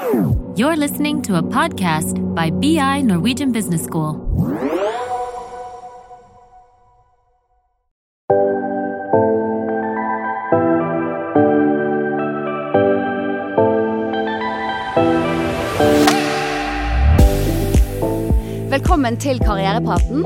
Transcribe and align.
You're 0.00 0.76
listening 0.76 1.20
to 1.22 1.36
a 1.36 1.42
podcast 1.42 2.34
by 2.34 2.48
BI 2.48 3.02
Norwegian 3.02 3.52
Business 3.52 3.84
School. 3.84 4.14
Velkommen 18.70 19.16
til 19.16 19.38
Karrierepraten. 19.38 20.24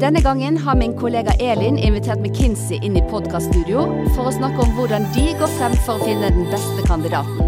Denne 0.00 0.22
gangen 0.22 0.58
har 0.58 0.74
min 0.74 0.94
kollega 0.96 1.30
Elin 1.40 1.78
invitert 1.78 2.20
McKinsey 2.20 2.78
inn 2.82 2.96
i 2.96 3.02
podkaststudio 3.10 3.88
for 4.14 4.30
å 4.30 4.38
snakke 4.38 4.62
om 4.62 4.78
hvordan 4.78 5.10
de 5.18 5.32
går 5.34 5.58
frem 5.58 5.78
for 5.82 5.98
å 5.98 6.04
finne 6.06 6.30
den 6.30 6.46
beste 6.54 6.86
kandidaten. 6.86 7.39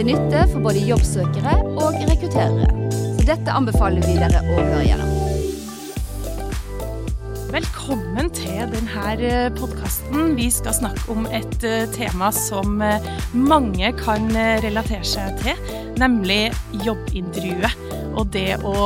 Til 0.00 0.14
nytte 0.14 0.46
for 0.48 0.64
både 0.64 0.80
jobbsøkere 0.88 1.58
og 1.76 1.96
rekrutterere. 2.08 2.68
Så 2.88 3.24
dette 3.28 3.52
anbefaler 3.52 4.00
vi 4.06 4.14
dere 4.16 4.40
å 4.40 4.54
høre 4.56 4.78
gjennom. 4.86 5.10
Velkommen 7.52 8.30
til 8.32 8.62
denne 8.72 9.50
podkasten. 9.58 10.32
Vi 10.38 10.46
skal 10.56 10.78
snakke 10.78 11.04
om 11.12 11.28
et 11.28 11.66
eh, 11.68 11.84
tema 11.92 12.30
som 12.32 12.80
eh, 12.80 13.10
mange 13.36 13.92
kan 14.00 14.24
eh, 14.32 14.62
relatere 14.64 15.04
seg 15.04 15.36
til, 15.42 15.60
nemlig 16.00 16.46
jobbintervjuet. 16.80 17.92
Og 18.16 18.32
det 18.32 18.54
å 18.64 18.78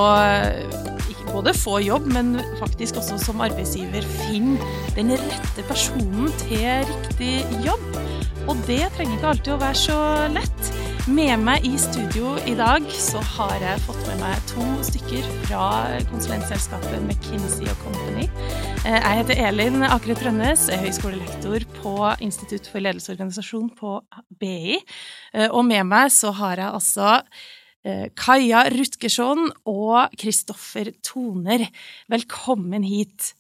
både 1.30 1.55
få 1.55 1.78
jobb, 1.84 2.10
men 2.10 2.41
faktisk 2.58 2.98
også 2.98 3.20
som 3.22 3.44
arbeidsgiver 3.46 4.02
finne 4.27 4.58
den 4.98 5.14
rette 5.14 5.62
personen 5.70 6.34
til 6.42 6.91
riktig 6.91 7.36
jobb. 7.62 8.02
Og 8.48 8.58
det 8.66 8.83
trenger 8.96 9.14
ikke 9.14 9.30
alltid 9.30 9.55
å 9.55 9.62
være 9.62 9.84
så 9.86 10.00
lett. 10.34 10.73
Med 11.04 11.36
meg 11.44 11.66
i 11.68 11.74
studio 11.76 12.30
i 12.48 12.54
dag 12.56 12.86
så 12.96 13.20
har 13.34 13.58
jeg 13.60 13.80
fått 13.84 14.00
med 14.08 14.22
meg 14.22 14.38
to 14.48 14.64
stykker 14.88 15.27
fra 15.44 15.64
konsulentselskapet 16.08 17.02
McKinsey 17.05 17.69
Company. 17.83 18.24
Eh, 18.86 18.96
Jeg 18.96 19.19
heter 19.19 19.42
Elin 19.50 19.84
Akre 19.84 20.16
Trønnes, 20.16 20.64
er 20.72 20.80
høyskolelektor 20.80 21.66
på 21.77 21.92
Institutt 22.24 22.70
for 22.72 22.80
ledelse 22.80 23.12
på 23.77 24.00
BI. 24.41 24.78
Eh, 25.34 25.48
Og 25.52 25.66
med 25.66 25.84
meg 25.84 26.08
så 26.08 26.33
har 26.33 26.56
jeg 26.56 26.72
altså 26.72 27.20
eh, 27.84 28.08
Kaja 28.16 28.64
Rutgersson 28.72 29.50
og 29.66 30.08
Kristoffer 30.16 30.89
Toner. 31.05 31.68
Velkommen 32.08 32.83
hit. 32.83 33.34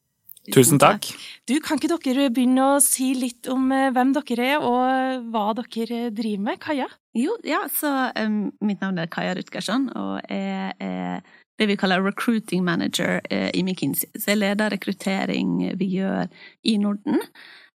Tusen 0.52 0.80
takk. 0.82 1.06
Du, 1.48 1.54
Kan 1.64 1.80
ikke 1.80 1.96
dere 2.04 2.28
begynne 2.34 2.74
å 2.74 2.82
si 2.82 3.12
litt 3.16 3.48
om 3.52 3.70
eh, 3.72 3.88
hvem 3.94 4.12
dere 4.16 4.50
er, 4.56 4.66
og 4.66 5.30
hva 5.32 5.46
dere 5.56 6.10
driver 6.12 6.44
med? 6.50 6.60
Kaja? 6.60 6.88
Jo, 7.16 7.38
ja, 7.46 7.62
så 7.72 8.10
um, 8.18 8.50
mitt 8.64 8.82
navn 8.84 8.98
er 9.00 9.08
Kaja 9.08 9.36
Rutgersson, 9.38 9.88
og 9.96 10.20
jeg 10.28 10.74
er 10.82 11.24
det 11.60 11.68
vi 11.70 11.76
kaller 11.78 12.02
recruiting 12.02 12.64
manager 12.66 13.20
eh, 13.30 13.50
i 13.54 13.62
McKinsey. 13.62 14.10
Så 14.18 14.32
jeg 14.32 14.42
leder 14.42 14.74
rekruttering 14.74 15.76
vi 15.78 15.92
gjør 16.00 16.26
i 16.66 16.76
Norden. 16.82 17.22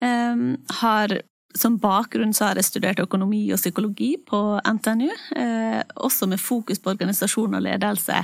Um, 0.02 0.56
har 0.80 1.20
som 1.56 1.78
bakgrunn 1.80 2.34
så 2.36 2.50
har 2.50 2.60
jeg 2.60 2.68
studert 2.68 3.00
økonomi 3.00 3.46
og 3.54 3.60
psykologi 3.60 4.16
på 4.28 4.40
NTNU, 4.60 5.08
eh, 5.40 5.82
også 5.96 6.28
med 6.28 6.42
fokus 6.42 6.80
på 6.80 6.92
organisasjon 6.92 7.56
og 7.56 7.64
ledelse, 7.64 8.24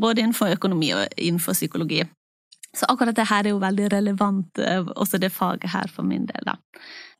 både 0.00 0.24
innenfor 0.24 0.56
økonomi 0.56 0.90
og 0.96 1.06
innenfor 1.16 1.54
psykologi. 1.54 2.02
Så 2.74 2.86
akkurat 2.88 3.14
det 3.14 3.26
her 3.28 3.44
er 3.44 3.50
jo 3.52 3.58
veldig 3.60 3.90
relevant, 3.92 4.58
eh, 4.58 4.80
også 4.96 5.18
det 5.20 5.28
faget 5.32 5.68
her 5.74 5.88
for 5.92 6.02
min 6.08 6.24
del. 6.26 6.40
da. 6.46 6.54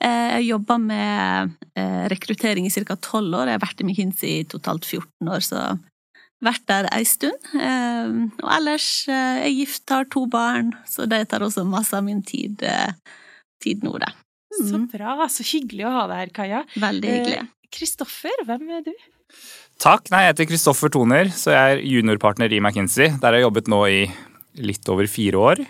Eh, 0.00 0.38
Jeg 0.40 0.46
jobber 0.48 0.78
med 0.80 1.50
eh, 1.76 2.08
rekruttering 2.08 2.66
i 2.66 2.70
ca. 2.70 2.96
tolv 2.96 3.34
år. 3.34 3.46
Jeg 3.50 3.58
har 3.60 3.66
vært 3.66 3.80
i 3.80 3.84
McKinsey 3.84 4.40
i 4.40 4.44
totalt 4.44 4.84
14 4.88 5.28
år, 5.28 5.40
så 5.44 5.78
vært 6.42 6.64
der 6.66 6.88
ei 6.92 7.04
stund. 7.04 7.38
Og 8.42 8.48
ellers 8.50 9.06
er 9.08 9.44
jeg 9.44 9.58
gift, 9.60 9.88
har 9.90 10.04
to 10.10 10.26
barn, 10.26 10.72
så 10.88 11.06
det 11.06 11.28
tar 11.28 11.40
også 11.44 11.62
masse 11.68 11.94
av 11.94 12.02
min 12.04 12.22
tid, 12.22 12.58
tid 13.62 13.82
nå, 13.84 13.98
det. 14.00 14.10
Så 14.52 14.74
Mm. 14.76 14.88
bra. 14.90 15.28
Så 15.28 15.44
hyggelig 15.44 15.84
å 15.86 15.92
ha 16.00 16.06
deg 16.08 16.16
her, 16.16 16.26
Kaja. 16.34 16.64
Veldig 16.76 17.08
hyggelig. 17.12 17.48
Kristoffer, 17.70 18.42
hvem 18.44 18.68
er 18.70 18.82
du? 18.82 18.92
Takk. 19.78 20.10
Nei, 20.10 20.24
jeg 20.26 20.34
heter 20.34 20.46
Kristoffer 20.50 20.90
Toner, 20.90 21.24
så 21.32 21.52
jeg 21.54 21.78
er 21.78 21.84
juniorpartner 21.86 22.52
i 22.52 22.58
McKinsey. 22.60 23.08
Der 23.20 23.32
jeg 23.32 23.42
har 23.44 23.50
jobbet 23.50 23.68
nå 23.68 23.80
i 23.88 24.10
litt 24.60 24.88
over 24.92 25.08
fire 25.10 25.40
år. 25.40 25.64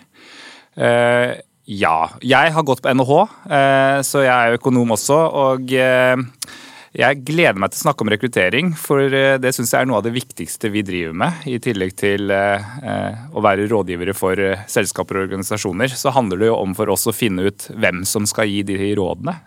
Eh, 0.75 1.37
ja. 1.71 1.97
Jeg 2.21 2.55
har 2.57 2.67
gått 2.67 2.83
på 2.83 2.93
NHH, 2.93 3.21
eh, 3.53 4.01
så 4.07 4.25
jeg 4.27 4.33
er 4.33 4.59
økonom 4.59 4.97
også. 4.97 5.21
Og 5.47 5.75
eh, 5.79 6.17
jeg 6.93 7.23
gleder 7.25 7.57
meg 7.57 7.73
til 7.73 7.81
å 7.81 7.85
snakke 7.87 8.05
om 8.05 8.11
rekruttering, 8.13 8.73
for 8.77 9.15
eh, 9.17 9.39
det 9.41 9.55
syns 9.57 9.71
jeg 9.73 9.81
er 9.81 9.89
noe 9.89 10.03
av 10.03 10.05
det 10.05 10.13
viktigste 10.13 10.69
vi 10.75 10.83
driver 10.85 11.15
med. 11.23 11.47
I 11.49 11.57
tillegg 11.65 11.95
til 11.97 12.29
eh, 12.35 12.75
eh, 12.85 13.23
å 13.33 13.41
være 13.45 13.65
rådgivere 13.71 14.13
for 14.17 14.37
selskaper 14.69 15.17
og 15.17 15.25
organisasjoner, 15.31 15.95
så 15.97 16.13
handler 16.13 16.43
det 16.43 16.51
jo 16.51 16.59
om 16.61 16.77
for 16.77 16.93
oss 16.93 17.09
å 17.09 17.17
finne 17.17 17.49
ut 17.49 17.71
hvem 17.73 18.05
som 18.09 18.29
skal 18.29 18.51
gi 18.51 18.61
de 18.69 18.77
rådene. 18.99 19.39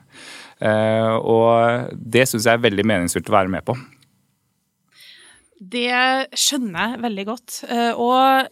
Og 0.55 1.91
det 1.99 2.23
syns 2.31 2.45
jeg 2.47 2.55
er 2.55 2.61
veldig 2.63 2.85
meningsfylt 2.87 3.27
å 3.27 3.33
være 3.35 3.51
med 3.51 3.65
på. 3.67 3.73
Det 5.59 5.91
skjønner 6.31 6.93
jeg 6.93 7.01
veldig 7.03 7.25
godt. 7.27 7.57
Og 7.99 8.47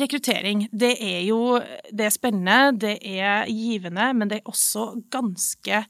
rekruttering, 0.00 0.66
det 0.72 0.94
er 1.02 1.20
jo 1.26 1.58
Det 1.92 2.06
er 2.06 2.14
spennende, 2.14 2.72
det 2.80 2.96
er 3.02 3.46
givende, 3.50 4.12
men 4.16 4.30
det 4.30 4.40
er 4.40 4.50
også 4.50 5.02
ganske 5.12 5.84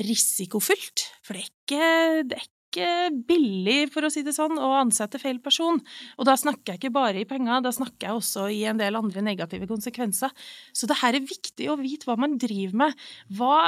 risikofylt. 0.00 1.06
For 1.22 1.36
det 1.36 1.42
er 1.42 1.50
ikke, 1.50 1.88
det 2.30 2.38
er 2.38 2.46
ikke 2.46 3.24
billig, 3.28 3.90
for 3.92 4.06
å 4.06 4.10
si 4.12 4.22
det 4.24 4.32
sånn, 4.32 4.56
å 4.56 4.70
ansette 4.78 5.20
feil 5.20 5.42
person. 5.44 5.80
Og 6.16 6.28
da 6.28 6.36
snakker 6.40 6.72
jeg 6.72 6.80
ikke 6.80 6.94
bare 6.94 7.20
i 7.20 7.28
penger, 7.28 7.60
da 7.60 7.72
snakker 7.74 8.08
jeg 8.08 8.20
også 8.20 8.46
i 8.54 8.62
en 8.70 8.80
del 8.80 8.96
andre 8.96 9.24
negative 9.24 9.68
konsekvenser. 9.68 10.32
Så 10.72 10.88
det 10.88 10.96
her 11.02 11.18
er 11.18 11.28
viktig 11.28 11.68
å 11.68 11.76
vite 11.80 12.08
hva 12.08 12.16
man 12.20 12.38
driver 12.40 12.86
med. 12.86 13.04
Hva, 13.36 13.58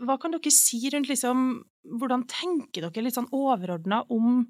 hva 0.00 0.16
kan 0.20 0.32
dere 0.32 0.54
si 0.54 0.80
rundt 0.88 1.12
liksom 1.12 1.62
Hvordan 1.84 2.22
tenker 2.24 2.86
dere 2.86 3.02
litt 3.04 3.12
sånn 3.12 3.28
overordna 3.36 3.98
om 4.08 4.46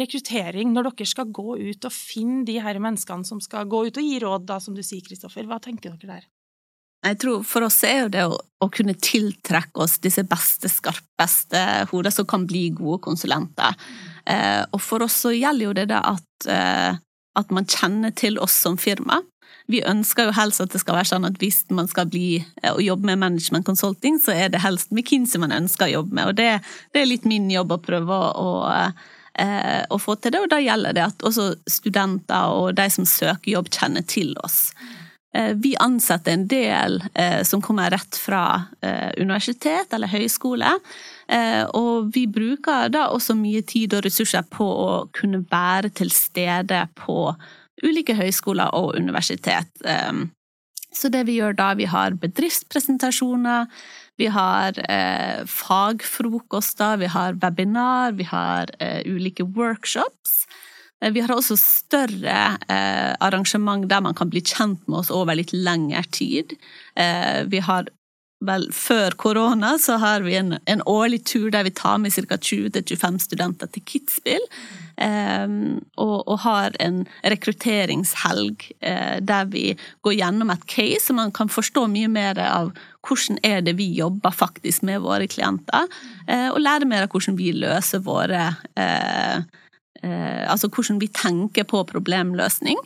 rekruttering 0.00 0.72
når 0.74 0.90
dere 0.90 1.08
skal 1.10 1.30
gå 1.34 1.58
ut 1.58 1.88
og 1.88 1.94
finne 1.94 2.44
de 2.48 2.58
her 2.62 2.80
menneskene 2.82 3.26
som 3.26 3.42
skal 3.42 3.68
gå 3.70 3.86
ut 3.88 4.00
og 4.00 4.08
gi 4.08 4.18
råd, 4.22 4.46
da, 4.48 4.60
som 4.62 4.76
du 4.76 4.82
sier, 4.84 5.04
Kristoffer? 5.04 5.46
Hva 5.48 5.60
tenker 5.62 5.94
dere 5.94 6.16
der? 6.16 6.26
Jeg 7.06 7.20
tror 7.22 7.44
For 7.46 7.66
oss 7.66 7.78
er 7.86 8.00
jo 8.04 8.12
det 8.12 8.24
å, 8.26 8.36
å 8.36 8.68
kunne 8.72 8.96
tiltrekke 8.98 9.84
oss 9.84 9.98
disse 10.02 10.24
beste, 10.26 10.70
skarpeste 10.72 11.62
hoder 11.92 12.14
som 12.14 12.26
kan 12.28 12.46
bli 12.48 12.68
gode 12.74 13.02
konsulenter. 13.04 13.76
Eh, 14.26 14.62
og 14.72 14.82
for 14.82 15.04
oss 15.06 15.20
så 15.26 15.34
gjelder 15.34 15.68
jo 15.68 15.76
det 15.76 15.88
det 15.92 16.00
at, 16.00 16.48
eh, 16.50 16.98
at 17.38 17.54
man 17.54 17.68
kjenner 17.70 18.14
til 18.16 18.40
oss 18.42 18.56
som 18.64 18.78
firma. 18.80 19.20
Vi 19.70 19.82
ønsker 19.86 20.28
jo 20.28 20.34
helst 20.36 20.62
at 20.62 20.72
det 20.74 20.80
skal 20.82 20.98
være 20.98 21.10
sånn 21.10 21.26
at 21.26 21.38
hvis 21.42 21.64
man 21.74 21.88
skal 21.90 22.08
bli 22.10 22.38
eh, 22.38 22.72
og 22.72 22.82
jobbe 22.82 23.10
med 23.10 23.22
management 23.22 23.66
consulting, 23.68 24.18
så 24.22 24.34
er 24.34 24.50
det 24.50 24.64
helst 24.64 24.90
McKinsey 24.94 25.42
man 25.42 25.54
ønsker 25.54 25.88
å 25.88 25.98
jobbe 26.00 26.18
med. 26.18 26.32
Og 26.32 26.40
det, 26.40 26.50
det 26.94 27.02
er 27.02 27.10
litt 27.10 27.28
min 27.28 27.48
jobb 27.52 27.76
å 27.76 27.82
prøve 27.82 28.18
å, 28.34 28.50
eh, 29.38 29.82
å 29.90 29.98
få 30.00 30.16
til 30.20 30.34
det, 30.34 30.42
og 30.44 30.52
da 30.52 30.60
gjelder 30.62 30.96
det 30.96 31.04
at 31.06 31.26
også 31.26 31.50
studenter 31.70 32.54
og 32.54 32.76
de 32.78 32.86
som 32.92 33.08
søker 33.08 33.52
jobb, 33.56 33.70
kjenner 33.72 34.06
til 34.08 34.34
oss. 34.44 34.72
Eh, 35.34 35.52
Vi 35.54 35.74
ansetter 35.80 36.32
en 36.32 36.46
del 36.48 37.02
eh, 37.14 37.42
som 37.44 37.62
kommer 37.62 37.90
rett 37.90 38.16
fra 38.16 38.64
eh, 38.80 39.12
universitet 39.20 39.92
eller 39.92 40.12
høyskole. 40.12 40.78
Eh, 41.28 41.64
og 41.74 42.12
vi 42.14 42.26
bruker 42.30 42.88
da 42.94 43.08
også 43.10 43.36
mye 43.36 43.62
tid 43.66 43.94
og 43.94 44.06
ressurser 44.06 44.46
på 44.50 44.64
å 44.64 44.90
kunne 45.16 45.44
være 45.50 45.90
til 45.90 46.10
stede 46.14 46.86
på 46.94 47.34
ulike 47.84 48.14
høyskoler 48.16 48.72
og 48.74 48.96
universitet. 48.96 49.68
Eh, 49.84 50.26
så 50.96 51.10
det 51.12 51.26
vi 51.28 51.36
gjør 51.36 51.52
da, 51.58 51.74
vi 51.76 51.84
har 51.92 52.16
bedriftspresentasjoner, 52.16 53.66
vi 54.16 54.26
har 54.32 54.78
eh, 54.88 55.44
fagfrokoster, 55.46 56.96
vi 56.96 57.06
har 57.06 57.36
webinar, 57.42 58.12
vi 58.12 58.24
har 58.24 58.70
eh, 58.78 59.02
ulike 59.04 59.44
workshops. 59.44 60.46
Eh, 61.02 61.12
Vi 61.12 61.20
har 61.20 61.34
også 61.34 61.56
større 61.60 62.56
eh, 62.68 63.12
arrangement 63.20 63.88
der 63.88 64.00
man 64.00 64.14
kan 64.14 64.30
bli 64.32 64.40
kjent 64.40 64.88
med 64.88 64.98
oss 65.04 65.10
over 65.10 65.36
litt 65.36 65.52
lengre 65.52 66.02
tid. 66.10 66.56
Eh, 66.96 67.44
vi 67.44 67.60
har 67.60 67.88
vel 68.44 68.66
før 68.72 69.14
korona 69.16 69.78
så 69.80 69.96
har 69.96 70.20
vi 70.20 70.34
en, 70.36 70.58
en 70.68 70.82
årlig 70.84 71.22
tur 71.24 71.48
der 71.50 71.64
vi 71.64 71.70
tar 71.72 71.96
med 71.98 72.12
ca. 72.12 72.36
20-25 72.36 73.16
studenter 73.24 73.70
til 73.72 73.82
Kitzbühel. 73.88 74.44
Eh, 74.96 75.46
og, 75.96 76.18
og 76.24 76.38
har 76.44 76.76
en 76.80 77.04
rekrutteringshelg 77.24 78.68
eh, 78.80 79.18
der 79.20 79.48
vi 79.52 79.76
går 80.04 80.18
gjennom 80.18 80.52
et 80.52 80.66
case, 80.68 81.06
så 81.06 81.16
man 81.16 81.32
kan 81.32 81.52
forstå 81.52 81.86
mye 81.92 82.08
mer 82.12 82.40
av 82.44 82.72
hvordan 83.06 83.38
er 83.46 83.62
det 83.64 83.76
vi 83.78 83.88
jobber 83.96 84.34
faktisk 84.34 84.84
med 84.86 85.02
våre 85.04 85.28
klienter, 85.30 85.86
eh, 86.26 86.48
og 86.50 86.60
lære 86.62 86.88
mer 86.88 87.06
av 87.06 87.14
hvordan 87.14 87.38
vi 87.38 87.52
løser 87.56 88.02
våre 88.04 88.48
eh, 88.78 89.42
eh, 90.02 90.42
altså 90.50 90.70
hvordan 90.72 91.00
vi 91.02 91.10
tenker 91.14 91.68
på 91.68 91.84
problemløsning, 91.90 92.80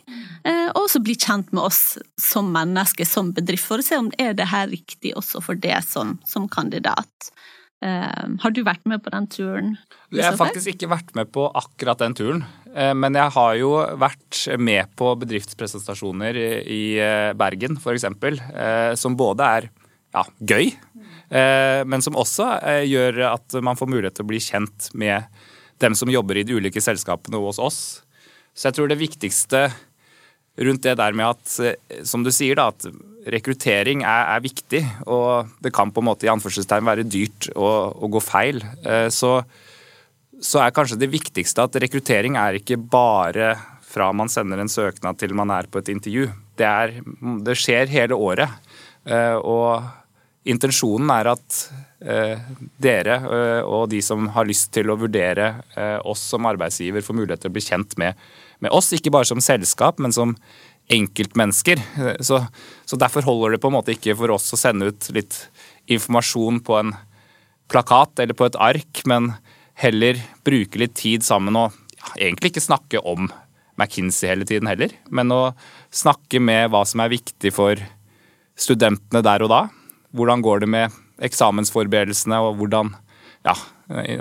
eh, 0.45 0.67
og 0.73 0.85
også 0.85 1.03
bli 1.05 1.17
kjent 1.19 1.51
med 1.55 1.65
oss 1.69 1.97
som 2.19 2.51
mennesker, 2.53 3.07
som 3.07 3.33
bedrift, 3.35 3.67
for 3.67 3.81
å 3.81 3.85
se 3.85 3.99
om 3.99 4.11
er 4.21 4.35
det 4.37 4.51
her 4.51 4.69
riktig 4.71 5.15
også 5.17 5.43
for 5.43 5.59
det 5.59 5.79
som, 5.87 6.19
som 6.27 6.49
kandidat. 6.51 7.33
Har 7.81 8.53
du 8.53 8.59
vært 8.61 8.83
med 8.85 9.01
på 9.01 9.09
den 9.09 9.25
turen? 9.25 9.69
Jeg 10.13 10.21
har 10.21 10.35
faktisk 10.37 10.75
ikke 10.75 10.91
vært 10.91 11.15
med 11.17 11.31
på 11.33 11.47
akkurat 11.57 11.97
den 11.97 12.13
turen. 12.13 12.43
Men 12.69 13.17
jeg 13.17 13.33
har 13.33 13.55
jo 13.57 13.71
vært 13.97 14.37
med 14.61 14.91
på 14.93 15.07
bedriftspresentasjoner 15.23 16.37
i 16.61 16.83
Bergen 17.41 17.79
f.eks. 17.81 18.05
Som 19.01 19.17
både 19.17 19.49
er 19.57 19.69
ja, 20.11 20.25
gøy, 20.43 20.73
men 21.31 22.03
som 22.03 22.17
også 22.19 22.45
gjør 22.83 23.21
at 23.29 23.55
man 23.63 23.77
får 23.79 23.87
mulighet 23.87 24.17
til 24.17 24.25
å 24.25 24.29
bli 24.33 24.41
kjent 24.43 24.89
med 24.99 25.29
dem 25.81 25.95
som 25.95 26.11
jobber 26.11 26.41
i 26.41 26.43
de 26.43 26.57
ulike 26.59 26.83
selskapene 26.83 27.39
og 27.39 27.51
hos 27.51 27.61
oss. 27.63 27.79
Så 28.51 28.67
jeg 28.67 28.77
tror 28.77 28.91
det 28.91 28.99
viktigste 28.99 29.69
rundt 30.61 30.83
det 30.83 30.97
der 30.99 31.15
med 31.15 31.31
at, 31.31 31.53
eh, 31.63 32.03
som 32.07 32.25
du 32.25 32.31
sier, 32.33 32.59
da, 32.59 32.69
at 32.71 32.85
rekruttering 33.31 34.03
er, 34.03 34.25
er, 34.35 34.43
viktig, 34.43 34.81
og 35.07 35.51
det 35.63 35.73
kan 35.73 35.93
på 35.93 36.01
en 36.01 36.09
måte 36.09 36.27
i 36.27 36.31
anførselstegn 36.33 36.87
være 36.87 37.07
dyrt 37.07 37.51
å, 37.55 37.69
å 37.95 38.09
gå 38.11 38.21
feil, 38.23 38.63
eh, 38.83 39.07
så, 39.13 39.39
så, 40.41 40.63
er 40.63 40.75
kanskje 40.75 40.99
det 41.01 41.11
viktigste 41.13 41.67
at 41.67 41.77
rekruttering 41.81 42.37
er 42.41 42.59
ikke 42.59 42.79
bare 42.81 43.55
fra 43.91 44.09
man 44.15 44.31
sender 44.31 44.61
en 44.61 44.71
søknad 44.71 45.19
til 45.19 45.35
man 45.35 45.51
er 45.53 45.67
på 45.71 45.81
et 45.81 45.91
intervju. 45.91 46.29
Det, 46.59 46.67
er, 46.67 46.99
det 47.45 47.57
skjer 47.59 47.91
hele 47.91 48.15
året. 48.15 48.53
Eh, 49.03 49.35
og 49.35 49.83
intensjonen 50.49 51.11
er 51.13 51.31
at 51.35 51.57
dere 52.81 53.15
og 53.61 53.83
de 53.91 53.99
som 54.01 54.25
har 54.33 54.47
lyst 54.49 54.71
til 54.73 54.89
å 54.89 54.95
vurdere 54.97 55.51
oss 56.09 56.23
som 56.31 56.47
arbeidsgiver, 56.49 57.03
får 57.05 57.17
mulighet 57.19 57.43
til 57.43 57.51
å 57.51 57.53
bli 57.53 57.61
kjent 57.61 57.93
med 58.01 58.17
med 58.61 58.73
oss, 58.73 58.91
ikke 58.93 59.11
bare 59.13 59.27
som 59.27 59.41
selskap, 59.43 59.99
men 60.01 60.13
som 60.13 60.35
enkeltmennesker. 60.91 61.81
Så, 62.23 62.41
så, 62.85 62.99
derfor 62.99 63.25
holder 63.25 63.55
det 63.55 63.61
på 63.63 63.71
en 63.71 63.77
måte 63.77 63.95
ikke 63.95 64.15
for 64.19 64.33
oss 64.35 64.51
å 64.53 64.59
sende 64.59 64.91
ut 64.91 65.09
litt 65.15 65.37
informasjon 65.91 66.61
på 66.65 66.77
en 66.77 66.93
plakat 67.71 68.21
eller 68.21 68.37
på 68.37 68.49
et 68.49 68.59
ark, 68.61 69.03
men 69.09 69.33
heller 69.81 70.19
bruke 70.45 70.81
litt 70.81 70.93
tid 70.99 71.25
sammen 71.25 71.57
og 71.57 71.71
ja, 71.95 72.13
egentlig 72.27 72.51
ikke 72.51 72.65
snakke 72.67 73.01
om 73.07 73.31
McKinsey 73.79 74.29
hele 74.29 74.45
tiden 74.45 74.69
heller, 74.69 74.93
men 75.09 75.31
å 75.33 75.41
snakke 75.95 76.41
med 76.43 76.69
hva 76.73 76.83
som 76.85 77.01
er 77.01 77.13
viktig 77.13 77.53
for 77.55 77.79
studentene 78.59 79.23
der 79.25 79.45
og 79.45 79.53
da. 79.53 79.61
Hvordan 80.17 80.43
går 80.43 80.63
det 80.63 80.69
med 80.71 80.99
eksamensforberedelsene, 81.23 82.41
og 82.41 82.59
hvordan 82.61 82.95
Ja, 83.41 83.55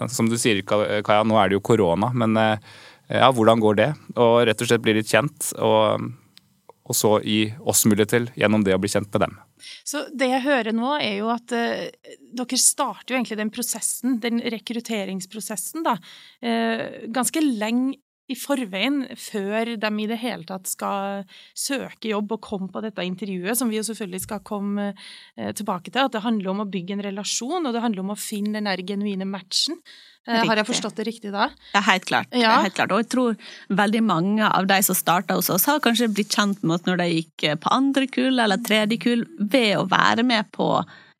som 0.09 0.31
du 0.31 0.39
sier, 0.41 0.63
Kaja, 0.65 1.21
nå 1.29 1.37
er 1.37 1.51
det 1.51 1.59
jo 1.59 1.67
korona, 1.69 2.09
men 2.17 2.39
eh, 2.41 2.71
ja, 3.11 3.29
hvordan 3.35 3.61
går 3.61 3.77
det? 3.77 3.91
Og 4.17 4.47
rett 4.49 4.63
og 4.63 4.71
slett 4.71 4.83
bli 4.85 4.95
litt 4.97 5.11
kjent. 5.11 5.51
Og, 5.61 6.07
og 6.89 6.97
så 6.97 7.19
gi 7.21 7.43
oss 7.69 7.85
mulighet 7.85 8.15
til 8.15 8.29
gjennom 8.39 8.65
det 8.65 8.73
å 8.77 8.81
bli 8.81 8.89
kjent 8.89 9.11
med 9.13 9.27
dem. 9.27 9.37
Så 9.85 10.07
det 10.17 10.31
jeg 10.31 10.47
hører 10.47 10.73
nå, 10.73 10.95
er 10.97 11.19
jo 11.19 11.29
at 11.35 11.53
eh, 11.53 11.91
dere 12.33 12.61
starter 12.61 13.13
jo 13.13 13.19
egentlig 13.19 13.41
den 13.43 13.53
prosessen, 13.53 14.17
den 14.23 14.41
rekrutteringsprosessen, 14.55 15.85
da, 15.85 15.99
eh, 16.41 17.11
ganske 17.13 17.45
lenge 17.45 17.99
i 18.31 18.37
forveien, 18.39 19.03
før 19.19 19.75
de 19.81 19.91
i 20.03 20.09
det 20.11 20.21
hele 20.23 20.47
tatt 20.49 20.71
skal 20.71 21.25
søke 21.57 22.13
jobb 22.13 22.37
og 22.37 22.45
komme 22.45 22.71
på 22.73 22.83
dette 22.85 23.05
intervjuet, 23.07 23.59
som 23.59 23.71
vi 23.73 23.81
jo 23.81 23.87
selvfølgelig 23.87 24.23
skal 24.27 24.45
komme 24.47 24.93
uh, 24.95 25.51
tilbake 25.57 25.91
til. 25.91 26.07
At 26.07 26.15
det 26.15 26.25
handler 26.27 26.53
om 26.53 26.65
å 26.65 26.71
bygge 26.71 26.97
en 26.97 27.05
relasjon, 27.11 27.67
og 27.67 27.75
det 27.75 27.83
handler 27.85 28.05
om 28.05 28.15
å 28.15 28.21
finne 28.21 28.59
den 28.59 28.71
der 28.71 28.85
genuine 28.87 29.29
matchen. 29.29 29.81
Riktig. 30.29 30.49
Har 30.51 30.61
jeg 30.61 30.69
forstått 30.69 30.99
det 31.01 31.07
riktig 31.09 31.31
da? 31.33 31.47
Ja, 31.73 31.81
helt 31.87 32.05
klart. 32.07 32.29
Ja. 32.37 32.59
helt 32.61 32.77
klart. 32.77 32.93
Og 32.93 33.01
jeg 33.03 33.09
tror 33.11 33.39
veldig 33.73 34.03
mange 34.05 34.47
av 34.47 34.69
de 34.69 34.77
som 34.85 34.99
starta 34.99 35.39
hos 35.39 35.49
oss, 35.51 35.65
har 35.67 35.81
kanskje 35.83 36.11
blitt 36.13 36.37
kjent 36.37 36.61
med 36.63 36.77
oss 36.77 36.85
når 36.87 37.01
de 37.01 37.07
gikk 37.15 37.47
på 37.63 37.73
andre 37.73 38.07
kull 38.13 38.37
eller 38.37 38.61
tredje 38.63 39.01
kull, 39.01 39.25
ved 39.41 39.79
å 39.81 39.87
være 39.91 40.27
med 40.29 40.53
på 40.55 40.69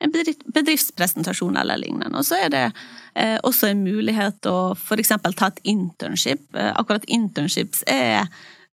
en 0.01 0.13
bedriftspresentasjon 0.13 1.59
eller 1.61 1.77
lignende. 1.81 2.17
Og 2.17 2.25
så 2.25 2.39
er 2.45 2.53
det 2.53 2.63
eh, 3.13 3.37
også 3.45 3.71
en 3.71 3.83
mulighet 3.85 4.49
å 4.49 4.73
f.eks. 4.73 5.13
ta 5.37 5.51
et 5.51 5.61
internship. 5.69 6.47
Eh, 6.57 6.73
akkurat 6.75 7.05
internships 7.11 7.85
er 7.89 8.27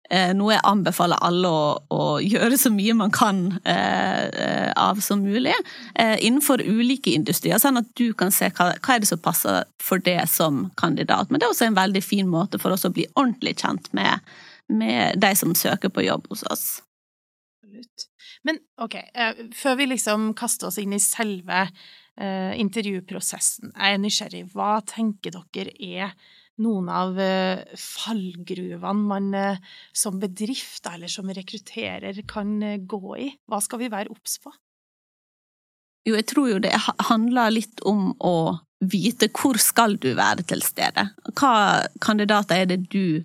Eh, 0.08 0.30
noe 0.32 0.54
jeg 0.54 0.64
anbefaler 0.64 1.20
alle 1.20 1.48
å, 1.52 1.64
å, 1.92 2.04
gjøre 2.24 2.56
så 2.56 2.70
mye 2.72 2.94
man 2.96 3.10
kan 3.12 3.42
eh, 3.68 4.70
av 4.72 5.02
som 5.04 5.20
mulig 5.20 5.52
innenfor 5.98 6.62
ulike 6.64 7.12
industrier, 7.12 7.60
sånn 7.60 7.82
at 7.82 7.90
du 8.00 8.14
kan 8.16 8.32
se 8.32 8.48
hva, 8.56 8.70
hva 8.80 8.94
er 8.94 9.04
det 9.04 9.10
som 9.10 9.20
passer 9.20 9.68
for 9.84 10.00
det 10.00 10.22
som 10.32 10.70
kandidat. 10.80 11.28
Men 11.28 11.42
det 11.42 11.48
er 11.48 11.52
også 11.52 11.68
en 11.68 11.76
veldig 11.76 12.00
fin 12.00 12.30
måte 12.30 12.60
for 12.62 12.72
oss 12.72 12.88
å 12.88 12.92
bli 12.94 13.04
ordentlig 13.18 13.58
kjent 13.60 13.92
med, 13.92 14.24
med 14.72 15.20
de 15.20 15.34
som 15.36 15.52
søker 15.52 15.92
på 15.92 16.08
jobb 16.08 16.24
hos 16.32 16.46
oss. 16.48 16.66
Men 18.46 18.60
ok, 18.80 18.94
eh, 18.94 19.46
før 19.56 19.78
vi 19.80 19.88
liksom 19.92 20.32
kaster 20.38 20.70
oss 20.70 20.78
inn 20.80 20.94
i 20.96 21.00
selve 21.02 21.64
eh, 21.66 22.52
intervjuprosessen, 22.60 23.72
jeg 23.74 23.96
er 23.96 24.02
nysgjerrig. 24.02 24.44
Hva 24.54 24.78
tenker 24.86 25.34
dere 25.54 25.74
er 25.78 26.14
noen 26.62 26.88
av 26.90 27.18
eh, 27.22 27.64
fallgruvene 27.78 29.08
man 29.08 29.34
eh, 29.36 29.60
som 29.96 30.18
bedrift 30.22 30.86
eller 30.90 31.10
som 31.10 31.30
rekrutterer 31.30 32.22
kan 32.30 32.56
eh, 32.62 32.80
gå 32.80 33.02
i? 33.18 33.28
Hva 33.48 33.60
skal 33.64 33.84
vi 33.84 33.92
være 33.92 34.12
obs 34.14 34.38
på? 34.42 34.52
Jo, 36.08 36.16
jeg 36.16 36.28
tror 36.30 36.48
jo 36.54 36.60
det 36.62 36.72
handler 37.10 37.52
litt 37.52 37.82
om 37.86 38.12
å 38.24 38.58
vite 38.78 39.28
hvor 39.34 39.58
skal 39.60 39.98
du 40.00 40.12
være 40.16 40.46
til 40.48 40.62
stede. 40.64 41.08
Hva 41.36 41.84
kandidater 42.02 42.62
er 42.62 42.70
det 42.70 42.84
du 42.88 43.24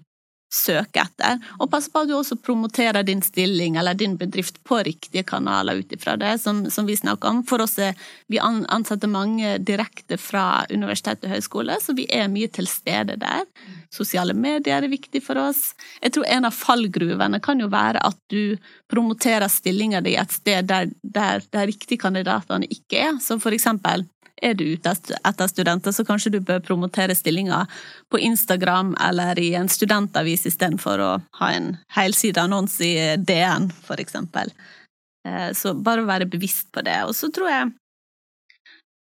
søke 0.54 1.02
etter. 1.02 1.40
Og 1.60 1.70
pass 1.72 1.90
på 1.90 2.04
at 2.04 2.10
du 2.10 2.16
også 2.18 2.38
promoterer 2.42 3.06
din 3.06 3.24
stilling 3.26 3.78
eller 3.80 3.98
din 3.98 4.16
bedrift 4.20 4.60
på 4.68 4.80
riktige 4.86 5.26
kanaler 5.28 5.82
ut 5.82 5.94
ifra 5.96 6.16
det, 6.20 6.36
som, 6.44 6.64
som, 6.72 6.86
vi 6.86 6.98
snakker 7.00 7.30
om. 7.30 7.42
For 7.48 7.64
oss 7.64 7.78
er 7.82 7.98
vi 8.32 8.40
ansetter 8.40 9.10
mange 9.10 9.58
direkte 9.66 10.20
fra 10.22 10.66
universitet 10.70 11.26
og 11.26 11.34
høyskole, 11.34 11.78
så 11.82 11.96
vi 11.98 12.06
er 12.14 12.32
mye 12.32 12.52
til 12.54 12.70
stede 12.70 13.18
der. 13.22 13.48
Sosiale 13.94 14.36
medier 14.38 14.84
er 14.84 14.92
viktig 14.92 15.24
for 15.26 15.42
oss. 15.42 15.72
Jeg 16.02 16.16
tror 16.16 16.30
en 16.30 16.50
av 16.50 16.58
fallgruvene 16.58 17.42
kan 17.44 17.62
jo 17.62 17.70
være 17.74 18.02
at 18.06 18.20
du 18.34 18.56
promoterer 18.92 19.50
stillinga 19.50 20.04
di 20.06 20.18
et 20.20 20.34
sted 20.34 20.70
der, 20.70 20.92
der 21.02 21.46
de 21.54 21.68
riktige 21.70 22.02
kandidatene 22.02 22.70
ikke 22.70 23.08
er. 23.10 23.22
Så 23.22 23.40
for 23.42 23.56
eksempel 23.56 24.06
er 24.44 24.58
du 24.60 24.66
ute 24.76 24.94
etter 24.94 25.50
studenter, 25.50 25.96
så 25.96 26.06
kanskje 26.08 26.36
du 26.36 26.40
bør 26.44 26.62
promotere 26.64 27.16
stillinger 27.16 27.70
på 28.12 28.20
Instagram 28.20 28.94
eller 29.02 29.40
i 29.40 29.54
en 29.60 29.72
studentavis 29.72 30.48
istedenfor 30.50 31.04
å 31.04 31.12
ha 31.40 31.52
en 31.56 31.74
helside 31.96 32.44
annonse 32.44 32.84
i 32.86 33.16
DN, 33.18 33.70
for 33.88 34.02
eksempel. 34.04 34.52
Eh, 35.28 35.52
så 35.56 35.74
bare 35.74 36.08
være 36.08 36.30
bevisst 36.30 36.72
på 36.76 36.84
det. 36.86 37.00
Og 37.08 37.16
så 37.16 37.32
tror 37.34 37.50
jeg 37.50 37.72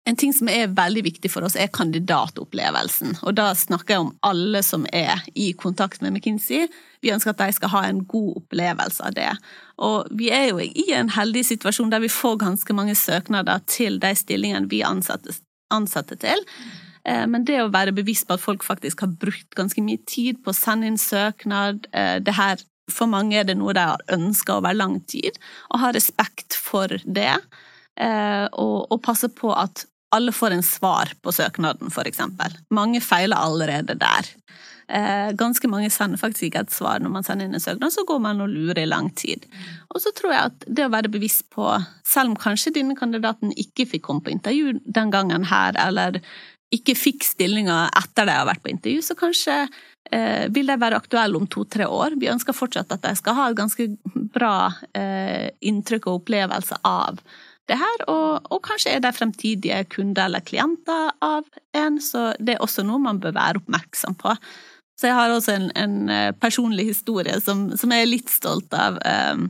en 0.05 0.17
ting 0.21 0.35
som 0.37 0.49
er 0.53 0.73
veldig 0.77 1.01
viktig 1.07 1.31
for 1.33 1.47
oss, 1.47 1.55
er 1.57 1.71
kandidatopplevelsen. 1.73 3.17
Og 3.25 3.37
da 3.39 3.47
snakker 3.57 3.95
jeg 3.95 4.03
om 4.03 4.13
alle 4.27 4.61
som 4.67 4.85
er 4.93 5.23
i 5.33 5.53
kontakt 5.57 6.03
med 6.05 6.13
McKinsey. 6.13 6.67
Vi 7.01 7.13
ønsker 7.15 7.33
at 7.33 7.41
de 7.41 7.57
skal 7.57 7.73
ha 7.73 7.85
en 7.89 8.03
god 8.09 8.43
opplevelse 8.43 9.01
av 9.07 9.15
det. 9.17 9.31
Og 9.81 10.11
vi 10.13 10.29
er 10.35 10.51
jo 10.51 10.61
i 10.61 10.91
en 10.97 11.09
heldig 11.15 11.47
situasjon 11.49 11.93
der 11.93 12.05
vi 12.05 12.13
får 12.13 12.37
ganske 12.43 12.77
mange 12.77 12.97
søknader 13.01 13.65
til 13.71 13.97
de 14.03 14.13
stillingene 14.19 14.69
vi 14.69 14.83
ansatte, 14.85 16.19
til. 16.21 16.45
Eh, 17.09 17.25
men 17.25 17.49
det 17.49 17.63
å 17.63 17.73
være 17.73 17.97
bevisst 17.97 18.29
på 18.29 18.37
at 18.37 18.45
folk 18.45 18.65
faktisk 18.67 19.07
har 19.07 19.17
brukt 19.25 19.57
ganske 19.57 19.81
mye 19.83 20.05
tid 20.05 20.45
på 20.45 20.53
å 20.53 20.59
sende 20.59 20.91
inn 20.91 21.01
søknad 21.01 21.89
eh, 21.97 22.21
det 22.21 22.37
her, 22.37 22.61
For 22.93 23.09
mange 23.09 23.39
er 23.41 23.47
det 23.49 23.55
noe 23.57 23.73
de 23.73 23.81
har 23.81 24.03
ønska 24.13 24.59
over 24.59 24.77
lang 24.77 24.99
tid, 25.09 25.39
og 25.73 25.81
ha 25.81 25.89
respekt 25.97 26.53
for 26.53 26.93
det. 27.09 27.39
Eh, 27.97 28.45
og 28.53 29.01
passe 29.01 29.31
på 29.33 29.49
at 29.57 29.87
alle 30.15 30.33
får 30.33 30.55
en 30.57 30.65
svar 30.67 31.13
på 31.23 31.33
søknaden, 31.35 31.91
eksempel. 32.07 32.55
Mange 32.71 33.01
feiler 33.03 33.37
allerede 33.37 33.97
der. 33.99 34.31
Eh, 34.89 35.33
ganske 35.33 35.69
mange 35.69 35.89
sender 35.91 36.21
faktisk 36.21 36.51
ikke 36.51 36.65
et 36.67 36.75
svar 36.75 37.01
når 37.01 37.13
man 37.15 37.25
sender 37.25 37.49
inn 37.49 37.57
en 37.57 37.63
søknad, 37.63 37.93
så 37.95 38.05
går 38.05 38.21
man 38.21 38.43
og 38.45 38.53
lurer 38.53 38.83
i 38.83 38.89
lang 38.89 39.09
tid. 39.17 39.47
Og 39.95 40.03
så 40.05 40.13
tror 40.17 40.35
jeg 40.35 40.51
at 40.51 40.67
det 40.69 40.85
å 40.87 40.93
være 40.93 41.13
bevisst 41.13 41.49
på, 41.55 41.71
selv 42.07 42.35
om 42.35 42.41
kanskje 42.41 42.75
denne 42.77 42.97
kandidaten 42.99 43.55
ikke 43.57 43.89
fikk 43.95 44.05
komme 44.09 44.25
på 44.25 44.35
intervju 44.35 44.77
den 44.85 45.15
gangen 45.15 45.49
her, 45.49 45.79
eller 45.81 46.21
ikke 46.75 46.97
fikk 46.99 47.25
stillinga 47.25 47.89
etter 47.97 48.29
de 48.29 48.37
har 48.37 48.49
vært 48.49 48.65
på 48.65 48.73
intervju, 48.73 49.03
så 49.07 49.17
kanskje 49.17 49.57
eh, 50.13 50.47
vil 50.53 50.69
de 50.69 50.77
være 50.81 50.99
aktuelle 51.01 51.39
om 51.39 51.49
to-tre 51.49 51.87
år. 51.89 52.19
Vi 52.21 52.31
ønsker 52.33 52.57
fortsatt 52.57 52.93
at 52.93 53.05
de 53.07 53.15
skal 53.19 53.39
ha 53.39 53.49
et 53.49 53.59
ganske 53.59 53.89
bra 54.35 54.57
eh, 54.93 55.49
inntrykk 55.65 56.11
og 56.11 56.23
opplevelse 56.23 56.81
av 56.85 57.23
det 57.71 57.79
her, 57.81 58.05
og, 58.13 58.45
og, 58.53 58.61
kanskje 58.67 58.93
er 58.93 59.03
de 59.05 59.13
fremtidige 59.17 59.81
kunder 59.93 60.29
eller 60.29 60.45
klienter 60.45 61.11
av 61.25 61.47
en, 61.77 61.99
så 62.03 62.33
det 62.37 62.57
er 62.57 62.65
også 62.65 62.85
noe 62.85 63.01
man 63.01 63.21
bør 63.23 63.37
være 63.37 63.63
oppmerksom 63.63 64.17
på. 64.21 64.35
Så 65.01 65.09
jeg 65.09 65.17
har 65.17 65.33
også 65.33 65.57
en, 65.57 65.69
en 65.75 65.97
eh, 66.13 66.31
personlig 66.39 66.91
historie 66.93 67.35
som, 67.43 67.67
som, 67.79 67.93
jeg 67.93 68.05
er 68.05 68.11
litt 68.11 68.31
stolt 68.31 68.75
av 68.79 69.01
um, 69.03 69.49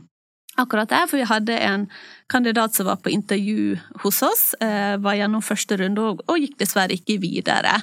akkurat 0.57 0.89
der, 0.89 1.05
for 1.11 1.19
vi 1.19 1.27
hadde 1.29 1.57
en 1.61 1.85
kandidat 2.31 2.73
som 2.73 2.87
var 2.89 2.97
på 3.03 3.13
intervju 3.13 3.75
hos 4.01 4.23
oss, 4.25 4.45
uh, 4.63 4.95
var 5.03 5.19
gjennom 5.19 5.45
første 5.45 5.77
runde 5.83 6.01
og, 6.01 6.23
og, 6.25 6.39
gikk 6.41 6.57
dessverre 6.63 6.97
ikke 6.97 7.19
videre. 7.21 7.77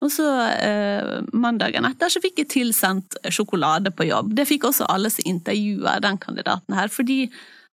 Og 0.00 0.12
så 0.14 0.28
uh, 0.28 1.16
mandagen 1.32 1.88
etter 1.88 2.12
så 2.12 2.22
fikk 2.22 2.44
jeg 2.44 2.52
tilsendt 2.54 3.18
sjokolade 3.32 3.90
på 3.96 4.06
jobb. 4.12 4.36
Det 4.36 4.46
fikk 4.48 4.68
også 4.70 4.86
alle 4.92 5.10
som 5.12 5.26
intervjua 5.26 5.98
den 6.04 6.20
kandidaten 6.20 6.78
her, 6.78 6.92
fordi 6.92 7.24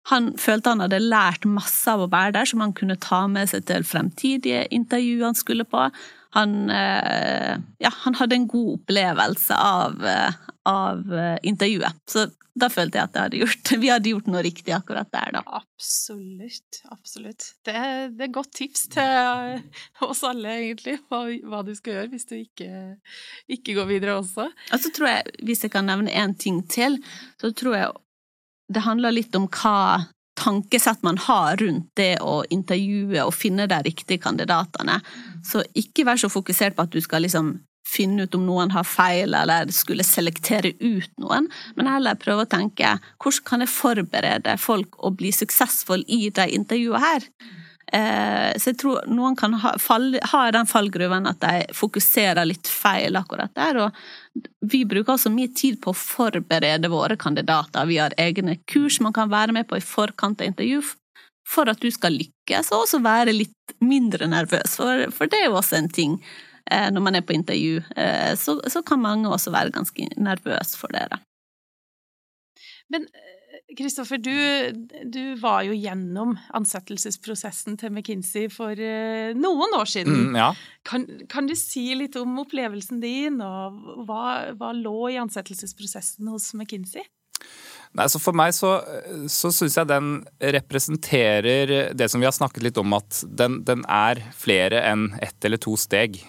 Han 0.08 0.30
følte 0.40 0.72
han 0.72 0.84
hadde 0.84 1.02
lært 1.04 1.44
masse 1.48 1.90
av 1.92 2.06
å 2.06 2.10
være 2.12 2.36
der, 2.38 2.48
som 2.48 2.64
han 2.64 2.74
kunne 2.76 2.98
ta 3.02 3.26
med 3.30 3.50
seg 3.50 3.66
til 3.68 3.86
fremtidige 3.86 4.64
intervju 4.74 5.22
han 5.26 5.38
skulle 5.38 5.66
på. 5.68 5.88
Han, 6.36 6.56
eh, 6.72 7.54
ja, 7.84 7.92
han 8.04 8.18
hadde 8.18 8.36
en 8.36 8.48
god 8.48 8.74
opplevelse 8.78 9.56
av, 9.56 10.04
eh, 10.04 10.42
av 10.68 11.16
intervjuet. 11.42 12.02
Så 12.08 12.28
da 12.58 12.68
følte 12.72 12.98
jeg 12.98 13.08
at 13.08 13.18
hadde 13.18 13.40
gjort, 13.42 13.70
vi 13.82 13.90
hadde 13.92 14.12
gjort 14.12 14.28
noe 14.30 14.42
riktig 14.44 14.74
akkurat 14.76 15.10
der, 15.14 15.36
da. 15.38 15.42
Absolutt. 15.60 16.80
Absolutt. 16.92 17.52
Det, 17.66 17.76
det 18.18 18.26
er 18.26 18.34
godt 18.34 18.52
tips 18.58 18.88
til 18.94 19.62
oss 20.08 20.24
alle, 20.26 20.56
egentlig, 20.64 20.98
hva, 21.10 21.24
hva 21.48 21.62
du 21.66 21.74
skal 21.78 21.98
gjøre 21.98 22.12
hvis 22.14 22.28
du 22.30 22.36
ikke, 22.40 22.72
ikke, 23.46 23.76
går 23.78 23.88
videre 23.92 24.18
også. 24.22 24.48
Og 24.48 24.82
så 24.82 24.92
tror 24.94 25.12
jeg, 25.12 25.38
hvis 25.48 25.64
jeg 25.66 25.74
kan 25.74 25.88
nevne 25.88 26.14
én 26.14 26.36
ting 26.38 26.62
til, 26.70 27.00
så 27.40 27.52
tror 27.56 27.78
jeg 27.78 27.90
det 28.68 28.84
handler 28.84 29.16
litt 29.16 29.34
om 29.38 29.48
hva 29.48 30.04
tankesett 30.38 31.02
man 31.02 31.18
har 31.18 31.56
rundt 31.56 31.90
det 31.98 32.18
å 32.22 32.42
intervjue 32.54 33.24
og 33.24 33.34
finne 33.34 33.66
de 33.70 33.78
riktige 33.88 34.22
kandidatene. 34.22 35.00
Så 35.44 35.64
ikke 35.78 36.06
vær 36.06 36.20
så 36.20 36.30
fokusert 36.30 36.76
på 36.76 36.86
at 36.86 36.94
du 36.94 37.00
skal 37.02 37.26
liksom 37.26 37.56
finne 37.88 38.26
ut 38.26 38.36
om 38.36 38.44
noen 38.46 38.72
har 38.74 38.84
feil, 38.84 39.32
eller 39.34 39.70
skulle 39.72 40.04
selektere 40.04 40.74
ut 40.78 41.10
noen, 41.22 41.48
men 41.76 41.88
heller 41.88 42.18
prøve 42.20 42.44
å 42.44 42.50
tenke 42.50 42.98
hvordan 43.16 43.46
kan 43.48 43.64
jeg 43.64 43.72
forberede 43.72 44.58
folk 44.60 44.98
å 45.00 45.12
bli 45.16 45.32
suksessfulle 45.32 46.04
i 46.04 46.28
de 46.34 46.50
intervjuene 46.58 47.00
her? 47.02 47.28
Eh, 47.92 48.52
så 48.60 48.70
jeg 48.72 48.78
tror 48.82 49.06
noen 49.10 49.36
kan 49.38 49.54
ha, 49.62 49.74
fall, 49.80 50.12
ha 50.32 50.42
den 50.54 50.68
fallgruven 50.68 51.28
at 51.30 51.40
de 51.44 51.76
fokuserer 51.76 52.48
litt 52.48 52.68
feil 52.68 53.16
akkurat 53.20 53.54
der. 53.56 53.82
Og 53.84 54.48
vi 54.70 54.84
bruker 54.88 55.16
altså 55.16 55.32
mye 55.32 55.52
tid 55.56 55.80
på 55.82 55.94
å 55.94 55.98
forberede 55.98 56.90
våre 56.92 57.16
kandidater. 57.20 57.88
Vi 57.88 58.00
har 58.00 58.16
egne 58.20 58.58
kurs 58.68 59.00
man 59.04 59.16
kan 59.16 59.32
være 59.32 59.56
med 59.56 59.68
på 59.68 59.78
i 59.78 59.84
forkant 59.84 60.42
av 60.42 60.50
intervju 60.50 60.82
for 61.48 61.70
at 61.70 61.80
du 61.80 61.88
skal 61.88 62.12
lykkes, 62.12 62.68
og 62.74 62.82
også 62.84 62.98
være 63.00 63.32
litt 63.32 63.78
mindre 63.80 64.26
nervøs, 64.28 64.74
for, 64.76 65.06
for 65.16 65.30
det 65.32 65.38
er 65.40 65.46
jo 65.46 65.56
også 65.56 65.78
en 65.78 65.88
ting 65.88 66.18
Eh, 66.70 66.90
når 66.92 67.00
man 67.00 67.16
er 67.16 67.24
på 67.24 67.32
intervju, 67.32 67.82
eh, 67.96 68.34
så, 68.36 68.58
så 68.68 68.82
kan 68.82 69.00
mange 69.00 69.28
også 69.28 69.52
være 69.54 69.72
ganske 69.72 70.08
nervøse 70.20 70.76
for 70.76 70.92
det. 70.92 71.06
Men 72.92 73.08
Kristoffer, 73.76 74.18
du, 74.18 74.32
du, 75.04 75.22
var 75.40 75.62
jo 75.66 75.74
gjennom 75.76 76.34
ansettelsesprosessen 76.56 77.76
til 77.80 77.92
McKinsey 77.92 78.48
for 78.52 78.72
uh, 78.72 79.34
noen 79.36 79.76
år 79.76 79.90
siden. 79.92 80.30
Mm, 80.30 80.38
ja. 80.40 80.48
kan, 80.88 81.04
kan, 81.28 81.48
du 81.48 81.54
si 81.58 81.84
litt 81.98 82.16
om 82.20 82.40
opplevelsen 82.42 83.02
din, 83.02 83.42
og 83.44 84.04
hva, 84.08 84.54
hva 84.56 84.72
lå 84.76 85.12
i 85.12 85.20
ansettelsesprosessen 85.20 86.30
hos 86.32 86.50
McKinsey? 86.56 87.04
Nei, 87.96 88.08
så 88.10 88.20
For 88.20 88.36
meg 88.36 88.52
så, 88.56 88.74
så 89.32 89.50
syns 89.54 89.78
jeg 89.78 89.88
den 89.88 90.10
representerer 90.56 91.92
det 91.96 92.08
som 92.10 92.20
vi 92.20 92.28
har 92.28 92.36
snakket 92.36 92.66
litt 92.66 92.80
om, 92.80 92.96
at 92.96 93.22
den, 93.28 93.62
den 93.68 93.84
er 93.88 94.20
flere 94.36 94.82
enn 94.90 95.10
ett 95.24 95.44
eller 95.44 95.60
to 95.60 95.76
steg. 95.80 96.20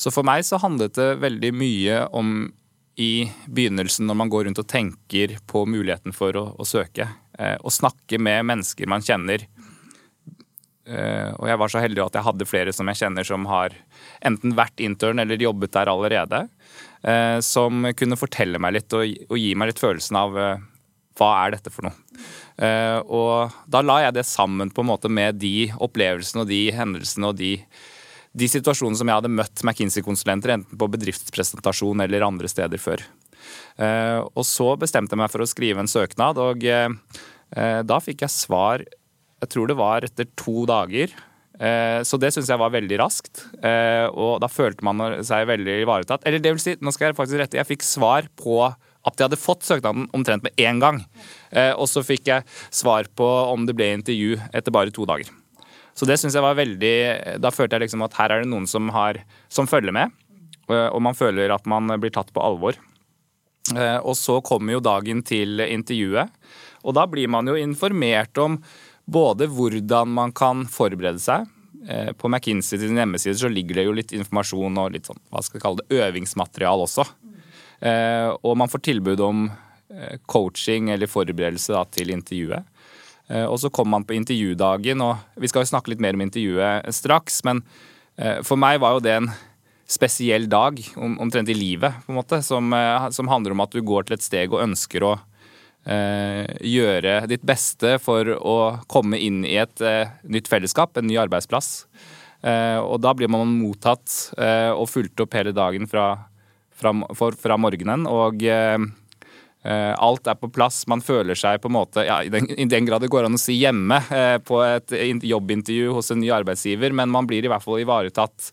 Så 0.00 0.12
for 0.14 0.26
meg 0.26 0.46
så 0.48 0.58
handlet 0.62 0.96
det 0.96 1.12
veldig 1.22 1.52
mye 1.54 2.02
om 2.16 2.48
i 2.96 3.30
begynnelsen, 3.46 4.08
når 4.08 4.18
man 4.18 4.30
går 4.32 4.46
rundt 4.48 4.60
og 4.62 4.68
tenker 4.68 5.36
på 5.48 5.64
muligheten 5.68 6.14
for 6.16 6.36
å, 6.36 6.44
å 6.58 6.66
søke, 6.68 7.08
eh, 7.38 7.56
og 7.60 7.74
snakke 7.74 8.18
med 8.20 8.46
mennesker 8.50 8.90
man 8.90 9.04
kjenner. 9.04 9.46
Eh, 10.90 11.30
og 11.36 11.46
jeg 11.48 11.60
var 11.60 11.72
så 11.72 11.82
heldig 11.84 12.02
at 12.04 12.18
jeg 12.18 12.26
hadde 12.26 12.48
flere 12.48 12.74
som 12.74 12.88
jeg 12.90 13.00
kjenner 13.02 13.26
som 13.26 13.46
har 13.50 13.76
enten 14.26 14.56
vært 14.58 14.82
intern 14.82 15.22
eller 15.22 15.40
jobbet 15.40 15.74
der 15.76 15.92
allerede. 15.92 16.44
Eh, 17.02 17.38
som 17.44 17.86
kunne 17.96 18.18
fortelle 18.20 18.60
meg 18.60 18.76
litt 18.76 18.96
og, 18.96 19.06
og, 19.30 19.38
gi 19.40 19.54
meg 19.56 19.70
litt 19.70 19.80
følelsen 19.80 20.18
av 20.20 20.36
eh, 20.36 20.66
hva 21.20 21.30
er 21.44 21.54
dette 21.56 21.72
for 21.72 21.88
noe. 21.88 21.96
Eh, 22.60 22.98
og 23.00 23.54
da 23.70 23.80
la 23.84 24.00
jeg 24.06 24.18
det 24.18 24.26
sammen 24.28 24.72
på 24.72 24.84
en 24.84 24.90
måte 24.90 25.08
med 25.12 25.40
de 25.40 25.70
opplevelsene 25.80 26.44
og 26.44 26.50
de 26.50 26.66
hendelsene 26.76 27.30
og 27.30 27.38
de 27.40 27.54
de 28.30 28.46
situasjonene 28.50 28.98
som 28.98 29.10
jeg 29.10 29.18
hadde 29.18 29.32
møtt 29.32 29.64
McKinsey-konsulenter, 29.64 30.54
enten 30.54 30.78
på 30.78 30.88
bedriftspresentasjon 30.92 32.04
eller 32.04 32.26
andre 32.26 32.50
steder 32.50 32.80
før. 32.82 33.02
Eh, 33.80 34.20
og 34.20 34.44
så 34.46 34.74
bestemte 34.80 35.16
jeg 35.16 35.22
meg 35.22 35.32
for 35.32 35.42
å 35.42 35.48
skrive 35.48 35.82
en 35.82 35.90
søknad, 35.90 36.38
og 36.40 36.64
eh, 36.66 36.92
da 37.82 37.98
fikk 38.02 38.26
jeg 38.26 38.36
svar 38.36 38.86
jeg 39.40 39.48
tror 39.54 39.70
det 39.70 39.78
var 39.78 40.04
etter 40.04 40.28
to 40.36 40.66
dager. 40.68 41.14
Eh, 41.60 42.00
så 42.04 42.18
det 42.20 42.28
syns 42.34 42.50
jeg 42.52 42.60
var 42.60 42.74
veldig 42.74 42.98
raskt, 43.00 43.46
og 44.12 44.34
da 44.42 44.50
følte 44.52 44.84
man 44.84 45.00
seg 45.24 45.48
veldig 45.48 45.78
ivaretatt. 45.86 46.26
Eller 46.28 46.44
det 46.44 46.52
vil 46.52 46.60
si, 46.60 46.76
nå 46.76 46.92
skal 46.92 47.08
jeg 47.08 47.16
faktisk 47.16 47.40
rette, 47.40 47.56
jeg 47.56 47.70
fikk 47.70 47.86
svar 47.88 48.28
på 48.36 48.60
at 48.68 49.16
jeg 49.16 49.30
hadde 49.30 49.40
fått 49.40 49.64
søknaden 49.64 50.10
omtrent 50.12 50.44
med 50.44 50.60
én 50.60 50.76
gang. 50.82 51.00
Og 51.80 51.86
så 51.88 52.04
fikk 52.04 52.28
jeg 52.28 52.44
svar 52.68 53.08
på 53.16 53.24
om 53.24 53.64
det 53.64 53.78
ble 53.80 53.94
intervju 53.96 54.36
etter 54.52 54.76
bare 54.76 54.92
to 54.92 55.08
dager. 55.08 55.32
Så 55.94 56.06
det 56.08 56.18
syns 56.20 56.36
jeg 56.36 56.44
var 56.44 56.58
veldig 56.58 56.94
Da 57.42 57.52
følte 57.52 57.76
jeg 57.76 57.86
liksom 57.86 58.04
at 58.06 58.16
her 58.18 58.34
er 58.34 58.44
det 58.44 58.50
noen 58.50 58.68
som, 58.70 58.90
har, 58.94 59.20
som 59.52 59.68
følger 59.70 59.94
med, 59.94 60.14
eh, 60.70 60.88
og 60.88 61.02
man 61.04 61.18
føler 61.18 61.52
at 61.54 61.66
man 61.70 61.90
blir 62.00 62.14
tatt 62.14 62.32
på 62.34 62.44
alvor. 62.44 62.78
Eh, 63.74 63.98
og 63.98 64.16
så 64.18 64.38
kommer 64.44 64.76
jo 64.76 64.84
dagen 64.84 65.24
til 65.26 65.62
intervjuet, 65.66 66.32
og 66.80 66.96
da 66.96 67.06
blir 67.10 67.28
man 67.30 67.48
jo 67.50 67.58
informert 67.60 68.38
om 68.40 68.58
både 69.10 69.50
hvordan 69.50 70.12
man 70.14 70.32
kan 70.36 70.64
forberede 70.70 71.20
seg. 71.22 71.48
Eh, 71.88 72.12
på 72.16 72.28
McKinsey 72.30 72.80
sin 72.80 72.98
hjemmeside 72.98 73.38
så 73.40 73.50
ligger 73.50 73.80
det 73.80 73.88
jo 73.88 73.96
litt 73.96 74.14
informasjon 74.16 74.80
og 74.80 74.94
litt 74.94 75.10
sånn, 75.10 75.20
hva 75.32 75.42
skal 75.44 75.58
vi 75.58 75.64
kalle 75.64 75.82
det, 75.82 76.00
øvingsmaterial 76.00 76.86
også. 76.86 77.08
Og 77.80 78.56
man 78.60 78.68
får 78.68 78.82
tilbud 78.84 79.22
om 79.24 79.46
coaching 80.28 80.90
eller 80.92 81.08
forberedelse 81.08 81.72
da, 81.72 81.86
til 81.88 82.10
intervjuet. 82.12 82.66
Eh, 83.30 83.46
og 83.46 83.60
så 83.62 83.70
kom 83.70 83.92
man 83.94 84.06
på 84.06 84.16
intervjudagen, 84.18 85.02
og 85.04 85.40
vi 85.40 85.50
skal 85.50 85.64
jo 85.64 85.70
snakke 85.70 85.92
litt 85.92 86.02
mer 86.02 86.18
om 86.18 86.24
intervjuet 86.26 86.90
straks, 86.94 87.40
men 87.46 87.62
eh, 88.18 88.40
for 88.46 88.58
meg 88.60 88.80
var 88.82 88.96
jo 88.96 89.04
det 89.06 89.16
en 89.20 89.30
spesiell 89.90 90.46
dag, 90.50 90.78
omtrent 90.98 91.50
i 91.50 91.56
livet, 91.56 92.02
på 92.06 92.12
en 92.12 92.20
måte, 92.20 92.40
som, 92.46 92.72
eh, 92.74 93.10
som 93.14 93.30
handler 93.30 93.54
om 93.54 93.62
at 93.64 93.74
du 93.74 93.82
går 93.86 94.06
til 94.06 94.18
et 94.18 94.26
steg 94.26 94.54
og 94.54 94.64
ønsker 94.66 95.06
å 95.06 95.14
eh, 95.86 96.46
gjøre 96.66 97.24
ditt 97.30 97.44
beste 97.46 97.96
for 98.02 98.34
å 98.36 98.56
komme 98.90 99.18
inn 99.18 99.44
i 99.46 99.56
et 99.62 99.82
eh, 99.84 100.10
nytt 100.30 100.50
fellesskap, 100.50 100.96
en 100.96 101.08
ny 101.10 101.18
arbeidsplass. 101.22 101.86
Eh, 102.42 102.78
og 102.80 103.02
da 103.04 103.12
blir 103.16 103.30
man 103.30 103.52
mottatt 103.60 104.32
og 104.40 104.86
fulgt 104.88 105.20
opp 105.20 105.34
hele 105.36 105.52
dagen 105.52 105.86
fra, 105.90 106.06
fra, 106.72 106.94
for, 107.18 107.36
fra 107.36 107.58
morgenen. 107.60 108.06
og 108.08 108.46
alt 109.62 110.28
er 110.30 110.38
på 110.40 110.48
plass. 110.48 110.86
Man 110.88 111.02
føler 111.04 111.36
seg 111.36 111.60
på 111.60 111.68
en 111.68 111.74
måte, 111.76 112.04
ja, 112.08 112.20
i, 112.24 112.30
den, 112.32 112.46
i 112.48 112.64
den 112.64 112.86
grad 112.88 113.02
det 113.04 113.10
går 113.12 113.26
an 113.28 113.36
å 113.36 113.40
si 113.40 113.58
hjemme 113.60 113.98
eh, 114.08 114.38
på 114.40 114.60
et 114.64 114.94
jobbintervju 115.28 115.90
hos 115.96 116.08
en 116.14 116.22
ny 116.22 116.30
arbeidsgiver, 116.32 116.94
men 116.96 117.12
man 117.12 117.28
blir 117.28 117.44
i 117.44 117.50
hvert 117.50 117.64
fall 117.64 117.82
ivaretatt 117.82 118.48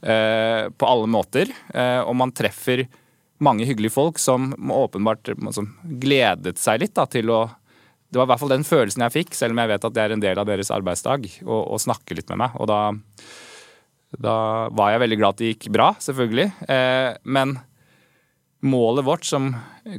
eh, 0.00 0.68
på 0.72 0.88
alle 0.88 1.10
måter. 1.12 1.52
Eh, 1.74 2.00
og 2.00 2.16
man 2.16 2.32
treffer 2.32 2.86
mange 3.44 3.66
hyggelige 3.68 3.92
folk 3.92 4.18
som 4.22 4.54
åpenbart 4.72 5.28
som 5.52 5.68
gledet 6.00 6.56
seg 6.60 6.80
litt 6.80 6.96
da, 6.96 7.04
til 7.04 7.30
å 7.30 7.44
Det 8.08 8.20
var 8.20 8.28
i 8.28 8.30
hvert 8.30 8.40
fall 8.40 8.52
den 8.54 8.64
følelsen 8.64 9.02
jeg 9.02 9.12
fikk, 9.12 9.34
selv 9.34 9.52
om 9.52 9.58
jeg 9.60 9.68
vet 9.74 9.84
at 9.84 9.94
det 9.94 10.02
er 10.02 10.12
en 10.14 10.20
del 10.22 10.38
av 10.38 10.46
deres 10.46 10.70
arbeidsdag, 10.70 11.24
å 11.44 11.76
snakke 11.76 12.14
litt 12.14 12.28
med 12.30 12.38
meg. 12.44 12.54
Og 12.62 12.68
da, 12.70 12.78
da 14.14 14.36
var 14.70 14.92
jeg 14.94 15.02
veldig 15.02 15.18
glad 15.18 15.34
at 15.34 15.42
det 15.42 15.50
gikk 15.50 15.66
bra, 15.74 15.88
selvfølgelig. 16.00 16.46
Eh, 16.70 17.10
men 17.26 17.58
målet 18.64 19.04
vårt, 19.04 19.24
som 19.24 19.50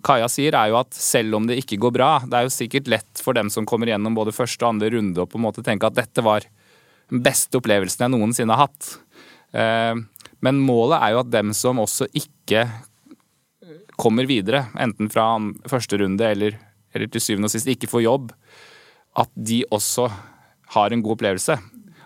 Kaja 0.04 0.28
sier, 0.32 0.56
er 0.58 0.72
jo 0.72 0.80
at 0.80 0.96
selv 0.96 1.38
om 1.38 1.48
det 1.48 1.60
ikke 1.62 1.78
går 1.80 1.94
bra 1.96 2.10
Det 2.26 2.36
er 2.36 2.48
jo 2.48 2.52
sikkert 2.52 2.90
lett 2.92 3.22
for 3.24 3.38
dem 3.38 3.52
som 3.54 3.68
kommer 3.70 3.92
gjennom 3.92 4.18
både 4.18 4.34
første 4.36 4.66
og 4.66 4.74
andre 4.74 4.92
runde 4.96 5.22
og 5.22 5.30
på 5.32 5.40
en 5.40 5.46
måte 5.46 5.64
tenke 5.66 5.88
at 5.88 5.98
dette 5.98 6.24
var 6.26 6.46
den 7.08 7.22
beste 7.24 7.60
opplevelsen 7.60 8.04
jeg 8.04 8.12
noensinne 8.12 8.56
har 8.58 8.68
hatt. 8.68 8.90
Eh, 9.56 9.96
men 10.44 10.60
målet 10.60 11.00
er 11.00 11.14
jo 11.14 11.22
at 11.22 11.32
dem 11.32 11.54
som 11.56 11.80
også 11.80 12.10
ikke 12.18 12.66
kommer 13.98 14.28
videre, 14.30 14.68
enten 14.78 15.10
fra 15.10 15.30
første 15.70 15.98
runde 16.02 16.26
eller, 16.28 16.58
eller 16.94 17.10
til 17.10 17.24
syvende 17.24 17.50
og 17.50 17.56
sist 17.56 17.70
ikke 17.72 17.90
får 17.90 18.04
jobb, 18.04 18.34
at 19.18 19.32
de 19.34 19.64
også 19.74 20.10
har 20.76 20.94
en 20.94 21.02
god 21.02 21.16
opplevelse. 21.16 21.58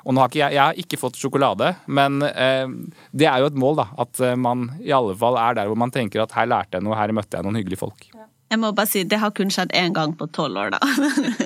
Og 0.06 0.16
nå 0.16 0.24
har 0.24 0.32
ikke 0.32 0.42
jeg, 0.42 0.56
jeg 0.58 0.64
har 0.64 0.82
ikke 0.84 1.00
fått 1.02 1.20
sjokolade, 1.20 1.74
men 1.92 2.22
eh, 2.26 2.68
det 3.14 3.28
er 3.30 3.44
jo 3.44 3.52
et 3.52 3.60
mål, 3.64 3.82
da. 3.84 3.88
At 4.02 4.22
eh, 4.24 4.38
man 4.40 4.70
i 4.82 4.94
alle 4.96 5.16
fall 5.18 5.40
er 5.42 5.58
der 5.60 5.72
hvor 5.72 5.80
man 5.80 5.94
tenker 5.94 6.24
at 6.24 6.36
her 6.38 6.50
lærte 6.50 6.80
jeg 6.80 6.88
noe, 6.88 6.98
her 6.98 7.14
møtte 7.16 7.38
jeg 7.38 7.48
noen 7.48 7.60
hyggelige 7.62 7.82
folk. 7.84 8.08
Jeg 8.52 8.60
må 8.60 8.74
bare 8.76 8.90
si, 8.90 9.06
det 9.08 9.22
har 9.22 9.32
kun 9.36 9.52
skjedd 9.54 9.72
én 9.80 9.94
gang 9.96 10.12
på 10.20 10.28
tolv 10.36 10.60
år, 10.60 10.74
da. 10.74 10.82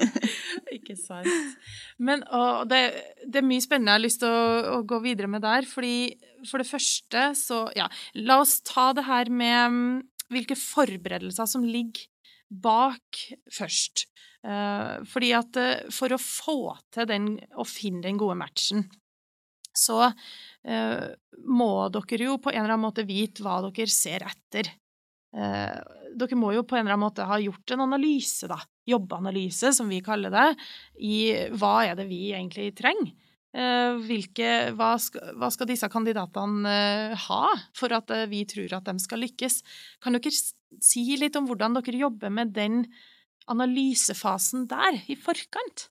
ikke 0.77 0.95
sant. 0.97 1.29
Men 2.01 2.23
det, 2.71 2.81
det, 3.27 3.41
er 3.41 3.45
mye 3.45 3.63
spennende 3.63 3.93
jeg 3.93 3.99
har 3.99 4.05
lyst 4.07 4.21
til 4.23 4.31
å, 4.31 4.47
å, 4.73 4.79
gå 4.87 4.99
videre 5.03 5.29
med 5.29 5.45
der. 5.45 5.67
fordi 5.69 6.15
for 6.49 6.61
det 6.61 6.69
første 6.69 7.29
så 7.37 7.63
Ja, 7.77 7.87
la 8.17 8.39
oss 8.41 8.59
ta 8.65 8.91
det 8.97 9.05
her 9.07 9.29
med 9.29 9.75
mm, 9.75 9.95
hvilke 10.33 10.57
forberedelser 10.57 11.49
som 11.49 11.65
ligger 11.65 12.07
bak 12.49 13.21
først. 13.53 14.07
Eh, 14.45 15.01
fordi 15.09 15.31
at 15.33 15.57
eh, 15.57 15.87
for 15.93 16.13
å 16.13 16.21
få 16.21 16.59
til 16.93 17.09
den, 17.09 17.33
å 17.57 17.65
finne 17.65 18.03
den 18.05 18.19
gode 18.21 18.37
matchen, 18.37 18.85
så 19.75 20.05
eh, 20.05 21.05
må 21.49 21.71
dere 21.91 22.27
jo 22.29 22.37
på 22.39 22.53
en 22.53 22.61
eller 22.61 22.75
annen 22.75 22.85
måte 22.85 23.07
vite 23.07 23.43
hva 23.43 23.59
dere 23.65 23.91
ser 23.91 24.27
etter. 24.27 24.71
Dere 25.35 26.37
må 26.39 26.53
jo 26.55 26.61
på 26.63 26.77
en 26.77 26.85
eller 26.85 26.93
annen 26.93 27.09
måte 27.09 27.25
ha 27.27 27.35
gjort 27.43 27.73
en 27.75 27.81
analyse, 27.83 28.47
da, 28.47 28.55
jobbanalyse, 28.87 29.73
som 29.75 29.89
vi 29.91 29.97
kaller 29.99 30.31
det, 30.31 30.45
i 31.03 31.17
hva 31.59 31.81
er 31.89 31.97
det 31.99 32.05
vi 32.07 32.29
egentlig 32.29 32.69
trenger. 32.77 33.09
Hvilke, 34.05 34.53
hva, 34.75 34.93
skal, 34.99 35.33
hva, 35.35 35.49
skal, 35.51 35.67
disse 35.67 35.89
kandidatene 35.91 36.77
ha 37.25 37.41
for 37.75 37.95
at 37.95 38.15
vi 38.31 38.45
tror 38.47 38.77
at 38.79 38.87
de 38.87 38.95
skal 39.03 39.25
lykkes? 39.25 39.59
Kan 40.03 40.15
dere 40.15 40.31
si 40.31 41.03
litt 41.19 41.35
om 41.35 41.51
hvordan 41.51 41.75
dere 41.81 41.99
jobber 42.05 42.31
med 42.31 42.55
den 42.55 42.85
analysefasen 43.51 44.67
der, 44.71 45.01
i 45.07 45.17
forkant? 45.19 45.89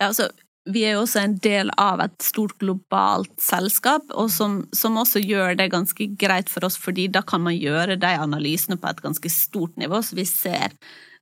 Ja, 0.00 0.10
altså, 0.10 0.28
vi 0.66 0.82
er 0.82 0.96
jo 0.96 1.04
også 1.04 1.22
en 1.22 1.36
del 1.42 1.70
av 1.78 2.00
et 2.02 2.16
stort 2.24 2.56
globalt 2.58 3.32
selskap, 3.42 4.08
og 4.10 4.30
som, 4.34 4.60
som, 4.74 4.98
også 4.98 5.22
gjør 5.22 5.54
det 5.60 5.70
ganske 5.74 6.08
greit 6.18 6.50
for 6.50 6.66
oss, 6.66 6.78
fordi 6.80 7.06
da 7.12 7.22
kan 7.26 7.44
man 7.44 7.56
gjøre 7.56 7.98
de 8.02 8.12
analysene 8.18 8.78
på 8.80 8.90
et 8.90 9.02
ganske 9.04 9.30
stort 9.32 9.76
nivå, 9.78 10.02
så 10.02 10.18
vi 10.18 10.26
ser 10.28 10.74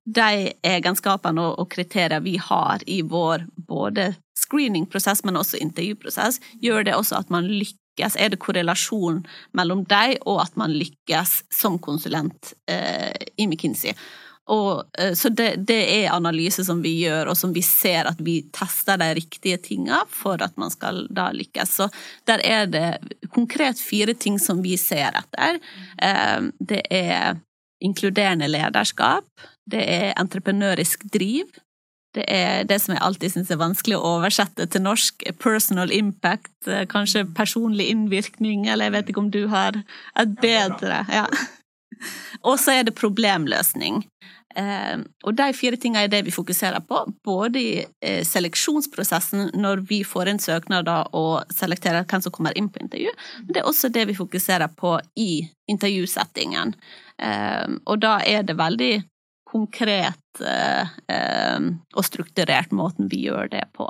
de 0.05 0.53
egenskapene 0.65 1.47
og, 1.55 1.69
kriterier 1.73 2.21
vi 2.25 2.37
har 2.41 2.83
i 2.87 3.01
vår 3.09 3.47
både 3.69 4.13
screeningprosess, 4.37 5.25
men 5.25 5.41
også 5.41 5.61
intervjuprosess, 5.65 6.41
gjør 6.61 6.85
det 6.89 6.97
også 6.97 7.21
at 7.23 7.33
man 7.33 7.49
lykkes. 7.49 8.17
Er 8.21 8.33
det 8.33 8.41
korrelasjon 8.43 9.23
mellom 9.57 9.85
dem 9.89 10.17
og 10.27 10.43
at 10.43 10.57
man 10.61 10.75
lykkes 10.75 11.45
som 11.53 11.79
konsulent 11.79 12.53
eh, 12.69 13.15
i 13.39 13.47
McKinsey? 13.47 13.95
Og, 14.53 14.85
eh, 14.99 15.15
så 15.17 15.31
det, 15.33 15.55
det, 15.69 15.81
er 16.05 16.13
analyse 16.13 16.65
som 16.67 16.83
vi 16.85 16.99
gjør, 17.05 17.31
og 17.33 17.39
som 17.39 17.55
vi 17.55 17.63
ser 17.65 18.11
at 18.11 18.21
vi 18.21 18.43
tester 18.53 19.01
de 19.01 19.09
riktige 19.17 19.57
tingene 19.71 20.03
for 20.13 20.43
at 20.45 20.57
man 20.61 20.73
skal 20.73 21.07
da 21.15 21.31
lykkes. 21.33 21.79
Så 21.81 21.89
der 22.29 22.45
er 22.45 22.69
det 22.69 22.89
konkret 23.33 23.81
fire 23.81 24.15
ting 24.15 24.37
som 24.43 24.61
vi 24.65 24.77
ser 24.81 25.17
etter. 25.17 25.61
Eh, 25.97 26.51
det 26.61 26.83
er 26.93 27.41
inkluderende 27.85 28.49
lederskap. 28.49 29.29
Det 29.65 29.81
er 29.81 30.13
entreprenørisk 30.21 31.07
driv. 31.13 31.49
Det 32.15 32.25
er 32.31 32.63
det 32.69 32.79
som 32.83 32.95
jeg 32.95 33.03
alltid 33.03 33.33
syns 33.33 33.51
er 33.51 33.59
vanskelig 33.59 33.97
å 33.99 34.13
oversette 34.19 34.69
til 34.71 34.85
norsk. 34.85 35.25
Personal 35.43 35.91
impact, 35.91 36.53
eh, 36.69 36.85
kanskje 36.87 37.25
personlig 37.35 37.89
innvirkning, 37.91 38.69
eller 38.69 38.87
jeg 38.87 38.99
vet 38.99 39.09
ikke 39.11 39.25
om 39.25 39.33
du 39.35 39.47
har 39.49 39.81
et 40.21 40.41
bedre 40.41 41.05
ja. 41.09 41.27
Og 42.49 42.59
så 42.61 42.79
er 42.79 42.89
det 42.89 42.97
problemløsning. 42.99 44.03
Eh, 44.55 45.01
og 45.27 45.35
de 45.35 45.47
fire 45.57 45.79
tingene 45.81 46.05
er 46.07 46.11
det 46.13 46.21
vi 46.29 46.35
fokuserer 46.35 46.83
på, 46.87 47.01
både 47.27 47.61
i 47.61 47.73
eh, 47.83 48.21
seleksjonsprosessen 48.27 49.51
når 49.59 49.83
vi 49.89 50.03
får 50.07 50.31
inn 50.31 50.43
søknader 50.43 51.11
og 51.19 51.51
selekterer 51.55 52.07
hvem 52.07 52.23
som 52.23 52.35
kommer 52.35 52.55
inn 52.59 52.71
på 52.71 52.85
intervju, 52.85 53.11
men 53.43 53.51
det 53.51 53.63
er 53.63 53.71
også 53.71 53.91
det 53.95 54.07
vi 54.13 54.19
fokuserer 54.19 54.71
på 54.79 54.95
i 55.19 55.43
intervjusettingen. 55.71 56.77
Eh, 57.19 57.67
og 57.83 57.99
da 58.05 58.21
er 58.23 58.47
det 58.47 58.59
veldig 58.61 58.95
konkret 59.55 60.21
og 60.35 62.03
strukturert 62.03 62.73
måten 62.75 63.07
vi 63.07 63.21
gjør 63.29 63.53
det 63.53 63.61
på. 63.77 63.85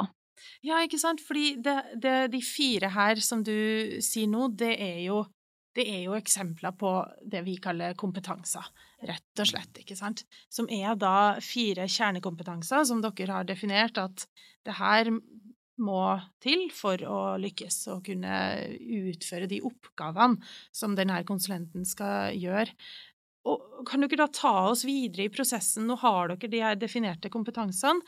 Ja, 0.60 0.82
ikke 0.84 0.98
sant, 1.00 1.22
fordi 1.24 1.54
det, 1.64 1.78
det, 2.02 2.12
de 2.34 2.40
fire 2.44 2.90
her 2.92 3.22
som 3.24 3.40
du 3.46 3.96
sier 4.04 4.28
nå, 4.28 4.50
det 4.52 4.74
er 4.76 4.98
jo 5.06 5.22
det 5.74 5.84
er 5.90 6.02
jo 6.06 6.14
eksempler 6.14 6.74
på 6.78 6.90
det 7.30 7.42
vi 7.46 7.56
kaller 7.62 7.96
kompetanser, 7.98 8.66
rett 9.08 9.42
og 9.42 9.48
slett, 9.50 9.80
ikke 9.82 9.96
sant? 9.98 10.22
Som 10.52 10.68
er 10.72 10.94
da 10.98 11.36
fire 11.42 11.88
kjernekompetanser 11.90 12.86
som 12.86 13.02
dere 13.02 13.40
har 13.40 13.48
definert 13.48 13.98
at 13.98 14.26
det 14.64 14.76
her 14.78 15.10
må 15.82 16.04
til 16.42 16.68
for 16.70 17.02
å 17.02 17.18
lykkes 17.42 17.80
og 17.90 18.04
kunne 18.06 18.36
utføre 18.78 19.50
de 19.50 19.58
oppgavene 19.66 20.38
som 20.70 20.94
denne 20.94 21.18
konsulenten 21.26 21.86
skal 21.88 22.36
gjøre. 22.38 22.70
Og 23.50 23.82
kan 23.88 24.04
dere 24.04 24.22
da 24.22 24.28
ta 24.32 24.54
oss 24.70 24.86
videre 24.86 25.26
i 25.26 25.32
prosessen? 25.32 25.88
Nå 25.88 25.98
har 26.00 26.30
dere 26.30 26.50
de 26.50 26.62
her 26.62 26.78
definerte 26.80 27.32
kompetansene. 27.32 28.00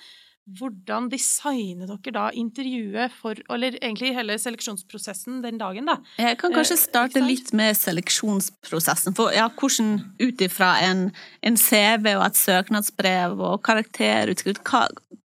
Hvordan 0.47 1.09
designer 1.11 1.89
dere 1.91 2.13
da 2.15 2.25
intervjuet 2.39 3.11
for 3.19 3.35
Eller 3.51 3.75
egentlig 3.81 4.13
hele 4.15 4.37
seleksjonsprosessen 4.39 5.41
den 5.43 5.59
dagen, 5.59 5.89
da? 5.91 5.97
Jeg 6.23 6.39
kan 6.39 6.55
kanskje 6.55 6.77
eh, 6.77 6.83
starte 6.85 7.23
litt 7.25 7.51
med 7.57 7.75
seleksjonsprosessen. 7.75 9.17
For 9.19 9.35
ja, 9.35 9.49
hvordan 9.51 9.97
ut 10.23 10.45
ifra 10.47 10.77
en, 10.87 11.09
en, 11.43 11.59
CV 11.59 12.15
og 12.15 12.29
et 12.29 12.39
søknadsbrev 12.39 13.43
og 13.43 13.59
karakterutskrift, 13.67 14.63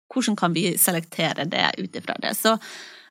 hvordan 0.08 0.38
kan 0.38 0.54
vi 0.54 0.70
selektere 0.78 1.48
det 1.50 1.66
ut 1.82 1.98
ifra 1.98 2.14
det? 2.22 2.36
Så 2.38 2.54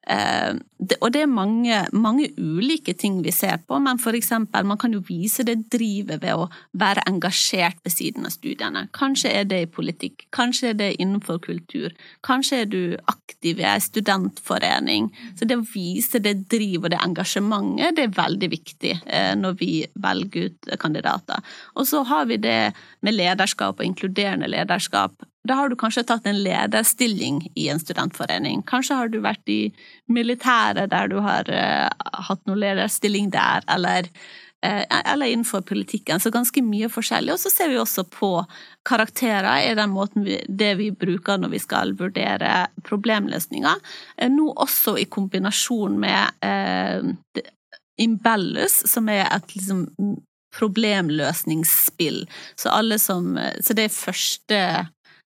og 0.07 1.09
det 1.11 1.21
er 1.23 1.27
mange, 1.29 1.79
mange, 1.91 2.29
ulike 2.37 2.93
ting 2.95 3.17
vi 3.25 3.31
ser 3.35 3.57
på, 3.67 3.79
men 3.83 3.99
eksempel, 3.99 4.65
man 4.65 4.77
kan 4.79 4.93
jo 4.93 5.01
vise 5.03 5.43
det 5.43 5.67
drivet 5.73 6.21
ved 6.21 6.33
å 6.33 6.47
være 6.71 7.03
engasjert 7.09 7.81
ved 7.83 7.91
siden 7.91 8.25
av 8.25 8.31
studiene. 8.31 8.85
Kanskje 8.95 9.33
er 9.33 9.43
det 9.49 9.61
i 9.65 9.69
politikk, 9.69 10.27
kanskje 10.31 10.71
er 10.71 10.79
det 10.79 10.89
innenfor 11.01 11.41
kultur, 11.43 11.91
kanskje 12.23 12.61
er 12.61 12.71
du 12.71 12.81
aktiv 13.07 13.59
i 13.59 13.67
en 13.67 13.83
studentforening. 13.83 15.11
Så 15.35 15.45
det 15.45 15.59
å 15.59 15.67
vise 15.67 16.21
det 16.23 16.47
drivet 16.47 16.87
og 16.87 16.93
det 16.95 17.03
engasjementet, 17.03 17.97
det 17.97 18.07
er 18.07 18.17
veldig 18.17 18.51
viktig 18.53 18.93
eh, 19.05 19.33
når 19.35 19.57
vi 19.59 19.71
velger 19.99 20.51
ut 20.51 20.75
kandidater. 20.79 21.43
Og 21.75 21.87
så 21.89 22.03
har 22.07 22.29
vi 22.31 22.39
det 22.39 22.71
med 23.03 23.17
lederskap 23.17 23.79
og 23.79 23.87
inkluderende 23.87 24.47
lederskap 24.51 25.17
da 25.47 25.55
har 25.59 25.69
du 25.69 25.77
kanskje 25.79 26.03
tatt 26.07 26.25
en 26.27 26.41
lederstilling 26.43 27.41
i 27.55 27.67
en 27.71 27.79
studentforening. 27.79 28.63
Kanskje 28.67 28.97
har 28.99 29.11
du 29.11 29.21
vært 29.23 29.47
i 29.49 29.61
militæret 30.11 30.91
der 30.91 31.09
du 31.11 31.19
har 31.23 31.47
uh, 31.51 31.87
hatt 32.27 32.43
noen 32.47 32.61
lederstilling 32.61 33.29
der, 33.33 33.63
eller, 33.71 34.09
uh, 34.65 34.83
eller, 34.99 35.25
innenfor 35.25 35.63
politikken. 35.67 36.19
Så 36.19 36.33
ganske 36.33 36.63
mye 36.65 36.89
forskjellig. 36.91 37.33
Og 37.35 37.41
så 37.41 37.51
ser 37.53 37.71
vi 37.71 37.79
også 37.81 38.05
på 38.11 38.31
karakterer, 38.87 39.49
er 39.63 39.79
den 39.79 39.93
måten 39.95 40.27
vi, 40.27 40.41
det 40.47 40.73
vi 40.81 40.91
bruker 40.91 41.39
når 41.41 41.55
vi 41.55 41.63
skal 41.63 41.95
vurdere 41.99 42.67
problemløsninger. 42.87 43.83
Uh, 44.21 44.29
nå 44.33 44.51
også 44.55 44.97
i 44.99 45.07
kombinasjon 45.09 45.99
med 46.01 46.43
Imbellus, 47.97 48.83
som 48.85 49.07
er 49.09 49.25
et 49.25 49.55
liksom, 49.55 49.87
problemløsningsspill. 50.57 52.25
Så, 52.55 52.69
som, 53.01 53.33
så 53.61 53.73
det 53.77 53.87
er 53.87 53.93
første 53.93 54.61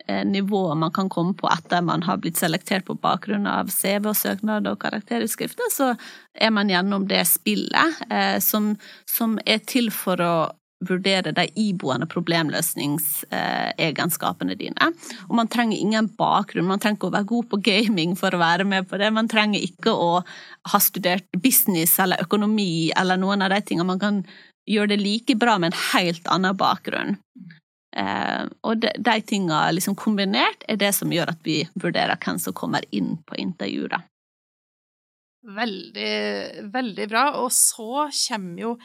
Eh, 0.06 0.26
nivået 0.26 0.76
man 0.76 0.90
kan 0.90 1.08
komme 1.08 1.34
på 1.34 1.48
etter 1.48 1.82
man 1.82 2.02
har 2.02 2.16
blitt 2.18 2.36
selektert 2.36 2.84
på 2.88 2.94
bakgrunn 2.98 3.46
av 3.46 3.68
CV 3.70 4.08
og 4.10 4.16
søknad 4.18 4.66
og 4.66 4.80
karakterutskrifter, 4.82 5.62
så 5.70 5.94
er 6.34 6.50
man 6.50 6.70
gjennom 6.70 7.08
det 7.10 7.26
spillet 7.30 7.94
eh, 8.10 8.38
som, 8.42 8.76
som, 9.06 9.38
er 9.46 9.58
til 9.68 9.90
for 9.94 10.20
å 10.20 10.50
vurdere 10.82 11.32
de 11.36 11.46
iboende 11.62 12.06
problemløsningsegenskapene 12.10 14.54
dine. 14.58 14.92
Og 15.28 15.34
man 15.38 15.46
trenger 15.46 15.78
ingen 15.78 16.08
bakgrunn, 16.18 16.66
man 16.66 16.80
trenger 16.82 16.98
ikke 16.98 17.10
å 17.12 17.16
være 17.16 17.30
god 17.30 17.46
på 17.52 17.62
gaming 17.70 18.10
for 18.18 18.34
å 18.34 18.42
være 18.42 18.64
med 18.66 18.90
på 18.90 18.98
det. 18.98 19.14
Man 19.14 19.30
trenger 19.30 19.62
ikke 19.62 19.94
å 19.94 20.26
ha 20.72 20.78
studert 20.82 21.30
business 21.38 21.94
eller 22.02 22.18
økonomi 22.26 22.90
eller 22.98 23.14
noen 23.22 23.46
av 23.46 23.54
de 23.54 23.62
tingene. 23.62 23.94
Man 23.94 24.02
kan 24.02 24.26
gjøre 24.66 24.90
det 24.96 25.04
like 25.04 25.38
bra 25.38 25.54
med 25.62 25.70
en 25.70 25.78
helt 25.92 26.26
annen 26.34 26.58
bakgrunn. 26.58 27.22
Eh, 27.92 28.44
og 28.64 28.80
de, 28.80 28.92
de 28.96 29.14
tinga 29.28 29.66
liksom 29.74 29.96
kombinert 30.00 30.64
er 30.70 30.78
det 30.80 30.92
som 30.96 31.12
gjør 31.12 31.34
at 31.34 31.42
vi 31.44 31.60
vurderer 31.76 32.16
hvem 32.16 32.40
som 32.40 32.56
kommer 32.56 32.86
inn 32.90 33.18
på 33.28 33.36
intervjuet. 33.42 34.08
Veldig, 35.42 36.12
veldig 36.72 37.08
bra. 37.10 37.24
Og 37.42 37.50
så 37.54 38.06
kommer 38.14 38.62
jo 38.62 38.76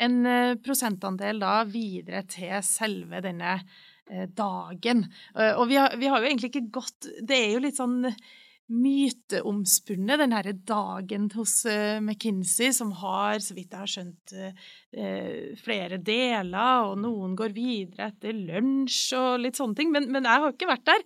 en 0.00 0.20
eh, 0.26 0.54
prosentandel 0.62 1.42
da 1.42 1.58
videre 1.68 2.24
til 2.30 2.56
selve 2.66 3.20
denne 3.24 3.58
eh, 3.58 4.24
dagen. 4.30 5.04
Og 5.58 5.68
vi 5.70 5.80
har, 5.80 5.98
vi 6.00 6.08
har 6.08 6.22
jo 6.22 6.30
egentlig 6.30 6.52
ikke 6.54 6.80
gått 6.80 7.12
Det 7.20 7.36
er 7.36 7.54
jo 7.56 7.64
litt 7.66 7.78
sånn 7.78 8.00
myteomspunnet, 8.72 10.16
den 10.22 10.32
herre 10.32 10.54
dagen 10.56 11.26
hos 11.34 11.58
uh, 11.68 12.00
McKinsey, 12.00 12.72
som 12.72 12.94
har, 12.96 13.36
så 13.44 13.56
vidt 13.56 13.74
jeg 13.74 13.82
har 13.82 13.90
skjønt, 13.92 14.34
uh, 14.34 15.52
flere 15.60 15.98
deler, 16.00 16.88
og 16.88 16.96
noen 17.02 17.34
går 17.36 17.52
videre 17.56 18.08
etter 18.08 18.32
lunsj 18.32 19.18
og 19.18 19.44
litt 19.44 19.60
sånne 19.60 19.76
ting. 19.76 19.92
Men, 19.92 20.08
men 20.14 20.24
jeg 20.24 20.44
har 20.44 20.56
ikke 20.56 20.70
vært 20.70 20.88
der. 20.88 21.04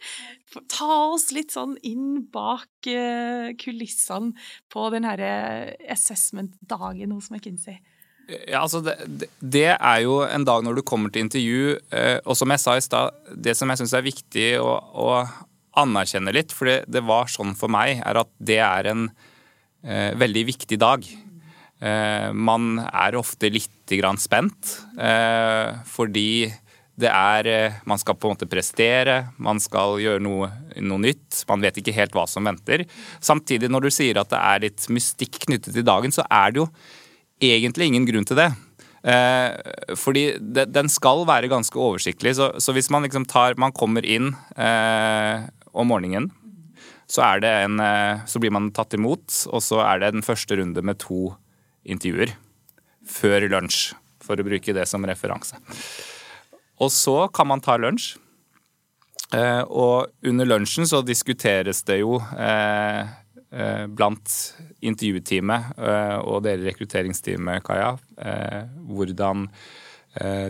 Ta 0.71 0.91
oss 1.09 1.33
litt 1.35 1.55
sånn 1.55 1.75
inn 1.83 2.29
bak 2.31 2.91
uh, 2.93 3.51
kulissene 3.59 4.37
på 4.71 4.89
den 4.95 5.09
herre 5.09 5.75
assessment-dagen 5.91 7.17
hos 7.17 7.33
McKinsey. 7.35 7.81
Ja, 8.29 8.61
altså 8.61 8.83
det, 8.85 8.99
det, 9.41 9.71
er 9.73 10.01
jo 10.05 10.19
en 10.21 10.45
dag 10.45 10.61
når 10.61 10.79
du 10.79 10.83
kommer 10.85 11.09
til 11.09 11.25
intervju, 11.25 11.79
og 12.29 12.37
som 12.37 12.53
jeg 12.53 12.61
sa 12.61 12.75
i 12.77 12.83
stad, 12.85 13.23
det 13.33 13.55
som 13.57 13.73
jeg 13.73 13.81
syns 13.81 13.95
er 13.97 14.05
viktig 14.05 14.49
å, 14.61 14.75
å 14.77 15.07
anerkjenne 15.79 16.35
litt, 16.35 16.55
for 16.55 16.71
det, 16.71 16.83
det, 16.91 17.05
var 17.07 17.31
sånn 17.33 17.55
for 17.59 17.73
meg, 17.73 18.03
er 18.03 18.21
at 18.23 18.31
det 18.39 18.61
er 18.65 18.91
en 18.93 19.09
eh, 19.09 20.13
veldig 20.19 20.45
viktig 20.53 20.79
dag. 20.81 21.07
Eh, 21.79 22.29
man 22.35 22.81
er 22.87 23.19
ofte 23.19 23.51
litt 23.53 23.95
grann 23.99 24.19
spent, 24.21 24.79
eh, 24.99 25.77
fordi 25.89 26.49
det 26.99 27.11
er 27.13 27.47
eh, 27.47 27.75
Man 27.87 28.01
skal 28.01 28.17
på 28.19 28.27
en 28.27 28.35
måte 28.35 28.49
prestere, 28.51 29.29
man 29.39 29.61
skal 29.63 30.01
gjøre 30.03 30.23
noe, 30.23 30.49
noe, 30.83 30.99
nytt. 30.99 31.45
Man 31.51 31.63
vet 31.63 31.79
ikke 31.79 31.95
helt 31.95 32.17
hva 32.17 32.27
som 32.27 32.49
venter. 32.49 32.87
Samtidig, 33.23 33.71
når 33.71 33.87
du 33.87 33.91
sier 33.95 34.19
at 34.19 34.33
det 34.33 34.41
er 34.41 34.65
litt 34.67 34.89
mystikk 34.91 35.45
knyttet 35.47 35.77
til 35.77 35.87
dagen, 35.87 36.15
så 36.15 36.27
er 36.27 36.55
det 36.55 36.65
jo 36.65 36.67
egentlig 37.39 37.87
ingen 37.87 38.09
grunn 38.09 38.27
til 38.27 38.41
det. 38.41 38.49
Eh, 39.07 39.95
fordi 39.95 40.25
de, 40.43 40.65
den 40.67 40.91
skal 40.91 41.23
være 41.29 41.51
ganske 41.53 41.79
oversiktlig. 41.79 42.35
Så, 42.39 42.51
så 42.59 42.75
hvis 42.75 42.91
man 42.91 43.07
liksom 43.07 43.29
tar 43.31 43.55
Man 43.61 43.73
kommer 43.73 44.03
inn 44.03 44.33
eh, 44.59 45.47
om 45.79 45.91
morgenen. 45.93 46.31
Så, 47.09 47.23
en, 47.23 47.81
eh, 47.81 48.25
så 48.27 48.39
blir 48.39 48.53
man 48.53 48.71
tatt 48.77 48.95
imot, 48.95 49.33
og 49.49 49.63
så 49.65 49.81
er 49.87 50.03
det 50.03 50.13
den 50.19 50.25
første 50.27 50.59
runde 50.61 50.83
med 50.85 51.01
to 51.01 51.33
intervjuer. 51.89 52.35
Før 53.09 53.49
lunsj, 53.49 53.95
for 54.21 54.37
å 54.37 54.45
bruke 54.45 54.75
det 54.77 54.85
som 54.91 55.07
referanse. 55.09 55.57
Og 56.85 56.93
så 56.93 57.17
kan 57.33 57.49
man 57.49 57.65
ta 57.65 57.79
lunsj. 57.81 58.19
Eh, 59.33 59.63
og 59.65 60.13
under 60.25 60.49
lunsjen 60.49 60.89
så 60.89 61.01
diskuteres 61.05 61.83
det 61.89 61.99
jo 62.03 62.21
eh, 62.37 63.09
blant 63.89 64.35
intervjuteamet 64.85 65.79
og 66.29 66.43
dere 66.45 66.67
rekrutteringsteamet, 66.67 67.63
Kaja, 67.65 67.95
hvordan 68.85 69.47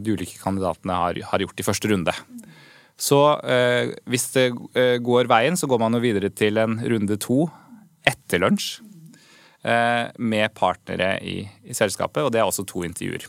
de 0.03 0.15
ulike 0.17 0.41
kandidatene 0.43 0.97
har 1.31 1.45
gjort 1.45 1.63
i 1.63 1.67
første 1.67 1.93
runde. 1.93 2.11
Så 2.99 3.21
hvis 4.11 4.25
det 4.35 4.49
går 5.07 5.29
veien, 5.31 5.55
så 5.55 5.69
går 5.71 5.79
man 5.79 5.95
jo 5.95 6.03
videre 6.03 6.33
til 6.35 6.59
en 6.59 6.81
runde 6.83 7.15
to 7.23 7.45
etter 8.09 8.43
lunsj 8.43 8.81
med 10.19 10.55
partnere 10.59 11.13
i, 11.23 11.37
i, 11.63 11.77
selskapet, 11.79 12.25
og 12.25 12.33
det 12.35 12.41
er 12.41 12.49
også 12.51 12.65
to 12.67 12.83
intervjuer. 12.87 13.29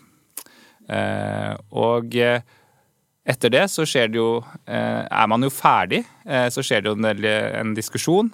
Og 1.69 2.17
etter 2.17 3.53
det 3.53 3.63
så 3.69 3.85
skjer 3.85 4.09
det 4.09 4.17
jo 4.17 4.41
Er 4.65 5.29
man 5.29 5.45
jo 5.45 5.53
ferdig, 5.53 6.01
så 6.25 6.65
skjer 6.65 6.81
det 6.81 6.89
jo 6.89 6.97
en, 6.97 7.25
en 7.61 7.77
diskusjon 7.77 8.33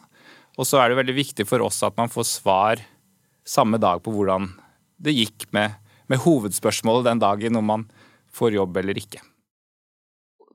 og 0.56 0.67
så 0.67 0.80
er 0.80 0.91
det 0.91 1.00
veldig 1.02 1.17
viktig 1.17 1.45
for 1.48 1.63
oss 1.65 1.82
at 1.84 1.95
man 2.00 2.12
får 2.12 2.28
svar 2.30 2.84
samme 3.45 3.80
dag 3.82 4.02
på 4.04 4.13
hvordan 4.13 4.50
det 5.04 5.15
gikk 5.15 5.48
med, 5.56 5.76
med 6.08 6.21
hovedspørsmålet 6.24 7.10
den 7.10 7.24
dagen 7.24 7.60
om 7.60 7.67
man 7.67 7.88
får 8.36 8.56
jobb 8.56 8.78
eller 8.80 8.98
ikke. 9.00 9.19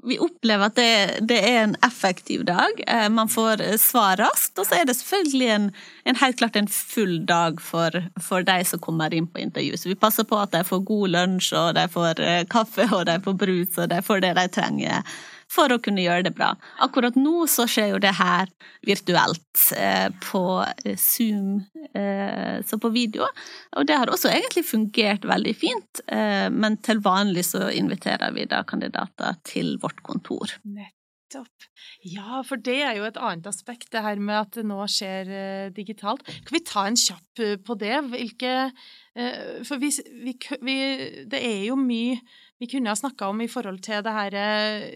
Vi 0.03 0.17
opplever 0.23 0.71
at 0.71 0.77
det, 0.79 1.21
det, 1.29 1.39
er 1.45 1.59
en 1.63 1.75
effektiv 1.87 2.45
dag. 2.49 2.81
Eh, 2.87 3.09
man 3.13 3.29
får 3.29 3.63
svar 3.83 4.17
raskt. 4.17 4.59
Og 4.59 4.69
så 4.69 4.79
er 4.81 4.87
det 4.89 4.97
selvfølgelig 4.97 5.49
en, 5.55 5.67
en 6.09 6.21
helt 6.23 6.39
klart 6.41 6.57
en 6.57 6.71
full 6.73 7.19
dag 7.29 7.61
for, 7.61 7.99
for, 8.21 8.47
de 8.47 8.65
som 8.65 8.81
kommer 8.81 9.15
inn 9.15 9.29
på 9.29 9.43
intervju. 9.43 9.77
Så 9.77 9.93
vi 9.93 9.99
passer 10.01 10.25
på 10.25 10.39
at 10.41 10.55
de 10.57 10.65
får 10.65 10.87
god 10.89 11.17
lunsj, 11.17 11.53
og 11.59 11.75
de 11.77 11.85
får 11.93 12.25
eh, 12.25 12.47
kaffe, 12.49 12.89
og 12.89 13.05
de 13.11 13.19
får 13.25 13.37
brus, 13.45 13.77
og 13.77 13.93
de 13.93 14.01
får 14.07 14.25
det 14.25 14.35
de 14.41 14.49
trenger 14.57 15.05
for 15.51 15.73
å 15.73 15.81
kunne 15.83 16.05
gjøre 16.05 16.29
det 16.29 16.35
bra. 16.37 16.53
Akkurat 16.85 17.17
nå 17.19 17.47
så 17.51 17.67
skjer 17.71 17.95
jo 17.95 18.03
det 18.03 18.15
her 18.19 18.51
virtuelt 18.87 19.65
eh, 19.77 20.09
på 20.23 20.45
eh, 20.85 20.95
Zoom, 21.01 21.59
eh, 21.95 22.61
så 22.67 22.79
på 22.81 22.93
video. 22.95 23.27
Og 23.79 23.89
det 23.89 23.99
har 23.99 24.13
også 24.13 24.31
egentlig 24.33 24.65
fungert 24.69 25.27
veldig 25.29 25.57
fint, 25.59 26.05
eh, 26.07 26.47
men 26.55 26.79
til 26.87 27.03
vanlig 27.05 27.49
så 27.51 27.69
inviterer 27.75 28.35
vi 28.37 28.47
da 28.51 28.63
kandidater 28.67 29.39
til 29.47 29.77
vårt 29.83 30.03
kontor. 30.07 30.55
Nettopp. 30.65 31.69
Ja, 32.07 32.41
for 32.47 32.61
det 32.61 32.79
er 32.87 32.95
jo 32.99 33.09
et 33.09 33.19
annet 33.21 33.49
aspekt, 33.51 33.91
det 33.93 34.05
her 34.07 34.23
med 34.23 34.39
at 34.39 34.55
det 34.59 34.65
nå 34.71 34.79
skjer 34.91 35.35
eh, 35.35 35.73
digitalt. 35.75 36.23
Kan 36.47 36.57
vi 36.57 36.63
ta 36.67 36.87
en 36.87 36.99
kjapp 36.99 37.43
eh, 37.43 37.57
på 37.59 37.79
det? 37.81 37.97
Hvilke 38.15 38.55
For 39.67 39.83
vi, 39.83 39.89
vi, 40.23 40.33
vi, 40.63 40.75
det 41.29 41.41
er 41.43 41.65
jo 41.67 41.75
mye 41.77 42.21
vi 42.61 42.69
kunne 42.69 42.93
ha 42.93 42.97
snakka 42.99 43.31
om 43.33 43.41
i 43.41 43.49
forhold 43.49 43.81
til 43.87 44.05
her, 44.05 44.35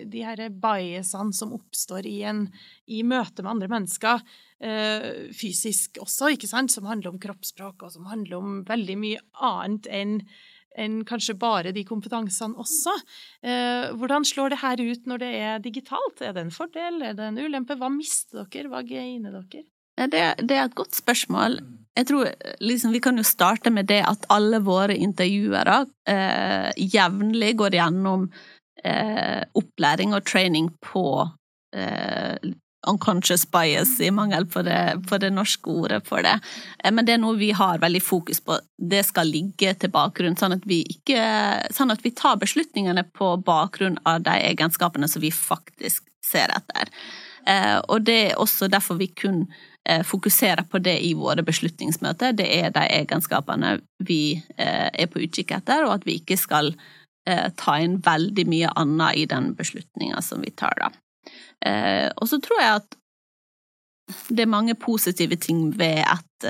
de 0.05 0.24
her 0.24 0.42
biasene 0.53 1.33
som 1.33 1.55
oppstår 1.57 2.07
i, 2.07 2.18
en, 2.29 2.46
i 2.87 3.00
møte 3.03 3.40
med 3.42 3.55
andre 3.55 3.70
mennesker, 3.72 4.24
eh, 4.61 5.07
fysisk 5.33 6.03
også, 6.05 6.35
ikke 6.35 6.50
sant, 6.50 6.74
som 6.74 6.85
handler 6.90 7.14
om 7.14 7.20
kroppsspråk, 7.22 7.87
og 7.87 7.94
som 7.94 8.11
handler 8.11 8.37
om 8.37 8.59
veldig 8.68 8.98
mye 9.00 9.24
annet 9.53 9.88
enn 9.88 10.18
enn 10.74 11.05
kanskje 11.07 11.37
bare 11.38 11.70
de 11.74 11.85
kompetansene 11.87 12.59
også. 12.59 12.94
Eh, 13.46 13.92
hvordan 13.94 14.27
slår 14.27 14.50
det 14.50 14.61
her 14.62 14.81
ut 14.83 15.05
når 15.07 15.22
det 15.22 15.31
er 15.38 15.62
digitalt? 15.62 16.18
Er 16.18 16.35
det 16.35 16.42
en 16.46 16.55
fordel, 16.55 16.98
er 17.03 17.14
det 17.14 17.29
en 17.29 17.38
ulempe? 17.38 17.77
Hva 17.79 17.90
mister 17.94 18.48
dere, 18.50 18.72
hva 18.72 18.83
gainer 18.87 19.38
dere? 19.38 19.64
Det, 19.94 20.22
det, 20.42 20.57
er 20.57 20.64
et 20.64 20.74
godt 20.74 20.96
spørsmål. 20.98 21.61
Jeg 21.95 22.09
tror 22.09 22.29
liksom, 22.61 22.93
Vi 22.93 23.01
kan 23.01 23.19
jo 23.19 23.25
starte 23.27 23.71
med 23.71 23.87
det 23.87 24.03
at 24.07 24.27
alle 24.35 24.59
våre 24.65 24.97
intervjuere 24.97 25.85
eh, 26.11 26.73
jevnlig 26.77 27.55
går 27.61 27.79
gjennom 27.79 28.27
eh, 28.83 29.43
opplæring 29.55 30.15
og 30.17 30.27
training 30.27 30.73
på 30.83 31.07
eh, 31.77 32.53
unconscious 32.87 33.51
bias, 33.51 34.01
i 34.01 34.11
mangel 34.11 34.47
på 34.47 34.63
det, 34.63 35.07
på 35.09 35.19
det, 35.19 35.31
norske 35.33 35.71
ordet 35.71 36.03
for 36.09 36.25
det. 36.25 36.35
Eh, 36.85 36.93
men 36.93 37.07
det 37.07 37.17
er 37.17 37.23
noe 37.23 37.39
vi 37.41 37.53
har 37.57 37.83
veldig 37.83 38.03
fokus 38.03 38.43
på. 38.45 38.59
Det 38.79 39.05
skal 39.07 39.31
ligge 39.31 39.75
til 39.79 39.93
bakgrunn, 39.95 40.39
sånn 40.41 40.57
at 40.59 40.67
vi, 40.69 40.83
ikke, 40.97 41.21
sånn 41.75 41.95
at 41.95 42.05
vi 42.05 42.15
tar 42.17 42.41
beslutningene 42.43 43.07
på 43.17 43.35
bakgrunn 43.45 44.01
av 44.09 44.25
de 44.27 44.37
egenskapene 44.51 45.09
som 45.11 45.25
vi 45.25 45.33
faktisk 45.35 46.05
ser 46.25 46.53
etter. 46.55 46.91
Eh, 47.47 47.79
og 47.89 48.05
det 48.07 48.19
er 48.31 48.41
også 48.41 48.71
derfor 48.73 49.01
vi 49.01 49.11
kun 49.13 49.45
fokusere 49.85 50.64
på 50.70 50.81
det 50.81 50.97
i 51.05 51.12
våre 51.14 51.44
beslutningsmøter. 51.44 52.33
Det 52.33 52.47
er 52.49 52.73
de 52.73 52.85
egenskapene 52.88 53.77
vi 54.05 54.37
eh, 54.57 54.88
er 54.88 55.09
på 55.12 55.20
utkikk 55.25 55.53
etter, 55.59 55.85
og 55.85 55.99
at 55.99 56.07
vi 56.09 56.18
ikke 56.20 56.38
skal 56.40 56.73
eh, 57.29 57.51
ta 57.61 57.77
inn 57.83 57.99
veldig 58.05 58.47
mye 58.49 58.73
annet 58.81 59.20
i 59.20 59.27
den 59.29 59.53
beslutninga 59.59 60.23
som 60.25 60.44
vi 60.44 60.55
tar, 60.57 60.77
da. 60.81 60.92
Og 62.20 62.29
så 62.29 62.37
tror 62.44 62.59
jeg 62.61 62.73
at 62.77 62.97
det 64.29 64.42
er 64.44 64.51
mange 64.53 64.75
positive 64.77 65.38
ting 65.40 65.70
ved, 65.79 66.03
at, 66.05 66.44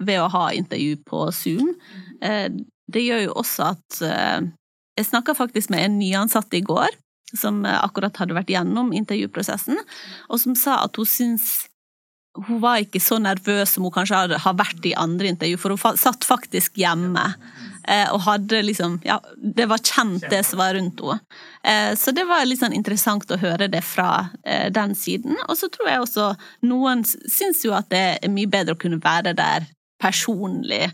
ved 0.00 0.16
å 0.16 0.30
ha 0.32 0.46
intervju 0.56 0.94
på 1.04 1.26
Zoom. 1.36 1.74
Det 2.16 3.02
gjør 3.04 3.20
jo 3.26 3.34
også 3.42 3.66
at 3.74 3.98
Jeg 4.00 5.10
snakka 5.10 5.34
faktisk 5.36 5.74
med 5.74 5.84
en 5.84 5.98
nyansatt 5.98 6.56
i 6.56 6.62
går, 6.64 6.96
som 7.36 7.60
akkurat 7.68 8.16
hadde 8.16 8.38
vært 8.38 8.54
gjennom 8.54 8.94
intervjuprosessen, 8.96 9.76
og 10.30 10.40
som 10.40 10.56
sa 10.56 10.78
at 10.86 10.96
hun 10.96 11.10
syns 11.10 11.66
hun 12.34 12.58
var 12.62 12.82
ikke 12.82 13.02
så 13.02 13.20
nervøs 13.22 13.76
som 13.76 13.84
hun 13.86 13.94
kanskje 13.94 14.38
har 14.42 14.56
vært 14.58 14.86
i 14.88 14.94
andre 14.98 15.30
intervju, 15.30 15.58
for 15.60 15.74
hun 15.74 15.98
satt 16.00 16.26
faktisk 16.26 16.80
hjemme. 16.80 17.28
Eh, 17.84 18.08
og 18.14 18.22
hadde 18.24 18.62
liksom 18.64 18.96
Ja, 19.04 19.18
det 19.36 19.66
var 19.68 19.82
kjent, 19.84 20.24
det 20.32 20.40
som 20.48 20.62
var 20.62 20.74
rundt 20.74 21.02
henne. 21.04 21.18
Eh, 21.62 21.92
så 22.00 22.14
det 22.16 22.24
var 22.28 22.46
litt 22.48 22.62
sånn 22.62 22.76
interessant 22.76 23.30
å 23.30 23.40
høre 23.40 23.68
det 23.68 23.82
fra 23.84 24.30
eh, 24.42 24.70
den 24.72 24.96
siden. 24.96 25.36
Og 25.48 25.58
så 25.60 25.68
tror 25.72 25.90
jeg 25.90 26.04
også 26.04 26.30
noen 26.64 27.04
syns 27.04 27.64
jo 27.64 27.74
at 27.76 27.90
det 27.92 28.04
er 28.16 28.32
mye 28.32 28.50
bedre 28.50 28.74
å 28.74 28.80
kunne 28.80 29.02
være 29.04 29.36
der 29.36 29.68
personlig 30.00 30.88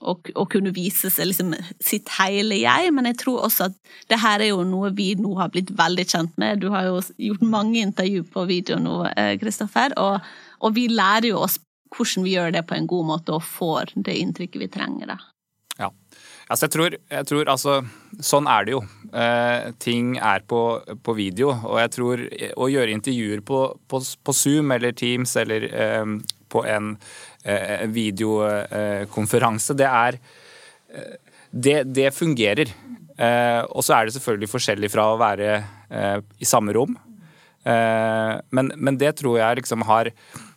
og, 0.00 0.30
kunne 0.52 0.74
vise 0.76 1.10
seg 1.12 1.30
liksom 1.30 1.54
sitt 1.82 2.10
hele 2.18 2.58
jeg, 2.60 2.92
men 2.94 3.08
jeg 3.10 3.18
tror 3.22 3.46
også 3.46 3.70
at 3.70 3.76
det 4.10 4.20
her 4.22 4.44
er 4.44 4.52
jo 4.52 4.64
noe 4.68 4.92
vi 4.96 5.12
nå 5.18 5.34
har 5.38 5.52
blitt 5.54 5.72
veldig 5.76 6.06
kjent 6.06 6.34
med. 6.40 6.60
Du 6.62 6.68
har 6.74 6.88
jo 6.88 6.98
gjort 7.28 7.46
mange 7.46 7.80
intervju 7.80 8.26
på 8.32 8.44
video 8.50 8.80
nå, 8.82 8.98
Kristoffer, 9.40 9.96
og, 10.00 10.20
og, 10.60 10.74
vi 10.76 10.88
lærer 10.92 11.30
jo 11.32 11.40
oss 11.46 11.58
hvordan 11.96 12.26
vi 12.26 12.34
gjør 12.34 12.52
det 12.58 12.66
på 12.68 12.76
en 12.76 12.88
god 12.90 13.08
måte 13.14 13.36
og 13.36 13.46
får 13.46 13.96
det 13.96 14.18
inntrykket 14.20 14.62
vi 14.66 14.72
trenger. 14.72 15.14
da. 15.14 15.18
Ja. 15.78 15.90
Altså, 16.46 16.66
jeg 16.66 16.72
tror, 16.72 16.94
jeg 17.10 17.26
tror 17.28 17.48
altså, 17.52 17.80
Sånn 18.22 18.46
er 18.48 18.64
det 18.64 18.72
jo. 18.72 18.80
Eh, 19.12 19.72
ting 19.82 20.14
er 20.16 20.44
på, 20.48 20.60
på, 21.04 21.14
video. 21.18 21.50
Og 21.52 21.80
jeg 21.82 21.90
tror 21.92 22.22
å 22.56 22.68
gjøre 22.72 22.94
intervjuer 22.94 23.42
på, 23.44 23.58
på, 23.90 24.00
på 24.00 24.34
Zoom 24.36 24.72
eller 24.72 24.94
Teams 24.96 25.34
eller 25.36 25.66
eh, 25.68 26.14
på 26.52 26.64
en 26.66 26.94
Eh, 27.46 27.84
videokonferanse. 27.94 29.74
Det 29.78 29.86
er 29.86 30.16
eh, 30.18 31.12
det, 31.50 31.76
det 31.94 32.08
fungerer. 32.10 32.72
Eh, 33.16 33.60
og 33.70 33.84
så 33.86 33.94
er 33.94 34.06
det 34.06 34.16
selvfølgelig 34.16 34.48
forskjellig 34.50 34.90
fra 34.90 35.04
å 35.12 35.20
være 35.20 35.60
i 36.42 36.46
samme 36.48 36.74
rom. 36.74 36.96
Men, 37.62 38.72
men, 38.74 38.96
det 38.98 39.12
tror 39.20 39.36
jeg 39.38 39.58
liksom 39.60 39.84
har 39.86 40.10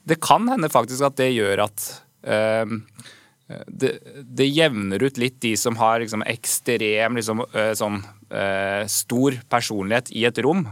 Det 0.05 0.17
kan 0.21 0.45
hende 0.49 0.69
faktisk 0.69 1.05
at 1.05 1.15
det 1.17 1.27
gjør 1.31 1.63
at 1.67 1.85
det, 2.21 3.91
det, 4.21 4.45
jevner 4.45 5.05
ut 5.05 5.17
litt 5.21 5.39
de 5.41 5.55
som 5.57 5.77
har 5.77 6.01
liksom 6.01 6.25
ekstrem 6.29 7.17
liksom, 7.17 7.41
sånn, 7.77 8.01
stor 8.89 9.39
personlighet 9.49 10.13
i 10.13 10.25
et 10.29 10.41
rom, 10.45 10.67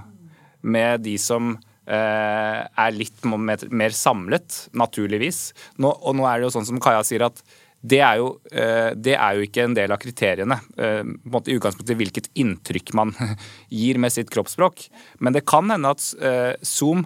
med 0.61 1.05
de 1.05 1.17
som 1.21 1.55
Eh, 1.57 1.66
er 1.87 2.91
litt 2.91 3.23
mer 3.23 3.93
samlet, 3.95 4.57
naturligvis. 4.75 5.53
Nå, 5.79 5.87
og 5.87 6.17
nå 6.19 6.25
er 6.27 6.41
det 6.41 6.47
jo 6.49 6.55
sånn 6.57 6.67
som 6.67 6.81
Kaja 6.83 7.05
sier 7.07 7.23
at 7.29 7.39
det 7.85 7.99
er, 8.01 8.17
jo, 8.19 8.31
eh, 8.51 8.91
det 8.97 9.13
er 9.15 9.37
jo 9.37 9.45
ikke 9.45 9.67
en 9.67 9.75
del 9.77 9.93
av 9.93 10.01
kriteriene. 10.01 10.57
Eh, 10.77 11.03
I 11.05 11.57
utgangspunktet 11.57 11.99
hvilket 11.99 12.29
inntrykk 12.39 12.93
man 12.97 13.13
gir 13.81 13.99
med 14.01 14.13
sitt 14.13 14.31
kroppsspråk. 14.33 14.87
Men 15.19 15.37
det 15.37 15.45
kan 15.47 15.69
hende 15.71 15.93
at 15.93 16.03
Zoom 16.65 17.05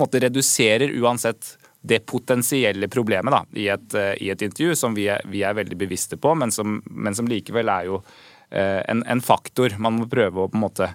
måte 0.00 0.20
reduserer 0.22 0.92
uansett 1.00 1.56
det 1.80 2.02
potensielle 2.08 2.88
problemet 2.92 3.32
da, 3.32 3.40
i, 3.56 3.66
et, 3.72 3.94
i 4.20 4.28
et 4.32 4.42
intervju, 4.44 4.74
som 4.76 4.94
vi 4.96 5.06
er, 5.12 5.22
vi 5.28 5.42
er, 5.46 5.56
veldig 5.56 5.78
bevisste 5.80 6.18
på, 6.20 6.34
men 6.36 6.52
som, 6.52 6.78
men 6.84 7.16
som 7.16 7.28
likevel 7.28 7.72
er 7.72 7.88
jo 7.88 8.02
en, 8.50 9.00
en, 9.06 9.22
faktor 9.24 9.76
man 9.80 9.96
må 9.96 10.08
prøve 10.10 10.42
å 10.42 10.50
på 10.50 10.58
en 10.58 10.64
måte 10.64 10.88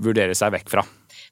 vurdere 0.00 0.36
seg 0.38 0.54
vekk 0.54 0.72
fra. 0.72 0.84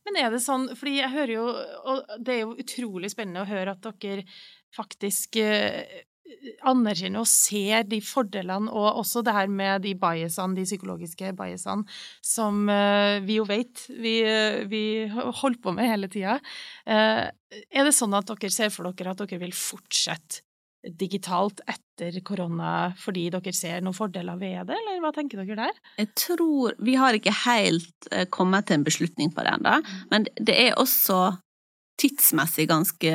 Men 0.05 0.19
er 0.21 0.33
det 0.35 0.43
sånn, 0.45 0.71
fordi 0.77 0.99
jeg 1.01 1.13
hører 1.15 1.35
jo, 1.37 1.45
og 1.91 2.19
det 2.21 2.35
er 2.35 2.43
jo 2.45 2.59
utrolig 2.61 3.13
spennende 3.13 3.45
å 3.45 3.49
høre 3.49 3.73
at 3.73 3.89
dere 4.03 4.27
faktisk 4.75 5.39
eh, 5.41 6.05
anerkjenner 6.67 7.23
og 7.23 7.31
ser 7.31 7.87
de 7.89 8.01
fordelene, 8.05 8.73
og 8.73 9.01
også 9.01 9.23
det 9.25 9.35
her 9.37 9.51
med 9.53 9.85
de 9.85 9.95
biasene, 10.01 10.57
de 10.59 10.67
psykologiske 10.67 11.33
biasene, 11.39 11.87
som 12.25 12.65
uh, 12.69 13.21
vi 13.25 13.39
jo 13.39 13.45
vet 13.49 13.85
vi, 13.93 14.17
uh, 14.25 14.65
vi 14.69 14.85
holder 15.11 15.61
på 15.63 15.75
med 15.77 15.91
hele 15.93 16.11
tida. 16.13 16.39
Er 16.85 17.87
det 17.87 17.95
sånn 17.95 18.17
at 18.17 18.33
dere 18.33 18.53
ser 18.53 18.73
for 18.75 18.89
dere 18.91 19.15
at 19.15 19.23
dere 19.25 19.41
vil 19.45 19.55
fortsette 19.57 20.43
digitalt 20.85 21.63
etter 21.71 22.19
korona 22.27 22.91
fordi 22.99 23.29
dere 23.33 23.55
ser 23.57 23.85
noen 23.85 23.97
fordeler 23.97 24.39
ved 24.41 24.69
det, 24.69 24.77
eller 24.77 25.01
hva 25.03 25.13
tenker 25.15 25.41
dere 25.41 25.67
der? 25.67 25.81
Jeg 26.01 26.11
tror 26.19 26.75
Vi 26.85 26.97
har 26.99 27.17
ikke 27.17 27.35
helt 27.45 28.11
kommet 28.35 28.69
til 28.69 28.81
en 28.81 28.87
beslutning 28.87 29.33
på 29.33 29.45
det 29.47 29.57
ennå, 29.57 29.81
men 30.11 30.29
det 30.37 30.59
er 30.67 30.79
også 30.81 31.37
tidsmessig 32.01 32.67
ganske 32.71 33.13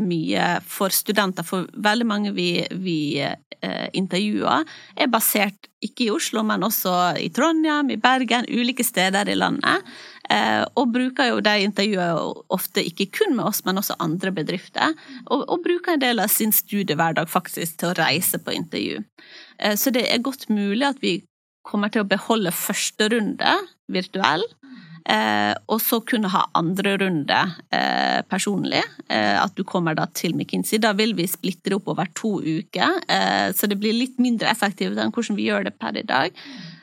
mye 0.00 0.44
for 0.68 0.94
studenter, 0.94 1.46
for 1.46 1.66
veldig 1.74 2.06
mange 2.06 2.32
vi, 2.36 2.62
vi 2.78 3.18
eh, 3.20 3.88
intervjuer, 3.98 4.66
er 4.96 5.10
basert 5.10 5.70
ikke 5.82 6.06
i 6.06 6.12
Oslo, 6.14 6.44
men 6.46 6.64
også 6.66 6.94
i 7.20 7.30
Trondheim, 7.34 7.90
i 7.90 7.98
Bergen, 8.00 8.46
ulike 8.48 8.86
steder 8.86 9.32
i 9.32 9.38
landet. 9.38 9.90
Eh, 10.30 10.62
og 10.78 10.92
bruker 10.94 11.32
jo 11.32 11.40
de 11.42 11.56
intervjuene 11.64 12.44
ofte 12.54 12.84
ikke 12.86 13.08
kun 13.18 13.34
med 13.38 13.48
oss, 13.50 13.64
men 13.66 13.80
også 13.80 13.98
andre 14.02 14.32
bedrifter. 14.34 14.94
Og, 15.26 15.42
og 15.42 15.64
bruker 15.64 15.96
en 15.96 16.04
del 16.04 16.22
av 16.22 16.30
sin 16.30 16.54
studiehverdag 16.54 17.30
faktisk 17.30 17.80
til 17.80 17.90
å 17.90 17.98
reise 17.98 18.38
på 18.42 18.54
intervju. 18.54 19.02
Eh, 19.58 19.76
så 19.80 19.92
det 19.94 20.06
er 20.06 20.22
godt 20.24 20.48
mulig 20.52 20.86
at 20.86 21.02
vi 21.02 21.18
kommer 21.66 21.92
til 21.92 22.04
å 22.04 22.08
beholde 22.08 22.54
første 22.54 23.10
runde 23.12 23.56
virtuell. 23.90 24.46
Eh, 25.10 25.54
og 25.72 25.80
så 25.82 25.98
kunne 26.06 26.30
ha 26.30 26.44
andre 26.58 26.94
runde 27.00 27.38
eh, 27.74 28.20
personlig. 28.30 28.82
Eh, 29.08 29.36
at 29.40 29.56
du 29.56 29.64
kommer 29.66 29.96
da 29.98 30.06
til 30.14 30.36
McKinsey. 30.36 30.78
Da 30.82 30.92
vil 30.96 31.16
vi 31.18 31.26
splitte 31.30 31.72
det 31.72 31.78
opp 31.80 31.90
over 31.90 32.10
to 32.14 32.36
uker, 32.38 33.00
eh, 33.10 33.48
så 33.56 33.70
det 33.70 33.80
blir 33.80 33.96
litt 33.96 34.20
mindre 34.22 34.50
effektivt 34.52 35.00
enn 35.00 35.14
hvordan 35.14 35.38
vi 35.40 35.48
gjør 35.48 35.66
det 35.66 35.74
per 35.80 35.98
i 35.98 36.06
dag. 36.06 36.36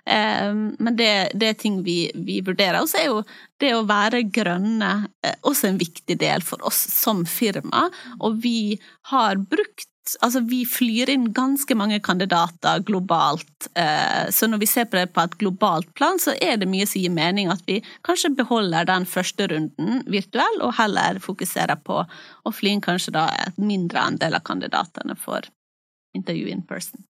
Eh, 0.07 0.53
men 0.53 0.95
det, 0.95 1.11
det, 1.33 1.51
er 1.51 1.59
ting 1.59 1.81
vi, 1.83 1.99
vi 2.15 2.39
vurderer. 2.45 2.79
Og 2.81 2.89
så 2.91 3.01
er 3.01 3.09
jo 3.09 3.21
det 3.61 3.73
å 3.75 3.85
være 3.89 4.23
grønne 4.33 4.93
eh, 5.25 5.35
også 5.47 5.71
en 5.71 5.81
viktig 5.81 6.17
del 6.21 6.45
for 6.45 6.63
oss 6.67 6.79
som 6.93 7.25
firma. 7.27 7.89
Og 8.21 8.41
vi 8.43 8.79
har 9.11 9.39
brukt 9.43 9.91
altså 10.23 10.39
vi 10.47 10.61
flyr 10.63 11.09
inn 11.11 11.25
ganske 11.35 11.75
mange 11.75 11.99
kandidater 12.03 12.79
globalt. 12.87 13.67
Eh, 13.75 14.29
så 14.31 14.47
når 14.47 14.61
vi 14.61 14.69
ser 14.69 14.87
på 14.87 14.95
det 14.99 15.09
på 15.11 15.23
et 15.23 15.35
globalt 15.41 15.89
plan, 15.99 16.19
så 16.19 16.35
er 16.41 16.61
det 16.61 16.69
mye 16.71 16.87
som 16.87 17.01
gir 17.01 17.13
mening 17.13 17.51
at 17.51 17.63
vi 17.67 17.81
kanskje 18.07 18.31
beholder 18.37 18.87
den 18.87 19.07
første 19.09 19.49
runden 19.51 20.05
virtuell, 20.07 20.61
og 20.61 20.77
heller 20.79 21.19
fokuserer 21.23 21.79
på 21.83 21.99
å 22.07 22.55
fly 22.55 22.77
inn 22.77 22.85
kanskje 22.85 23.15
da 23.17 23.27
et 23.47 23.59
mindre 23.59 24.05
andel 24.13 24.39
av 24.39 24.45
kandidatene 24.47 25.17
for 25.19 25.51
intervju 26.17 26.47
in 26.55 26.63
person. 26.63 27.03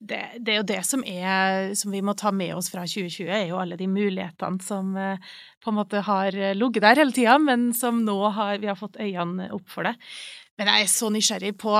Det, 0.00 0.20
det, 0.40 0.52
er 0.52 0.58
jo 0.62 0.68
det 0.68 0.80
som, 0.88 1.02
er, 1.04 1.74
som 1.76 1.92
vi 1.92 2.00
må 2.00 2.14
ta 2.16 2.32
med 2.32 2.54
oss 2.56 2.70
fra 2.72 2.86
2020, 2.88 3.28
er 3.28 3.50
jo 3.50 3.58
alle 3.60 3.76
de 3.76 3.88
mulighetene 3.90 4.64
som 4.64 4.94
eh, 4.96 5.32
på 5.60 5.72
en 5.72 5.76
måte 5.76 6.00
har 6.06 6.32
ligget 6.56 6.86
der 6.86 7.02
hele 7.02 7.12
tida, 7.12 7.36
men 7.36 7.68
som 7.76 8.00
nå 8.06 8.16
har 8.32 8.62
vi 8.62 8.70
har 8.70 8.80
fått 8.80 8.96
øynene 8.96 9.50
opp 9.52 9.68
for 9.68 9.84
det. 9.84 9.92
Men 10.60 10.68
jeg 10.68 10.84
er 10.84 10.90
så 10.92 11.08
nysgjerrig 11.12 11.54
på 11.60 11.72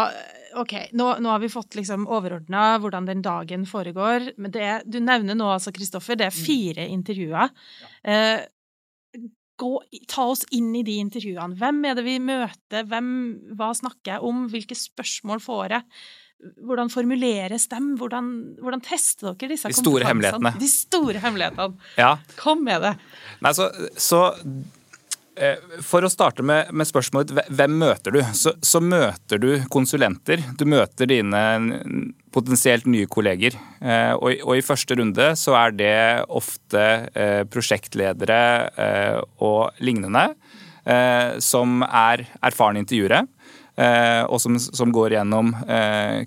OK, 0.61 0.73
nå, 0.97 1.09
nå 1.21 1.33
har 1.33 1.43
vi 1.43 1.51
fått 1.53 1.77
liksom 1.79 2.07
overordna 2.11 2.79
hvordan 2.81 3.09
den 3.09 3.21
dagen 3.25 3.67
foregår. 3.69 4.31
Men 4.41 4.55
det, 4.55 4.71
du 4.89 4.97
nevner 5.05 5.37
nå 5.37 5.51
altså, 5.53 5.73
Kristoffer, 5.75 6.17
det 6.19 6.31
er 6.31 6.35
mm. 6.35 6.41
fire 6.47 6.87
intervjuer. 6.89 7.53
Eh, 8.09 8.41
gå, 9.61 9.71
ta 10.11 10.27
oss 10.33 10.47
inn 10.57 10.73
i 10.79 10.85
de 10.87 10.97
intervjuene. 11.03 11.59
Hvem 11.61 11.85
er 11.91 11.99
det 11.99 12.07
vi 12.07 12.17
møter? 12.25 12.89
Hvem, 12.89 13.13
hva 13.59 13.71
snakker 13.77 14.15
jeg 14.15 14.33
om? 14.33 14.47
Hvilke 14.53 14.79
spørsmål 14.79 15.45
får 15.45 15.77
jeg? 15.77 15.87
Hvordan 16.41 16.89
formuleres 16.93 17.67
dem? 17.69 17.95
Hvordan, 18.01 18.29
hvordan 18.65 18.83
tester 18.85 19.35
dere 19.35 19.53
disse 19.53 19.69
De 19.69 19.77
store 19.77 20.09
hemmelighetene. 20.09 20.55
De 20.61 20.69
store 20.73 21.21
hemmelighetene. 21.21 21.91
Ja. 22.01 22.15
Kom 22.41 22.65
med 22.65 22.85
det. 22.87 22.95
Nei, 23.45 23.53
så, 23.57 23.69
så 24.01 24.23
Eh, 25.41 25.57
for 25.81 26.05
å 26.05 26.11
starte 26.13 26.45
med, 26.45 26.69
med 26.77 26.89
spørsmålet 26.89 27.31
hvem 27.49 27.77
møter 27.81 28.13
du, 28.13 28.19
så, 28.37 28.53
så, 28.61 28.81
møter 28.85 29.41
du 29.41 29.49
konsulenter. 29.73 30.43
Du 30.61 30.67
møter 30.69 31.09
dine 31.09 31.41
potensielt 32.35 32.89
nye 32.91 33.09
kolleger. 33.11 33.57
Eh, 33.81 34.13
og, 34.19 34.35
og, 34.45 34.55
i 34.59 34.65
første 34.65 34.99
runde 35.01 35.31
så 35.41 35.57
er 35.63 35.77
det 35.79 35.95
ofte 36.29 36.85
eh, 37.15 37.43
prosjektledere 37.49 38.41
og 39.41 39.85
lignende 39.85 40.33
som 41.45 41.83
er 41.85 42.23
erfarne 42.43 42.81
intervjuere. 42.81 43.19
Og 43.77 44.41
som, 44.43 44.59
som, 44.61 44.91
går 44.93 45.15
gjennom 45.15 45.53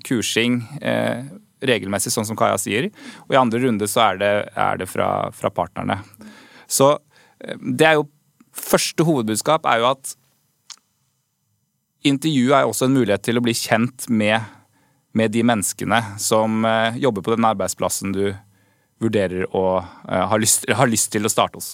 kursing 0.06 0.62
regelmessig, 1.64 2.12
sånn 2.14 2.28
som 2.28 2.38
Kaja 2.40 2.58
sier. 2.58 2.90
Og 3.28 3.36
i 3.36 3.40
andre 3.40 3.62
runde 3.66 3.88
så 3.90 4.08
er 4.08 4.20
det, 4.22 4.32
er 4.56 4.80
det 4.82 4.88
fra, 4.90 5.10
fra 5.36 5.52
partnerne. 5.54 6.00
Så 6.68 6.96
det 7.60 7.88
er 7.88 8.00
jo 8.00 8.08
første 8.54 9.06
hovedbudskap 9.06 9.68
er 9.70 9.84
jo 9.84 9.90
at 9.92 10.16
intervju 12.08 12.52
er 12.56 12.68
også 12.68 12.88
en 12.88 12.98
mulighet 12.98 13.24
til 13.26 13.40
å 13.40 13.44
bli 13.44 13.56
kjent 13.58 14.08
med, 14.12 14.44
med 15.16 15.32
de 15.36 15.44
menneskene 15.46 16.02
som 16.22 16.66
jobber 17.00 17.24
på 17.26 17.36
den 17.36 17.48
arbeidsplassen 17.48 18.16
du 18.16 18.26
vurderer 19.04 19.48
å 19.56 19.66
har 20.08 20.42
lyst, 20.42 20.66
har 20.70 20.90
lyst 20.90 21.12
til 21.14 21.26
å 21.26 21.32
starte 21.32 21.60
hos. 21.60 21.74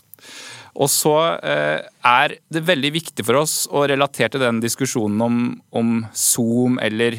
Og 0.80 0.90
så 0.92 1.16
uh, 1.42 1.80
er 2.06 2.36
det 2.52 2.66
veldig 2.68 2.92
viktig 3.00 3.26
for 3.26 3.42
oss 3.42 3.64
å 3.72 3.86
relatere 3.90 4.34
til 4.36 4.44
den 4.44 4.62
diskusjonen 4.64 5.22
om, 5.26 5.38
om 5.76 5.94
Zoom 6.14 6.80
eller 6.84 7.18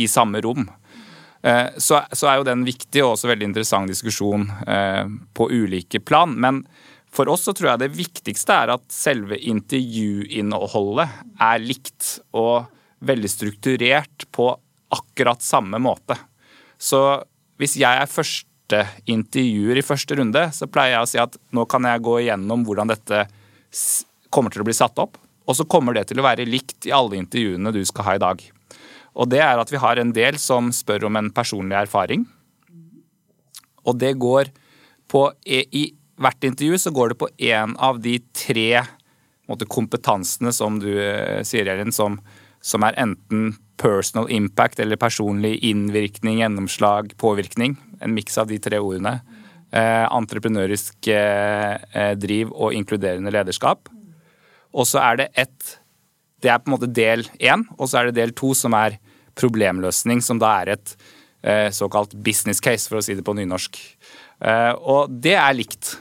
i 0.00 0.08
samme 0.08 0.40
rom. 0.44 0.68
Så, 1.42 1.98
så, 2.14 2.26
er 2.30 2.36
jo 2.38 2.44
det 2.46 2.52
en 2.54 2.62
viktig 2.62 3.00
og 3.02 3.16
også 3.16 3.26
veldig 3.26 3.48
interessant 3.48 3.90
diskusjon 3.90 4.44
på 5.34 5.48
ulike 5.50 5.98
plan. 5.98 6.36
Men 6.38 6.60
for 7.12 7.28
oss 7.28 7.44
så 7.44 7.52
tror 7.52 7.72
jeg 7.72 7.82
det 7.82 7.96
viktigste 7.96 8.54
er 8.56 8.72
at 8.72 8.84
selve 8.94 9.36
intervjuinnholdet 9.36 11.18
er 11.44 11.60
likt 11.60 12.12
og 12.38 12.70
veldig 13.04 13.30
strukturert 13.30 14.26
på 14.32 14.48
akkurat 14.92 15.44
samme 15.44 15.80
måte. 15.82 16.16
Så 16.80 17.00
hvis 17.60 17.76
jeg 17.80 18.00
er 18.00 18.10
første 18.72 19.10
intervjuer 19.10 19.78
i 19.78 19.84
første 19.84 20.16
runde, 20.16 20.42
så 20.52 20.68
pleier 20.70 20.96
jeg 20.96 21.04
å 21.04 21.10
si 21.10 21.20
at 21.20 21.36
nå 21.52 21.64
kan 21.66 21.84
jeg 21.84 22.02
gå 22.02 22.18
igjennom 22.22 22.64
hvordan 22.64 22.92
dette 22.92 23.26
kommer 24.32 24.52
til 24.52 24.62
å 24.62 24.66
bli 24.66 24.74
satt 24.76 24.98
opp. 24.98 25.18
Og 25.46 25.56
så 25.58 25.66
kommer 25.66 25.94
det 25.94 26.06
til 26.08 26.20
å 26.20 26.24
være 26.24 26.46
likt 26.46 26.86
i 26.86 26.94
alle 26.94 27.18
intervjuene 27.18 27.72
du 27.74 27.82
skal 27.84 28.06
ha 28.06 28.14
i 28.16 28.22
dag. 28.22 28.42
Og 29.12 29.28
det 29.28 29.42
er 29.44 29.58
at 29.60 29.70
vi 29.70 29.80
har 29.80 29.98
en 29.98 30.12
del 30.14 30.38
som 30.40 30.70
spør 30.72 31.08
om 31.08 31.18
en 31.18 31.30
personlig 31.34 31.76
erfaring. 31.82 32.24
Og 33.84 33.98
det 33.98 34.14
går 34.16 34.52
på 35.10 35.26
i 35.44 35.90
hvert 36.22 36.46
intervju 36.46 36.78
så 36.78 36.92
går 36.94 37.12
det 37.12 37.18
på 37.20 37.28
én 37.42 37.74
av 37.82 37.98
de 38.00 38.20
tre 38.32 38.84
måte, 39.50 39.66
kompetansene 39.66 40.52
som 40.54 40.78
du 40.80 40.92
eh, 40.94 41.42
sier, 41.44 41.66
Elin, 41.68 41.92
som, 41.92 42.20
som, 42.62 42.84
er 42.86 42.96
enten 43.02 43.56
personal 43.82 44.30
impact 44.30 44.80
eller 44.80 45.00
personlig 45.00 45.56
innvirkning, 45.66 46.38
gjennomslag, 46.40 47.10
påvirkning. 47.18 47.74
En 48.02 48.14
miks 48.14 48.38
av 48.38 48.50
de 48.50 48.58
tre 48.62 48.80
ordene. 48.82 49.20
Eh, 49.72 50.04
entreprenørisk 50.12 51.08
eh, 51.08 51.78
eh, 51.96 52.12
driv 52.20 52.50
og 52.52 52.74
inkluderende 52.76 53.32
lederskap. 53.32 53.88
Og 54.72 54.88
så 54.88 55.00
er 55.00 55.22
det 55.22 55.30
ett 55.36 55.78
Det 56.42 56.50
er 56.50 56.58
på 56.58 56.72
en 56.72 56.74
måte 56.74 56.90
del 56.90 57.22
én, 57.38 57.62
og 57.78 57.86
så 57.86 58.00
er 58.00 58.08
det 58.08 58.16
del 58.16 58.32
to 58.34 58.48
som 58.58 58.74
er 58.74 58.96
problemløsning, 59.38 60.18
som 60.18 60.40
da 60.42 60.48
er 60.58 60.72
et 60.74 60.94
eh, 61.46 61.68
såkalt 61.70 62.16
business 62.18 62.58
case, 62.58 62.88
for 62.90 62.98
å 62.98 63.02
si 63.06 63.14
det 63.14 63.22
på 63.22 63.36
nynorsk. 63.38 63.78
Eh, 64.42 64.72
og 64.74 65.12
det 65.22 65.36
er 65.38 65.54
likt. 65.54 65.92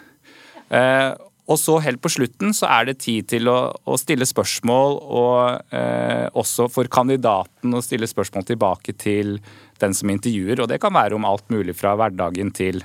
Eh, 0.74 1.14
og 1.46 1.60
så 1.62 1.78
helt 1.86 2.02
på 2.02 2.10
slutten 2.10 2.56
så 2.58 2.72
er 2.74 2.90
det 2.90 3.04
tid 3.06 3.30
til 3.30 3.52
å, 3.54 3.60
å 3.70 4.00
stille 4.02 4.26
spørsmål, 4.26 4.98
og 4.98 6.36
også 6.42 6.66
for 6.72 6.90
kandidaten 6.90 7.76
å 7.76 7.82
stille 7.86 8.10
spørsmål 8.10 8.46
tilbake 8.48 8.96
til 8.98 9.36
den 9.84 9.96
som 9.98 10.12
intervjuer. 10.14 10.64
Og 10.64 10.70
det 10.72 10.82
kan 10.84 10.96
være 10.96 11.18
om 11.18 11.28
alt 11.28 11.48
mulig 11.54 11.76
fra 11.78 11.96
hverdagen 12.00 12.54
til, 12.56 12.84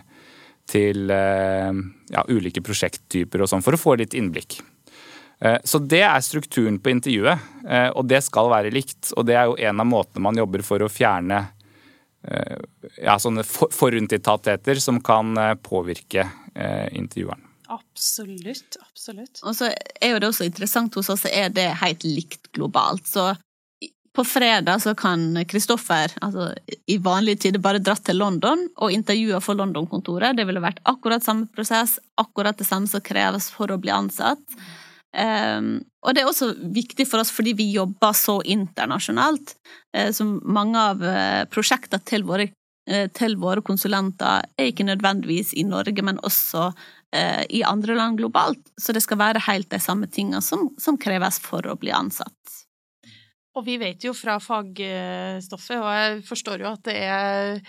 til 0.70 1.12
eh, 1.12 1.82
ja, 2.14 2.24
ulike 2.28 2.64
prosjekttyper 2.64 3.44
og 3.44 3.52
sånn, 3.52 3.64
for 3.64 3.76
å 3.76 3.80
få 3.80 3.98
litt 4.00 4.16
innblikk. 4.16 4.60
Eh, 5.40 5.58
så 5.64 5.78
det 5.78 6.02
er 6.06 6.20
strukturen 6.24 6.78
på 6.80 6.92
intervjuet, 6.94 7.48
eh, 7.68 7.88
og 7.92 8.08
det 8.08 8.22
skal 8.24 8.50
være 8.52 8.72
likt. 8.74 9.12
Og 9.16 9.26
det 9.28 9.36
er 9.36 9.50
jo 9.50 9.58
en 9.68 9.82
av 9.82 9.88
måtene 9.88 10.24
man 10.28 10.40
jobber 10.40 10.64
for 10.66 10.82
å 10.82 10.90
fjerne 10.92 11.42
eh, 12.28 12.56
ja, 13.02 13.18
sånne 13.20 13.44
forutinntattheter 13.44 14.80
som 14.82 15.02
kan 15.04 15.36
påvirke 15.62 16.28
intervjueren. 16.56 17.42
Absolutt. 17.68 18.78
Absolutt. 18.80 19.42
Og 19.42 19.56
så 19.58 19.68
er 19.68 20.14
jo 20.14 20.20
det 20.22 20.28
også 20.30 20.46
interessant 20.46 20.94
hos 20.96 21.10
oss, 21.12 21.26
er 21.28 21.50
det 21.52 21.66
helt 21.82 22.06
likt 22.06 22.48
globalt. 22.56 23.04
Så 23.10 23.34
på 24.16 24.24
fredag 24.24 24.80
så 24.80 24.94
kan 24.96 25.44
Kristoffer 25.48 26.12
altså, 26.24 26.48
i 26.86 26.96
vanlige 27.02 27.42
tider 27.44 27.60
bare 27.60 27.82
dratt 27.84 28.06
til 28.08 28.16
London 28.16 28.62
og 28.80 28.94
intervjua 28.94 29.42
for 29.44 29.58
London-kontoret. 29.58 30.38
Det 30.38 30.46
ville 30.48 30.62
vært 30.64 30.80
akkurat 30.88 31.24
samme 31.24 31.50
prosess, 31.52 31.98
akkurat 32.16 32.56
det 32.56 32.64
samme 32.64 32.88
som 32.88 33.04
kreves 33.04 33.50
for 33.52 33.72
å 33.72 33.78
bli 33.82 33.92
ansatt. 33.92 34.40
Um, 35.16 35.82
og 36.04 36.16
det 36.16 36.22
er 36.22 36.28
også 36.28 36.50
viktig 36.76 37.06
for 37.08 37.22
oss 37.22 37.32
fordi 37.32 37.54
vi 37.56 37.70
jobber 37.74 38.16
så 38.16 38.38
internasjonalt. 38.40 39.54
Uh, 39.96 40.08
så 40.12 40.26
mange 40.26 40.80
av 40.80 41.04
uh, 41.04 41.44
prosjektene 41.52 42.00
til 42.08 42.24
uh, 42.24 43.06
til 43.12 43.36
våre 43.40 43.64
konsulenter 43.64 44.48
er 44.56 44.70
ikke 44.72 44.88
nødvendigvis 44.88 45.52
i 45.60 45.64
Norge, 45.68 46.02
men 46.02 46.22
også 46.24 46.70
i 47.48 47.62
andre 47.64 47.94
land 47.96 48.18
globalt. 48.18 48.60
Så 48.76 48.92
det 48.92 49.00
skal 49.00 49.16
være 49.16 49.40
helt 49.46 49.70
de 49.72 49.78
samme 49.80 50.08
tingene 50.10 50.42
som, 50.44 50.66
som 50.76 50.98
kreves 51.00 51.38
for 51.40 51.64
å 51.64 51.76
bli 51.80 51.94
ansatt. 51.94 52.65
Og 53.56 53.64
vi 53.64 53.78
vet 53.80 54.04
jo 54.04 54.12
fra 54.12 54.36
fagstoffet, 54.42 55.78
og 55.80 55.92
jeg 55.96 56.24
forstår 56.28 56.64
jo 56.64 56.72
at 56.74 56.82
det 56.84 56.96
er 57.06 57.62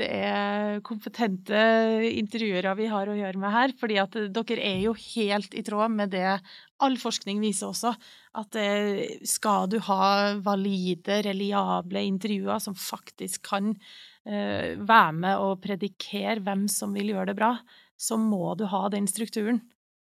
det 0.00 0.06
er 0.06 0.80
kompetente 0.86 1.60
intervjuere 2.16 2.72
vi 2.78 2.86
har 2.88 3.10
å 3.10 3.16
gjøre 3.16 3.40
med 3.40 3.52
her. 3.52 3.72
fordi 3.76 3.98
at 4.00 4.16
dere 4.32 4.62
er 4.64 4.78
jo 4.84 4.94
helt 4.94 5.54
i 5.54 5.64
tråd 5.66 5.92
med 5.92 6.12
det 6.14 6.38
all 6.80 6.96
forskning 7.00 7.40
viser 7.42 7.68
også. 7.68 7.92
At 8.40 8.56
skal 9.26 9.68
du 9.68 9.78
ha 9.90 10.38
valide, 10.40 11.20
reliable 11.26 12.04
intervjuer 12.06 12.62
som 12.62 12.78
faktisk 12.78 13.42
kan 13.50 13.74
uh, 13.74 14.68
være 14.78 15.12
med 15.18 15.42
og 15.42 15.60
predikere 15.64 16.40
hvem 16.46 16.68
som 16.70 16.94
vil 16.96 17.12
gjøre 17.12 17.32
det 17.32 17.38
bra, 17.40 17.56
så 18.00 18.16
må 18.16 18.54
du 18.56 18.64
ha 18.70 18.86
den 18.92 19.10
strukturen. 19.10 19.60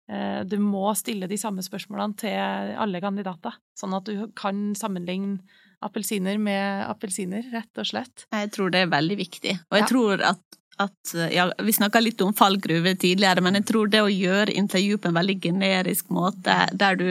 Uh, 0.08 0.42
du 0.48 0.56
må 0.62 0.86
stille 0.96 1.28
de 1.30 1.38
samme 1.40 1.64
spørsmålene 1.64 2.18
til 2.20 2.76
alle 2.80 3.00
kandidater, 3.04 3.58
sånn 3.76 3.96
at 3.98 4.08
du 4.08 4.28
kan 4.38 4.70
sammenligne 4.78 5.42
appelsiner 5.84 6.38
med 6.42 6.86
appelsiner, 6.88 7.44
rett 7.52 7.80
og 7.80 7.86
slett. 7.86 8.26
Jeg 8.34 8.50
tror 8.54 8.72
det 8.74 8.84
er 8.84 8.94
veldig 8.94 9.18
viktig. 9.20 9.58
Og 9.70 9.78
jeg 9.78 9.84
ja. 9.84 9.90
tror 9.90 10.24
at, 10.32 10.40
at 10.82 11.12
ja, 11.30 11.44
Vi 11.62 11.74
snakka 11.76 12.02
litt 12.02 12.22
om 12.24 12.34
fallgruver 12.34 12.96
tidligere, 12.98 13.44
men 13.44 13.60
jeg 13.60 13.68
tror 13.70 13.92
det 13.92 14.02
å 14.02 14.10
gjøre 14.10 14.56
intervju 14.58 14.98
på 14.98 15.10
en 15.10 15.20
veldig 15.20 15.38
generisk 15.44 16.10
måte, 16.14 16.56
der 16.74 16.98
du 16.98 17.08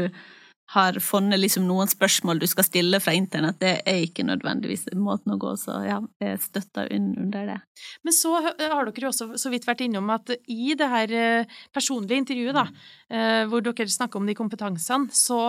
har 0.74 0.98
funnet 1.00 1.40
liksom 1.40 1.64
noen 1.68 1.88
spørsmål 1.88 2.42
du 2.42 2.48
skal 2.50 2.66
stille 2.68 3.00
fra 3.00 3.14
internett, 3.16 3.60
det 3.62 3.74
er 3.88 4.02
ikke 4.04 4.26
nødvendigvis 4.28 4.90
måten 5.00 5.32
å 5.32 5.40
gå. 5.40 5.54
Så 5.60 5.78
ja, 5.88 6.02
jeg 6.20 6.42
støtter 6.44 6.92
under 6.96 7.54
det. 7.54 7.58
Men 8.04 8.16
så 8.16 8.34
har 8.42 8.90
dere 8.90 9.12
også 9.12 9.30
så 9.40 9.52
vidt 9.54 9.68
vært 9.68 9.86
innom 9.86 10.12
at 10.12 10.34
i 10.52 10.76
det 10.78 10.90
her 10.92 11.16
eh, 11.16 11.56
personlige 11.76 12.20
intervjuet, 12.26 12.58
da, 12.58 12.66
eh, 13.08 13.44
hvor 13.48 13.64
dere 13.64 13.88
snakker 13.88 14.20
om 14.20 14.28
de 14.28 14.36
kompetansene, 14.36 15.08
så, 15.16 15.40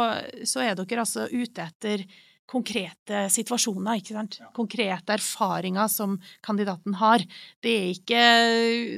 så 0.46 0.62
er 0.62 0.78
dere 0.78 1.02
altså 1.02 1.26
ute 1.32 1.66
etter 1.66 2.06
konkrete 2.48 3.26
situasjoner, 3.32 4.00
ikke 4.00 4.16
sant. 4.16 4.38
Konkrete 4.56 5.14
erfaringer 5.18 5.90
som 5.92 6.16
kandidaten 6.44 6.96
har. 7.00 7.24
Det 7.64 7.74
er 7.74 7.88
ikke 7.92 8.22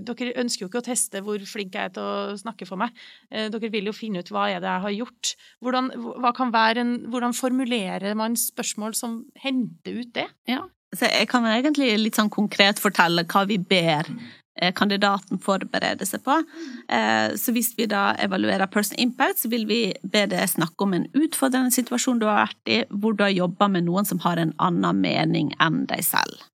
Dere 0.07 0.35
ønsker 0.41 0.65
jo 0.65 0.71
ikke 0.71 0.83
å 0.83 0.87
teste 0.87 1.23
hvor 1.27 1.43
flink 1.49 1.75
jeg 1.75 1.91
er 1.91 1.95
til 1.95 2.07
å 2.07 2.39
snakke 2.41 2.69
for 2.69 2.81
meg. 2.81 2.95
Eh, 3.31 3.49
dere 3.53 3.73
vil 3.73 3.91
jo 3.91 3.97
finne 3.97 4.23
ut 4.23 4.31
hva 4.33 4.49
er 4.51 4.63
det 4.63 4.71
jeg 4.71 4.87
har 4.87 4.97
gjort. 4.99 5.33
Hvordan, 5.65 5.91
en, 6.81 6.93
hvordan 7.11 7.37
formulerer 7.37 8.15
man 8.19 8.39
spørsmål 8.39 8.95
som 8.99 9.25
henter 9.43 10.03
ut 10.03 10.15
det? 10.15 10.29
Ja, 10.51 10.63
så 10.97 11.07
jeg 11.07 11.29
kan 11.31 11.47
egentlig 11.47 11.93
litt 12.01 12.19
sånn 12.19 12.33
konkret 12.33 12.81
fortelle 12.83 13.27
hva 13.31 13.45
vi 13.47 13.61
ber 13.63 14.09
Eh, 14.11 14.50
kandidaten 14.77 15.41
forbereder 15.43 16.09
seg 16.09 16.23
på. 16.27 16.37
Eh, 16.93 17.37
så 17.41 17.55
hvis 17.57 17.73
vi 17.79 17.89
da 17.91 18.11
evaluerer 18.21 18.71
person 18.71 18.99
impact, 19.01 19.43
så 19.43 19.51
vil 19.53 19.67
vi 19.71 19.81
be 20.03 20.27
deg 20.31 20.53
snakke 20.53 20.87
om 20.87 20.95
en 20.97 21.09
utfordrende 21.17 21.75
situasjon 21.75 22.21
du 22.21 22.29
har 22.29 22.45
vært 22.45 22.73
i, 22.73 22.83
hvor 22.91 23.17
du 23.17 23.25
har 23.27 23.35
jobba 23.35 23.71
med 23.73 23.89
noen 23.89 24.09
som 24.09 24.23
har 24.27 24.41
en 24.41 24.55
annen 24.61 25.01
mening 25.01 25.55
enn 25.61 25.85
deg 25.91 26.05
selv. 26.07 26.47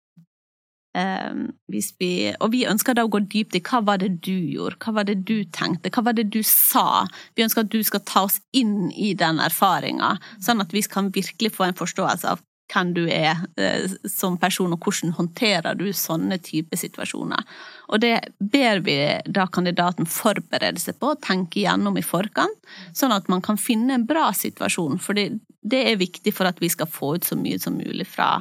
Eh, 0.96 1.32
vi, 1.68 2.10
og 2.40 2.50
vi 2.54 2.64
ønsker 2.70 2.96
da 2.96 3.04
å 3.04 3.12
gå 3.12 3.20
dypt 3.28 3.58
i 3.58 3.64
hva 3.66 3.82
var 3.84 4.00
det 4.00 4.14
du 4.24 4.32
gjorde, 4.32 4.78
hva 4.80 4.94
var 5.00 5.08
det 5.08 5.18
du 5.28 5.42
tenkte, 5.52 5.92
hva 5.92 6.06
var 6.08 6.16
det 6.16 6.30
du 6.32 6.40
sa? 6.46 7.04
Vi 7.36 7.44
ønsker 7.44 7.66
at 7.66 7.72
du 7.74 7.82
skal 7.84 8.04
ta 8.08 8.24
oss 8.30 8.40
inn 8.56 8.88
i 8.94 9.12
den 9.18 9.42
erfaringa, 9.42 10.16
sånn 10.40 10.64
at 10.64 10.72
vi 10.72 10.84
kan 10.88 11.12
virkelig 11.12 11.52
få 11.58 11.68
en 11.68 11.76
forståelse 11.76 12.36
av 12.36 12.44
hvem 12.72 12.92
du 12.96 13.04
er 13.12 13.42
eh, 13.60 13.86
som 14.10 14.36
person, 14.40 14.72
og 14.74 14.82
hvordan 14.82 15.14
håndterer 15.16 15.78
du 15.78 15.86
sånne 15.94 16.38
type 16.42 16.76
situasjoner. 16.78 17.44
Og 17.92 18.02
det 18.02 18.14
ber 18.38 18.82
vi 18.86 18.98
da 19.26 19.46
kandidaten 19.52 20.08
forberede 20.10 20.82
seg 20.82 20.98
på, 21.02 21.14
tenke 21.22 21.62
gjennom 21.62 21.98
i 21.98 22.04
forkant, 22.04 22.58
sånn 22.96 23.14
at 23.14 23.30
man 23.32 23.44
kan 23.44 23.60
finne 23.60 23.96
en 23.96 24.06
bra 24.08 24.30
situasjon. 24.34 24.98
For 25.02 25.16
det, 25.16 25.30
er 25.76 26.00
viktig 26.00 26.34
for 26.34 26.48
at 26.48 26.60
vi 26.62 26.70
skal 26.72 26.90
få 26.90 27.16
ut 27.16 27.26
så 27.26 27.38
mye 27.38 27.60
som 27.62 27.78
mulig 27.78 28.08
fra, 28.10 28.40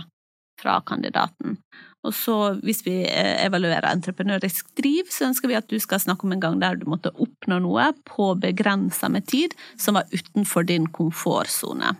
fra 0.62 0.80
kandidaten. 0.86 1.60
Og 2.06 2.14
så 2.14 2.36
hvis 2.62 2.84
vi 2.86 3.00
eh, 3.10 3.46
evaluerer 3.46 3.88
entreprenørisk 3.90 4.70
driv, 4.78 5.10
så 5.10 5.30
ønsker 5.30 5.50
vi 5.50 5.58
at 5.58 5.70
du 5.70 5.78
skal 5.82 6.02
snakke 6.02 6.28
om 6.28 6.36
en 6.36 6.42
gang 6.44 6.60
der 6.62 6.78
du 6.78 6.86
måtte 6.90 7.14
oppnå 7.14 7.58
noe 7.64 7.92
på 8.06 8.34
begrensa 8.42 9.10
med 9.10 9.26
tid, 9.30 9.56
som 9.78 9.98
var 9.98 10.10
utenfor 10.14 10.68
din 10.70 10.86
komfortsone. 10.94 11.96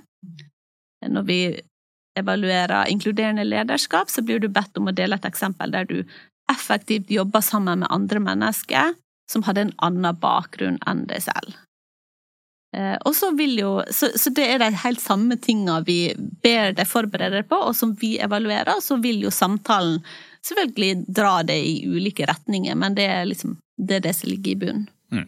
Når 1.06 1.26
vi 1.26 1.40
evaluerer 2.20 2.92
inkluderende 2.92 3.44
lederskap, 3.48 4.10
så 4.10 4.24
blir 4.26 4.40
du 4.40 4.48
bedt 4.52 4.78
om 4.78 4.90
å 4.90 4.96
dele 4.96 5.20
et 5.20 5.28
eksempel 5.28 5.74
der 5.74 5.88
du 5.90 6.00
effektivt 6.52 7.12
jobber 7.12 7.42
sammen 7.42 7.82
med 7.84 7.92
andre 7.92 8.22
mennesker 8.22 8.94
som 9.32 9.46
hadde 9.46 9.66
en 9.66 9.78
annen 9.84 10.18
bakgrunn 10.22 10.78
enn 10.86 11.06
deg 11.10 11.24
selv. 11.26 11.56
Eh, 12.76 12.96
og 13.08 13.16
så 13.16 13.32
vil 13.38 13.56
jo, 13.60 13.72
så, 13.92 14.12
så 14.20 14.32
det 14.36 14.46
er 14.52 14.62
de 14.62 14.70
helt 14.84 15.02
samme 15.02 15.38
tinga 15.42 15.80
vi 15.88 16.00
ber 16.44 16.76
deg 16.76 16.88
forberede 16.90 17.40
deg 17.40 17.50
på, 17.50 17.60
og 17.70 17.76
som 17.78 17.94
vi 18.02 18.16
evaluerer. 18.22 18.82
Så 18.84 19.00
vil 19.04 19.24
jo 19.24 19.34
samtalen 19.34 20.02
selvfølgelig 20.46 21.06
dra 21.08 21.40
det 21.48 21.58
i 21.66 21.78
ulike 21.88 22.28
retninger, 22.30 22.76
men 22.78 22.98
det 22.98 23.08
er 23.10 23.30
liksom 23.30 23.58
det, 23.78 24.00
er 24.00 24.06
det 24.08 24.16
som 24.18 24.30
ligger 24.30 24.52
i 24.52 24.60
bunnen. 24.60 24.90
Mm. 25.14 25.28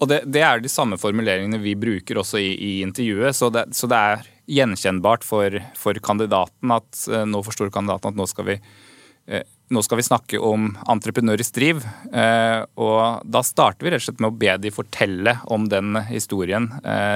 Og 0.00 0.10
det, 0.10 0.22
det, 0.34 0.42
er 0.42 0.60
de 0.60 0.72
samme 0.72 0.98
formuleringene 1.00 1.60
vi 1.62 1.76
bruker 1.78 2.18
også 2.20 2.40
i, 2.42 2.50
i 2.56 2.72
intervjuet, 2.82 3.36
så 3.36 3.50
det, 3.54 3.68
så 3.76 3.88
det 3.90 4.00
er 4.14 4.24
gjenkjennbart 4.50 5.24
for, 5.24 5.56
for, 5.78 5.98
kandidaten 6.04 6.74
at 6.74 7.04
uh, 7.10 7.24
nå 7.28 7.42
forstår 7.46 7.72
kandidaten 7.74 8.12
at 8.12 8.18
nå 8.18 8.26
skal 8.30 8.48
vi 8.50 8.58
uh, 8.60 9.42
nå 9.72 9.80
skal 9.82 9.98
vi 9.98 10.04
snakke 10.04 10.38
om 10.44 10.68
entreprenørisk 10.92 11.54
driv. 11.56 11.84
Uh, 12.12 12.68
og 12.76 13.24
da 13.24 13.40
starter 13.46 13.86
vi 13.86 13.94
rett 13.94 14.02
og 14.02 14.08
slett 14.10 14.20
med 14.20 14.34
å 14.34 14.38
be 14.42 14.56
de 14.60 14.72
fortelle 14.74 15.38
om 15.54 15.64
den 15.72 15.96
historien 16.10 16.68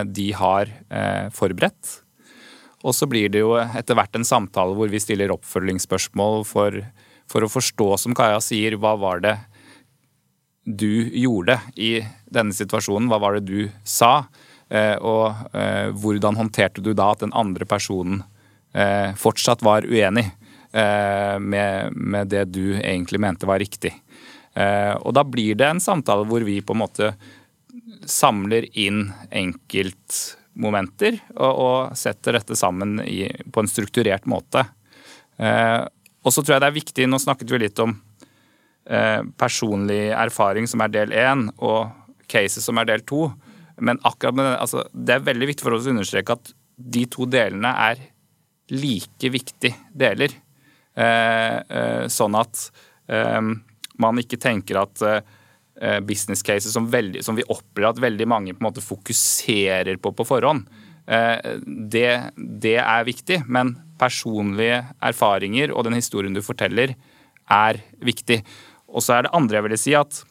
de 0.09 0.31
har 0.33 0.73
forberedt. 1.37 1.99
Og 2.87 2.95
så 2.97 3.09
blir 3.11 3.29
det 3.33 3.43
jo 3.43 3.53
etter 3.59 3.99
hvert 3.99 4.17
en 4.17 4.27
samtale 4.27 4.77
hvor 4.79 4.91
vi 4.91 5.01
stiller 5.03 5.35
oppfølgingsspørsmål 5.35 6.45
for, 6.49 6.81
for 7.29 7.45
å 7.45 7.53
forstå, 7.53 7.89
som 8.01 8.17
Kaja 8.17 8.41
sier, 8.43 8.79
hva 8.81 8.95
var 8.99 9.23
det 9.25 9.37
du 10.69 11.09
gjorde 11.17 11.59
i 11.77 11.99
denne 12.31 12.55
situasjonen? 12.55 13.09
Hva 13.11 13.21
var 13.23 13.39
det 13.39 13.49
du 13.49 13.69
sa? 13.85 14.29
Eh, 14.69 14.97
og 15.01 15.57
eh, 15.57 15.89
hvordan 15.97 16.37
håndterte 16.37 16.85
du 16.85 16.93
da 16.97 17.13
at 17.15 17.23
den 17.25 17.33
andre 17.37 17.65
personen 17.69 18.21
eh, 18.77 19.15
fortsatt 19.17 19.65
var 19.65 19.89
uenig 19.89 20.29
med, 20.69 22.29
det 22.29 22.43
du 22.53 22.77
egentlig 22.77 23.19
mente 23.25 23.49
var 23.49 23.57
riktig? 23.59 23.89
Og 24.53 25.15
da 25.17 25.23
blir 25.25 25.57
det 25.57 25.65
en 25.65 25.81
samtale 25.81 26.27
hvor 26.29 26.45
vi 26.45 26.59
på 26.61 26.75
en 26.77 26.81
måte 26.83 27.09
samler 28.05 28.67
inn 28.77 29.07
enkeltmomenter 29.33 31.17
og, 31.39 31.49
og 31.49 31.97
setter 31.97 32.37
dette 32.37 32.59
sammen 32.59 32.99
på 33.01 33.65
en 33.65 33.73
strukturert 33.73 34.29
måte. 34.29 34.67
Og 35.41 36.37
så 36.37 36.45
tror 36.45 36.59
jeg 36.59 36.67
det 36.67 36.69
er 36.69 36.77
viktig, 36.77 37.09
nå 37.09 37.23
snakket 37.25 37.49
vi 37.55 37.63
litt 37.65 37.81
om 37.81 37.97
personlig 39.41 40.11
erfaring 40.13 40.69
som 40.69 40.85
er 40.85 40.93
del 41.01 41.17
én, 41.17 41.49
og 41.57 41.89
cases 42.29 42.69
som 42.69 42.77
er 42.77 42.93
del 42.93 43.09
to. 43.09 43.31
Men 43.81 44.01
akkurat 44.07 44.37
med 44.37 44.47
det, 44.47 44.59
altså, 44.63 44.85
det 44.93 45.17
er 45.17 45.27
veldig 45.27 45.49
viktig 45.53 45.67
for 45.67 45.77
oss 45.77 45.89
å 45.89 45.95
understreke 45.95 46.37
at 46.39 46.53
de 46.79 47.05
to 47.11 47.27
delene 47.31 47.71
er 47.89 48.03
like 48.75 49.31
viktige 49.33 49.77
deler. 49.97 50.35
Eh, 50.99 51.57
eh, 51.59 52.05
sånn 52.11 52.37
at 52.39 52.69
eh, 53.11 53.41
man 54.03 54.23
ikke 54.23 54.41
tenker 54.41 54.81
at 54.83 55.03
eh, 55.07 56.01
business 56.07 56.43
cases 56.47 56.75
som, 56.75 56.89
veldig, 56.91 57.23
som, 57.25 57.39
vi 57.39 57.47
opplever 57.47 57.93
at 57.93 58.03
veldig 58.03 58.29
mange 58.31 58.55
på 58.55 58.63
en 58.63 58.69
måte 58.71 58.85
fokuserer 58.85 59.99
på 60.03 60.13
på 60.15 60.27
forhånd, 60.27 60.67
eh, 61.07 61.59
det, 61.67 62.11
det, 62.37 62.79
er 62.83 63.07
viktig. 63.09 63.43
Men 63.47 63.77
personlige 63.99 64.83
erfaringer 65.03 65.75
og 65.75 65.87
den 65.89 65.99
historien 65.99 66.35
du 66.35 66.43
forteller, 66.45 66.97
er 67.49 67.81
viktig. 68.05 68.43
Og 68.93 69.05
så 69.05 69.17
er 69.17 69.25
det 69.25 69.37
andre 69.37 69.59
jeg 69.59 69.67
ville 69.69 69.81
si 69.81 69.95
at 69.97 70.23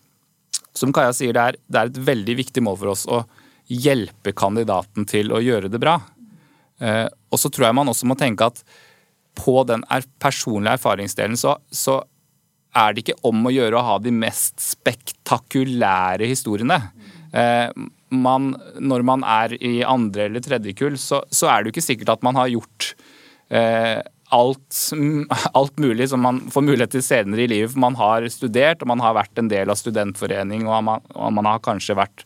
som 0.78 0.94
Kaja 0.96 1.14
sier, 1.16 1.36
det 1.36 1.44
er, 1.44 1.60
det 1.68 1.80
er, 1.82 1.92
et 1.92 2.04
veldig 2.10 2.38
viktig 2.40 2.64
mål 2.66 2.78
for 2.82 2.94
oss 2.94 3.06
å 3.10 3.24
hjelpe 3.68 4.32
kandidaten 4.38 5.08
til 5.10 5.34
å 5.36 5.42
gjøre 5.44 5.72
det 5.72 5.82
bra. 5.82 5.98
Eh, 6.80 7.08
og 7.08 7.42
så 7.42 7.52
tror 7.52 7.70
jeg 7.70 7.78
man 7.80 7.92
også 7.92 8.08
må 8.10 8.18
tenke 8.20 8.48
at 8.48 8.62
på 9.38 9.62
den 9.70 9.84
er 9.94 10.06
personlige 10.22 10.78
erfaringsdelen 10.80 11.38
så, 11.40 11.58
så, 11.70 12.02
er 12.78 12.94
det 12.94 13.02
ikke 13.02 13.26
om 13.26 13.48
å 13.48 13.50
gjøre 13.50 13.78
å 13.80 13.86
ha 13.88 13.94
de 13.98 14.12
mest 14.14 14.60
spektakulære 14.62 16.28
historiene. 16.30 16.76
Eh, 17.34 17.72
man, 18.14 18.52
når 18.78 19.06
man 19.08 19.24
er 19.26 19.56
i 19.58 19.80
andre 19.88 20.28
eller 20.28 20.44
tredje 20.46 20.76
kull, 20.78 20.98
så, 21.02 21.24
så, 21.34 21.48
er 21.50 21.64
det 21.64 21.72
jo 21.72 21.74
ikke 21.74 21.86
sikkert 21.88 22.12
at 22.14 22.26
man 22.28 22.38
har 22.38 22.52
gjort 22.52 22.92
eh, 23.50 24.04
alt, 24.30 24.76
alt, 25.54 25.80
mulig 25.80 26.10
som 26.10 26.22
man 26.24 26.42
får 26.52 26.66
mulighet 26.66 26.96
til 26.98 27.04
senere 27.06 27.46
i 27.46 27.50
livet. 27.52 27.72
For 27.74 27.84
man 27.84 27.98
har 28.00 28.28
studert, 28.32 28.84
og 28.84 28.92
man 28.92 29.04
har 29.04 29.16
vært 29.18 29.40
en 29.40 29.52
del 29.52 29.72
av 29.72 29.80
studentforening, 29.80 30.68
og 30.68 30.84
man, 30.90 31.06
og 31.16 31.36
man 31.38 31.50
har 31.50 31.64
kanskje 31.64 31.98
vært 31.98 32.26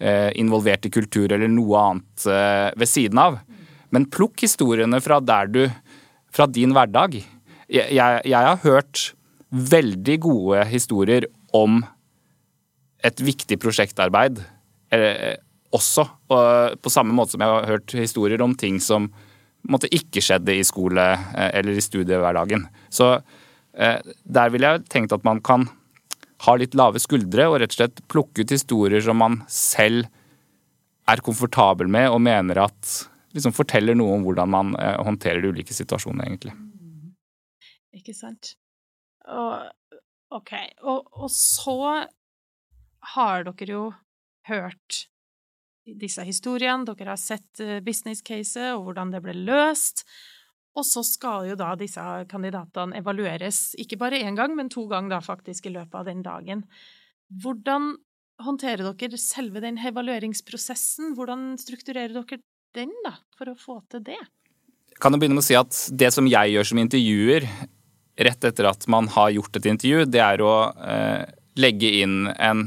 eh, 0.00 0.30
involvert 0.40 0.86
i 0.88 0.92
kultur 0.94 1.32
eller 1.32 1.50
noe 1.52 1.82
annet 1.82 2.28
eh, 2.30 2.70
ved 2.80 2.90
siden 2.90 3.20
av. 3.20 3.38
Men 3.94 4.08
plukk 4.10 4.46
historiene 4.46 5.00
fra 5.04 5.20
der 5.22 5.50
du 5.50 5.64
Fra 6.34 6.48
din 6.50 6.72
hverdag. 6.74 7.12
Jeg, 7.70 7.90
jeg, 7.94 8.22
jeg 8.26 8.42
har 8.42 8.56
hørt 8.64 9.12
veldig 9.54 10.16
gode 10.24 10.64
historier 10.66 11.28
om 11.54 11.76
et 13.06 13.20
viktig 13.22 13.54
prosjektarbeid 13.62 14.40
eh, 14.90 15.36
også. 15.70 16.08
Og 16.34 16.74
på 16.82 16.90
samme 16.90 17.14
måte 17.14 17.36
som 17.36 17.44
jeg 17.44 17.52
har 17.52 17.70
hørt 17.70 17.94
historier 17.94 18.42
om 18.42 18.56
ting 18.58 18.80
som 18.82 19.06
måtte 19.70 19.90
ikke 19.94 20.22
skjedde 20.24 20.56
i 20.58 20.64
skole 20.66 21.04
eh, 21.14 21.50
eller 21.60 21.78
i 21.78 21.84
studiehverdagen. 21.84 22.66
Så 22.92 23.14
eh, 23.14 23.98
der 24.24 24.52
ville 24.52 24.74
jeg 24.74 24.86
tenkt 24.92 25.14
at 25.16 25.24
man 25.26 25.40
kan 25.44 25.68
ha 26.44 26.56
litt 26.60 26.76
lave 26.76 27.00
skuldre 27.00 27.48
og 27.48 27.60
rett 27.62 27.72
og 27.72 27.78
slett 27.78 28.04
plukke 28.10 28.44
ut 28.44 28.52
historier 28.52 29.02
som 29.04 29.20
man 29.20 29.40
selv 29.50 30.08
er 31.08 31.22
komfortabel 31.24 31.88
med 31.90 32.10
og 32.12 32.22
mener 32.24 32.64
at 32.64 32.92
liksom 33.34 33.54
forteller 33.56 33.96
noe 33.98 34.18
om 34.18 34.26
hvordan 34.26 34.52
man 34.52 34.74
eh, 34.80 34.98
håndterer 35.04 35.42
de 35.42 35.54
ulike 35.54 35.74
situasjonene, 35.76 36.28
egentlig. 36.28 36.54
Ikke 37.94 38.14
sant. 38.16 38.54
Og, 39.30 39.64
OK. 40.34 40.52
Og, 40.84 41.08
og 41.24 41.30
så 41.32 41.78
har 43.14 43.44
dere 43.48 43.70
jo 43.70 43.84
hørt 44.48 45.04
disse 45.84 46.24
historiene, 46.24 46.86
dere 46.88 47.12
har 47.12 47.20
sett 47.20 47.60
eh, 47.62 47.80
business 47.84 48.24
caset 48.24 48.72
og 48.74 48.88
hvordan 48.88 49.12
det 49.14 49.20
ble 49.24 49.36
løst. 49.36 50.04
Og 50.74 50.86
så 50.86 51.04
skal 51.06 51.50
jo 51.50 51.58
da 51.58 51.74
disse 51.78 52.02
kandidatene 52.30 52.98
evalueres, 52.98 53.74
ikke 53.78 53.98
bare 54.00 54.22
én 54.24 54.34
gang, 54.38 54.56
men 54.58 54.72
to 54.72 54.88
ganger 54.90 55.16
da 55.16 55.20
faktisk 55.22 55.68
i 55.68 55.74
løpet 55.76 55.94
av 56.00 56.08
den 56.08 56.24
dagen. 56.24 56.64
Hvordan 57.42 57.92
håndterer 58.42 58.90
dere 58.98 59.20
selve 59.20 59.62
den 59.62 59.78
evalueringsprosessen? 59.78 61.14
Hvordan 61.14 61.52
strukturerer 61.62 62.16
dere 62.16 62.42
den, 62.74 62.90
da, 63.04 63.14
for 63.38 63.52
å 63.52 63.58
få 63.58 63.78
til 63.92 64.02
det? 64.08 64.18
Kan 64.98 65.14
jo 65.14 65.20
begynne 65.22 65.38
med 65.38 65.44
å 65.44 65.46
si 65.46 65.54
at 65.58 65.78
det 65.94 66.10
som 66.14 66.26
jeg 66.26 66.56
gjør 66.56 66.70
som 66.70 66.80
intervjuer, 66.82 67.46
rett 68.26 68.46
etter 68.46 68.66
at 68.70 68.86
man 68.90 69.06
har 69.14 69.30
gjort 69.34 69.58
et 69.58 69.70
intervju, 69.70 70.08
det 70.10 70.22
er 70.22 70.42
å 70.42 70.54
eh, 70.74 71.22
legge 71.58 71.90
inn 72.02 72.26
en 72.34 72.66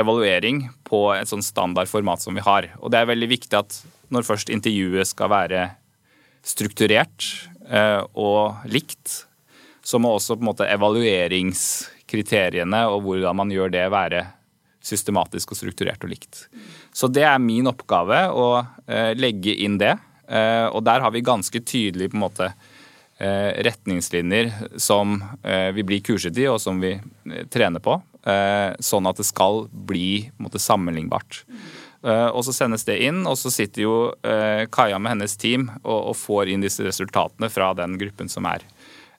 evaluering 0.00 0.68
på 0.86 1.00
et 1.14 1.28
sånn 1.30 1.42
standard 1.44 1.88
format 1.90 2.22
som 2.22 2.34
vi 2.34 2.42
har. 2.44 2.62
Og 2.82 2.90
det 2.92 2.98
er 3.00 3.10
veldig 3.10 3.28
viktig 3.30 3.56
at 3.58 3.70
når 4.14 4.22
først 4.26 4.48
intervjuet 4.52 5.06
skal 5.08 5.28
være 5.32 5.60
strukturert 6.44 7.48
eh, 7.70 8.02
og 8.14 8.54
likt, 8.70 9.26
så 9.84 9.98
må 10.00 10.08
også 10.14 10.36
på 10.36 10.42
en 10.44 10.50
måte 10.50 10.72
evalueringskriteriene 10.72 12.86
og 12.90 13.02
hvordan 13.04 13.36
man 13.40 13.50
gjør 13.52 13.70
det, 13.72 13.92
være 13.92 14.26
systematisk 14.84 15.52
og 15.52 15.56
strukturert 15.58 16.04
og 16.04 16.10
likt. 16.12 16.34
Så 16.92 17.08
det 17.08 17.24
er 17.26 17.38
min 17.40 17.66
oppgave 17.70 18.28
å 18.32 18.66
eh, 18.86 19.14
legge 19.16 19.54
inn 19.64 19.78
det. 19.80 19.96
Eh, 20.28 20.66
og 20.68 20.84
der 20.84 21.00
har 21.04 21.10
vi 21.14 21.20
ganske 21.24 21.60
tydelig 21.60 22.10
på 22.12 22.16
en 22.18 22.26
måte 22.26 22.52
retningslinjer 23.66 24.50
som 24.80 25.16
vi 25.74 25.84
blir 25.86 26.02
kurset 26.04 26.36
i, 26.38 26.44
og 26.50 26.58
som 26.62 26.80
vi 26.82 26.92
trener 27.52 27.80
på. 27.84 27.94
Sånn 28.84 29.08
at 29.10 29.20
det 29.20 29.26
skal 29.28 29.64
bli 29.72 30.30
måte, 30.42 30.60
sammenlignbart. 30.62 31.42
Eh, 32.04 32.26
og 32.26 32.44
så 32.44 32.52
sendes 32.52 32.84
det 32.84 32.98
inn, 33.06 33.22
og 33.24 33.38
så 33.40 33.48
sitter 33.52 33.86
jo 33.86 33.94
eh, 34.28 34.66
Kaja 34.72 34.98
med 35.00 35.14
hennes 35.14 35.38
team 35.40 35.70
og, 35.80 36.10
og 36.10 36.18
får 36.20 36.50
inn 36.52 36.64
disse 36.64 36.84
resultatene 36.84 37.48
fra 37.48 37.70
den 37.78 37.96
gruppen 38.00 38.28
som 38.28 38.44
er 38.50 38.66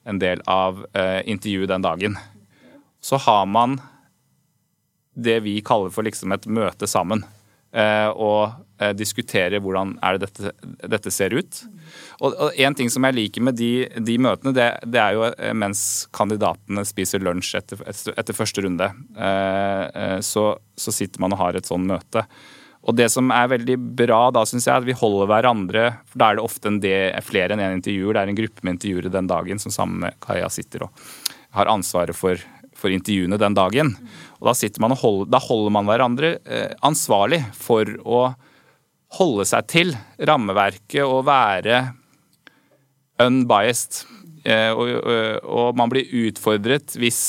en 0.05 0.19
del 0.21 0.43
av 0.45 0.83
eh, 0.93 1.23
intervjuet 1.25 1.71
den 1.71 1.85
dagen. 1.85 2.19
Så 3.01 3.17
har 3.25 3.47
man 3.49 3.79
det 5.15 5.39
vi 5.47 5.57
kaller 5.65 5.89
for 5.95 6.05
liksom 6.05 6.35
et 6.35 6.45
møte 6.45 6.85
sammen. 6.89 7.23
Og 7.75 8.91
diskutere 8.95 9.59
hvordan 9.59 9.93
er 10.03 10.15
det 10.15 10.29
dette, 10.29 10.51
dette 10.87 11.11
ser 11.11 11.33
ut. 11.35 11.61
Og, 12.21 12.31
og 12.31 12.59
En 12.65 12.75
ting 12.77 12.91
som 12.91 13.03
jeg 13.07 13.17
liker 13.17 13.43
med 13.43 13.57
de, 13.59 13.87
de 13.99 14.17
møtene, 14.21 14.53
det, 14.55 14.67
det, 14.87 15.01
er 15.01 15.17
jo 15.17 15.53
mens 15.59 15.81
kandidatene 16.15 16.85
spiser 16.87 17.23
lunsj 17.23 17.55
etter, 17.59 17.81
etter 18.15 18.37
første 18.37 18.63
runde. 18.63 18.87
Så, 20.23 20.45
så, 20.75 20.95
sitter 20.95 21.23
man 21.23 21.35
og 21.35 21.41
har 21.43 21.59
et 21.59 21.67
sånn 21.67 21.87
møte. 21.87 22.25
Og 22.85 22.93
det 22.97 23.07
som 23.13 23.31
er 23.33 23.49
veldig 23.49 23.77
bra 23.97 24.27
da, 24.33 24.43
syns 24.45 24.67
jeg, 24.67 24.73
er 24.73 24.83
at 24.83 24.87
vi 24.87 24.97
holder 24.97 25.29
hverandre 25.31 25.85
for 26.05 26.21
Da 26.21 26.29
er 26.29 26.37
det 26.37 26.45
ofte 26.45 26.69
en 26.69 26.81
del, 26.83 27.15
flere 27.25 27.55
enn 27.55 27.63
én 27.63 27.73
en 27.73 27.79
intervjuer. 27.79 28.13
Det 28.13 28.21
er 28.21 28.33
en 28.33 28.41
gruppe 28.41 28.65
med 28.65 28.77
intervjuere 28.77 29.13
den 29.13 29.31
dagen 29.31 29.61
som 29.61 29.73
sammen 29.73 30.03
med 30.05 30.19
Kaja 30.23 30.51
sitter 30.53 30.85
og 30.87 31.07
har 31.55 31.71
ansvaret 31.71 32.17
for, 32.17 32.39
for 32.85 32.93
intervjuene 32.93 33.39
den 33.41 33.57
dagen. 33.57 33.95
Og 34.39 34.49
da, 34.49 34.55
man 34.83 34.95
og 34.95 35.01
holder, 35.01 35.31
da 35.33 35.41
holder 35.41 35.73
man 35.73 35.89
hverandre 35.89 36.35
eh, 36.45 36.71
ansvarlig 36.85 37.41
for 37.57 37.89
å 38.05 38.21
holde 39.17 39.45
seg 39.47 39.67
til 39.71 39.95
rammeverket 40.29 41.03
og 41.03 41.25
være 41.27 41.81
unbiased. 43.25 44.05
Eh, 44.45 44.71
og, 44.71 44.95
og, 45.01 45.51
og 45.57 45.81
man 45.81 45.91
blir 45.91 46.09
utfordret 46.27 46.97
hvis 46.99 47.25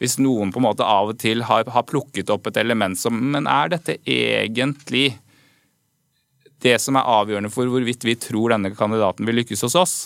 hvis 0.00 0.18
noen 0.20 0.52
på 0.52 0.60
en 0.60 0.66
måte 0.66 0.86
av 0.86 1.12
og 1.12 1.20
til 1.20 1.44
har, 1.48 1.64
har, 1.72 1.86
plukket 1.88 2.30
opp 2.32 2.50
et 2.50 2.58
element 2.60 2.98
som 2.98 3.16
Men 3.16 3.48
er 3.48 3.72
dette 3.72 3.98
egentlig 4.02 5.14
det 6.64 6.76
som 6.82 6.96
er 6.98 7.08
avgjørende 7.16 7.52
for 7.52 7.68
hvorvidt 7.70 8.04
vi 8.06 8.16
tror 8.20 8.54
denne 8.54 8.72
kandidaten 8.76 9.28
vil 9.28 9.40
lykkes 9.40 9.64
hos 9.66 9.76
oss? 9.78 9.96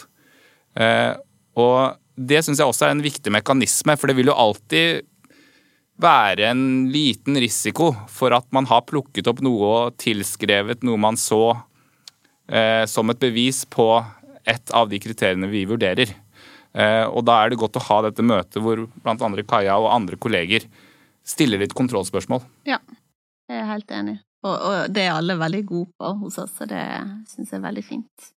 Eh, 0.74 1.14
og 1.58 1.99
det 2.16 2.42
syns 2.44 2.60
jeg 2.60 2.68
også 2.68 2.88
er 2.88 2.94
en 2.94 3.04
viktig 3.04 3.32
mekanisme, 3.32 3.96
for 3.98 4.10
det 4.10 4.16
vil 4.18 4.30
jo 4.30 4.38
alltid 4.38 5.06
være 6.00 6.48
en 6.48 6.62
liten 6.92 7.36
risiko 7.40 7.90
for 8.08 8.32
at 8.36 8.46
man 8.56 8.68
har 8.70 8.86
plukket 8.88 9.28
opp 9.30 9.42
noe 9.44 9.68
og 9.68 9.98
tilskrevet 10.00 10.84
noe 10.86 11.00
man 11.00 11.18
så 11.20 11.42
eh, 12.48 12.86
som 12.88 13.12
et 13.12 13.20
bevis 13.20 13.66
på 13.68 13.92
et 14.48 14.72
av 14.76 14.88
de 14.88 15.00
kriteriene 15.02 15.50
vi 15.50 15.66
vurderer. 15.68 16.14
Eh, 16.72 17.04
og 17.04 17.24
da 17.28 17.40
er 17.42 17.52
det 17.52 17.60
godt 17.60 17.76
å 17.80 17.84
ha 17.88 18.00
dette 18.06 18.24
møtet 18.24 18.62
hvor 18.64 18.86
bl.a. 18.86 19.44
Kaja 19.50 19.76
og 19.80 19.90
andre 19.92 20.16
kolleger 20.20 20.66
stiller 21.26 21.60
litt 21.60 21.76
kontrollspørsmål. 21.76 22.42
Ja, 22.68 22.80
jeg 23.50 23.60
er 23.60 23.70
helt 23.74 23.94
enig. 23.94 24.18
Og, 24.46 24.54
og 24.54 24.92
det 24.94 25.04
er 25.04 25.18
alle 25.18 25.36
veldig 25.36 25.64
gode 25.68 25.92
på 26.00 26.12
hos 26.22 26.38
oss, 26.40 26.54
så 26.56 26.68
det 26.68 26.84
syns 27.28 27.50
jeg 27.50 27.58
er 27.58 27.66
veldig 27.66 27.84
fint. 27.84 28.30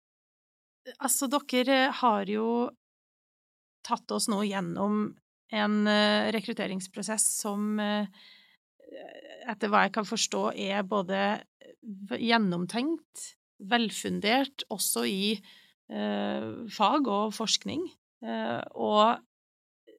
Altså, 0.97 1.29
dere 1.29 1.91
har 2.01 2.31
jo 2.31 2.71
tatt 3.87 4.11
oss 4.15 4.29
nå 4.31 4.43
gjennom 4.49 5.03
en 5.51 5.77
eh, 5.91 6.31
rekrutteringsprosess 6.35 7.27
som 7.41 7.81
eh, 7.83 8.07
etter 9.51 9.71
hva 9.71 9.87
jeg 9.87 9.95
kan 9.97 10.07
forstå 10.07 10.43
er 10.55 10.85
både 10.87 11.21
gjennomtenkt, 12.21 13.31
velfundert, 13.71 14.67
også 14.73 15.07
i 15.09 15.25
fag 15.91 17.09
og 17.11 17.33
forskning. 17.35 17.81
Eh, 18.21 18.63
og 18.77 19.21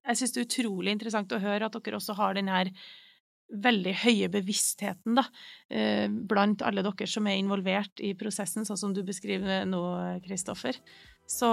jeg 0.02 0.18
syns 0.18 0.34
det 0.34 0.42
er 0.42 0.50
utrolig 0.50 0.96
interessant 0.96 1.34
å 1.34 1.42
høre 1.42 1.68
at 1.68 1.78
dere 1.78 1.98
også 1.98 2.18
har 2.18 2.38
den 2.38 2.52
her 2.52 2.70
veldig 3.52 3.94
høye 4.06 4.30
bevisstheten 4.32 5.18
da, 5.18 5.26
eh, 5.74 6.08
blant 6.08 6.62
alle 6.64 6.86
dere 6.86 7.08
som 7.10 7.28
er 7.28 7.40
involvert 7.42 8.00
i 8.00 8.14
prosessen, 8.16 8.66
sånn 8.66 8.80
som 8.80 8.94
du 8.96 9.02
beskriver 9.04 9.66
nå, 9.68 9.82
Kristoffer. 10.26 10.78
Så 11.30 11.48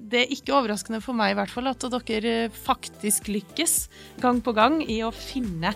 det 0.00 0.22
er 0.22 0.32
ikke 0.32 0.54
overraskende 0.56 1.02
for 1.04 1.16
meg 1.16 1.34
i 1.34 1.38
hvert 1.38 1.52
fall 1.52 1.68
at 1.68 1.84
dere 2.08 2.48
faktisk 2.54 3.28
lykkes 3.28 3.76
gang 4.22 4.40
på 4.44 4.54
gang 4.56 4.80
i 4.80 5.02
å 5.04 5.12
finne 5.14 5.74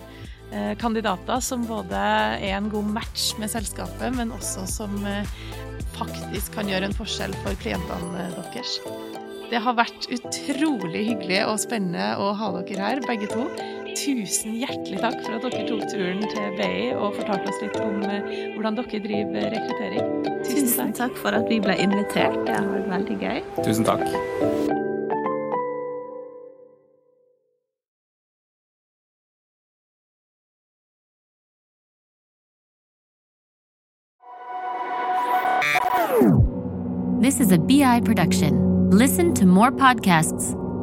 eh, 0.51 0.73
kandidater 0.81 1.43
som 1.45 1.67
både 1.69 1.99
er 2.39 2.55
en 2.57 2.71
god 2.73 2.89
match 2.99 3.31
med 3.41 3.53
selskapet, 3.53 4.09
men 4.17 4.33
også 4.35 4.65
som 4.69 4.97
faktisk 5.97 6.55
kan 6.57 6.69
gjøre 6.69 6.89
en 6.89 6.97
forskjell 6.97 7.35
for 7.43 7.57
klientene 7.61 8.29
deres. 8.39 8.79
Det 9.49 9.61
har 9.65 9.77
vært 9.77 10.05
utrolig 10.13 11.07
hyggelig 11.07 11.41
og 11.47 11.57
spennende 11.61 12.11
å 12.21 12.31
ha 12.37 12.51
dere 12.59 12.85
her, 12.85 13.05
begge 13.07 13.29
to. 13.31 13.47
Tusen 13.99 14.53
hjertelig 14.55 14.99
takk 15.03 15.17
for 15.25 15.35
at 15.35 15.43
dere 15.43 15.65
tok 15.67 15.81
turen 15.91 16.21
til 16.31 16.53
BI 16.55 16.91
og 16.95 17.17
fortalte 17.17 17.51
oss 17.51 17.57
litt 17.59 17.75
om 17.83 17.97
eh, 18.07 18.29
hvordan 18.55 18.77
dere 18.77 19.01
driver 19.03 19.49
rekruttering. 19.51 20.13
Tusen, 20.45 20.69
Tusen 20.69 20.93
takk. 20.95 21.17
for 21.19 21.35
at 21.35 21.49
vi 21.51 21.59
ble 21.59 21.75
invitert. 21.83 22.37
Det 22.47 22.55
har 22.55 22.69
vært 22.69 22.87
veldig 22.93 23.17
gøy. 23.19 23.41
Tusen 23.65 23.83
takk. 23.89 24.07
This 37.19 37.41
is 37.41 37.51
a 37.51 37.59
BI 37.59 37.99
production. 38.05 38.89
Listen 38.91 39.33
to 39.35 39.45
more 39.45 39.71
podcasts. 39.71 40.55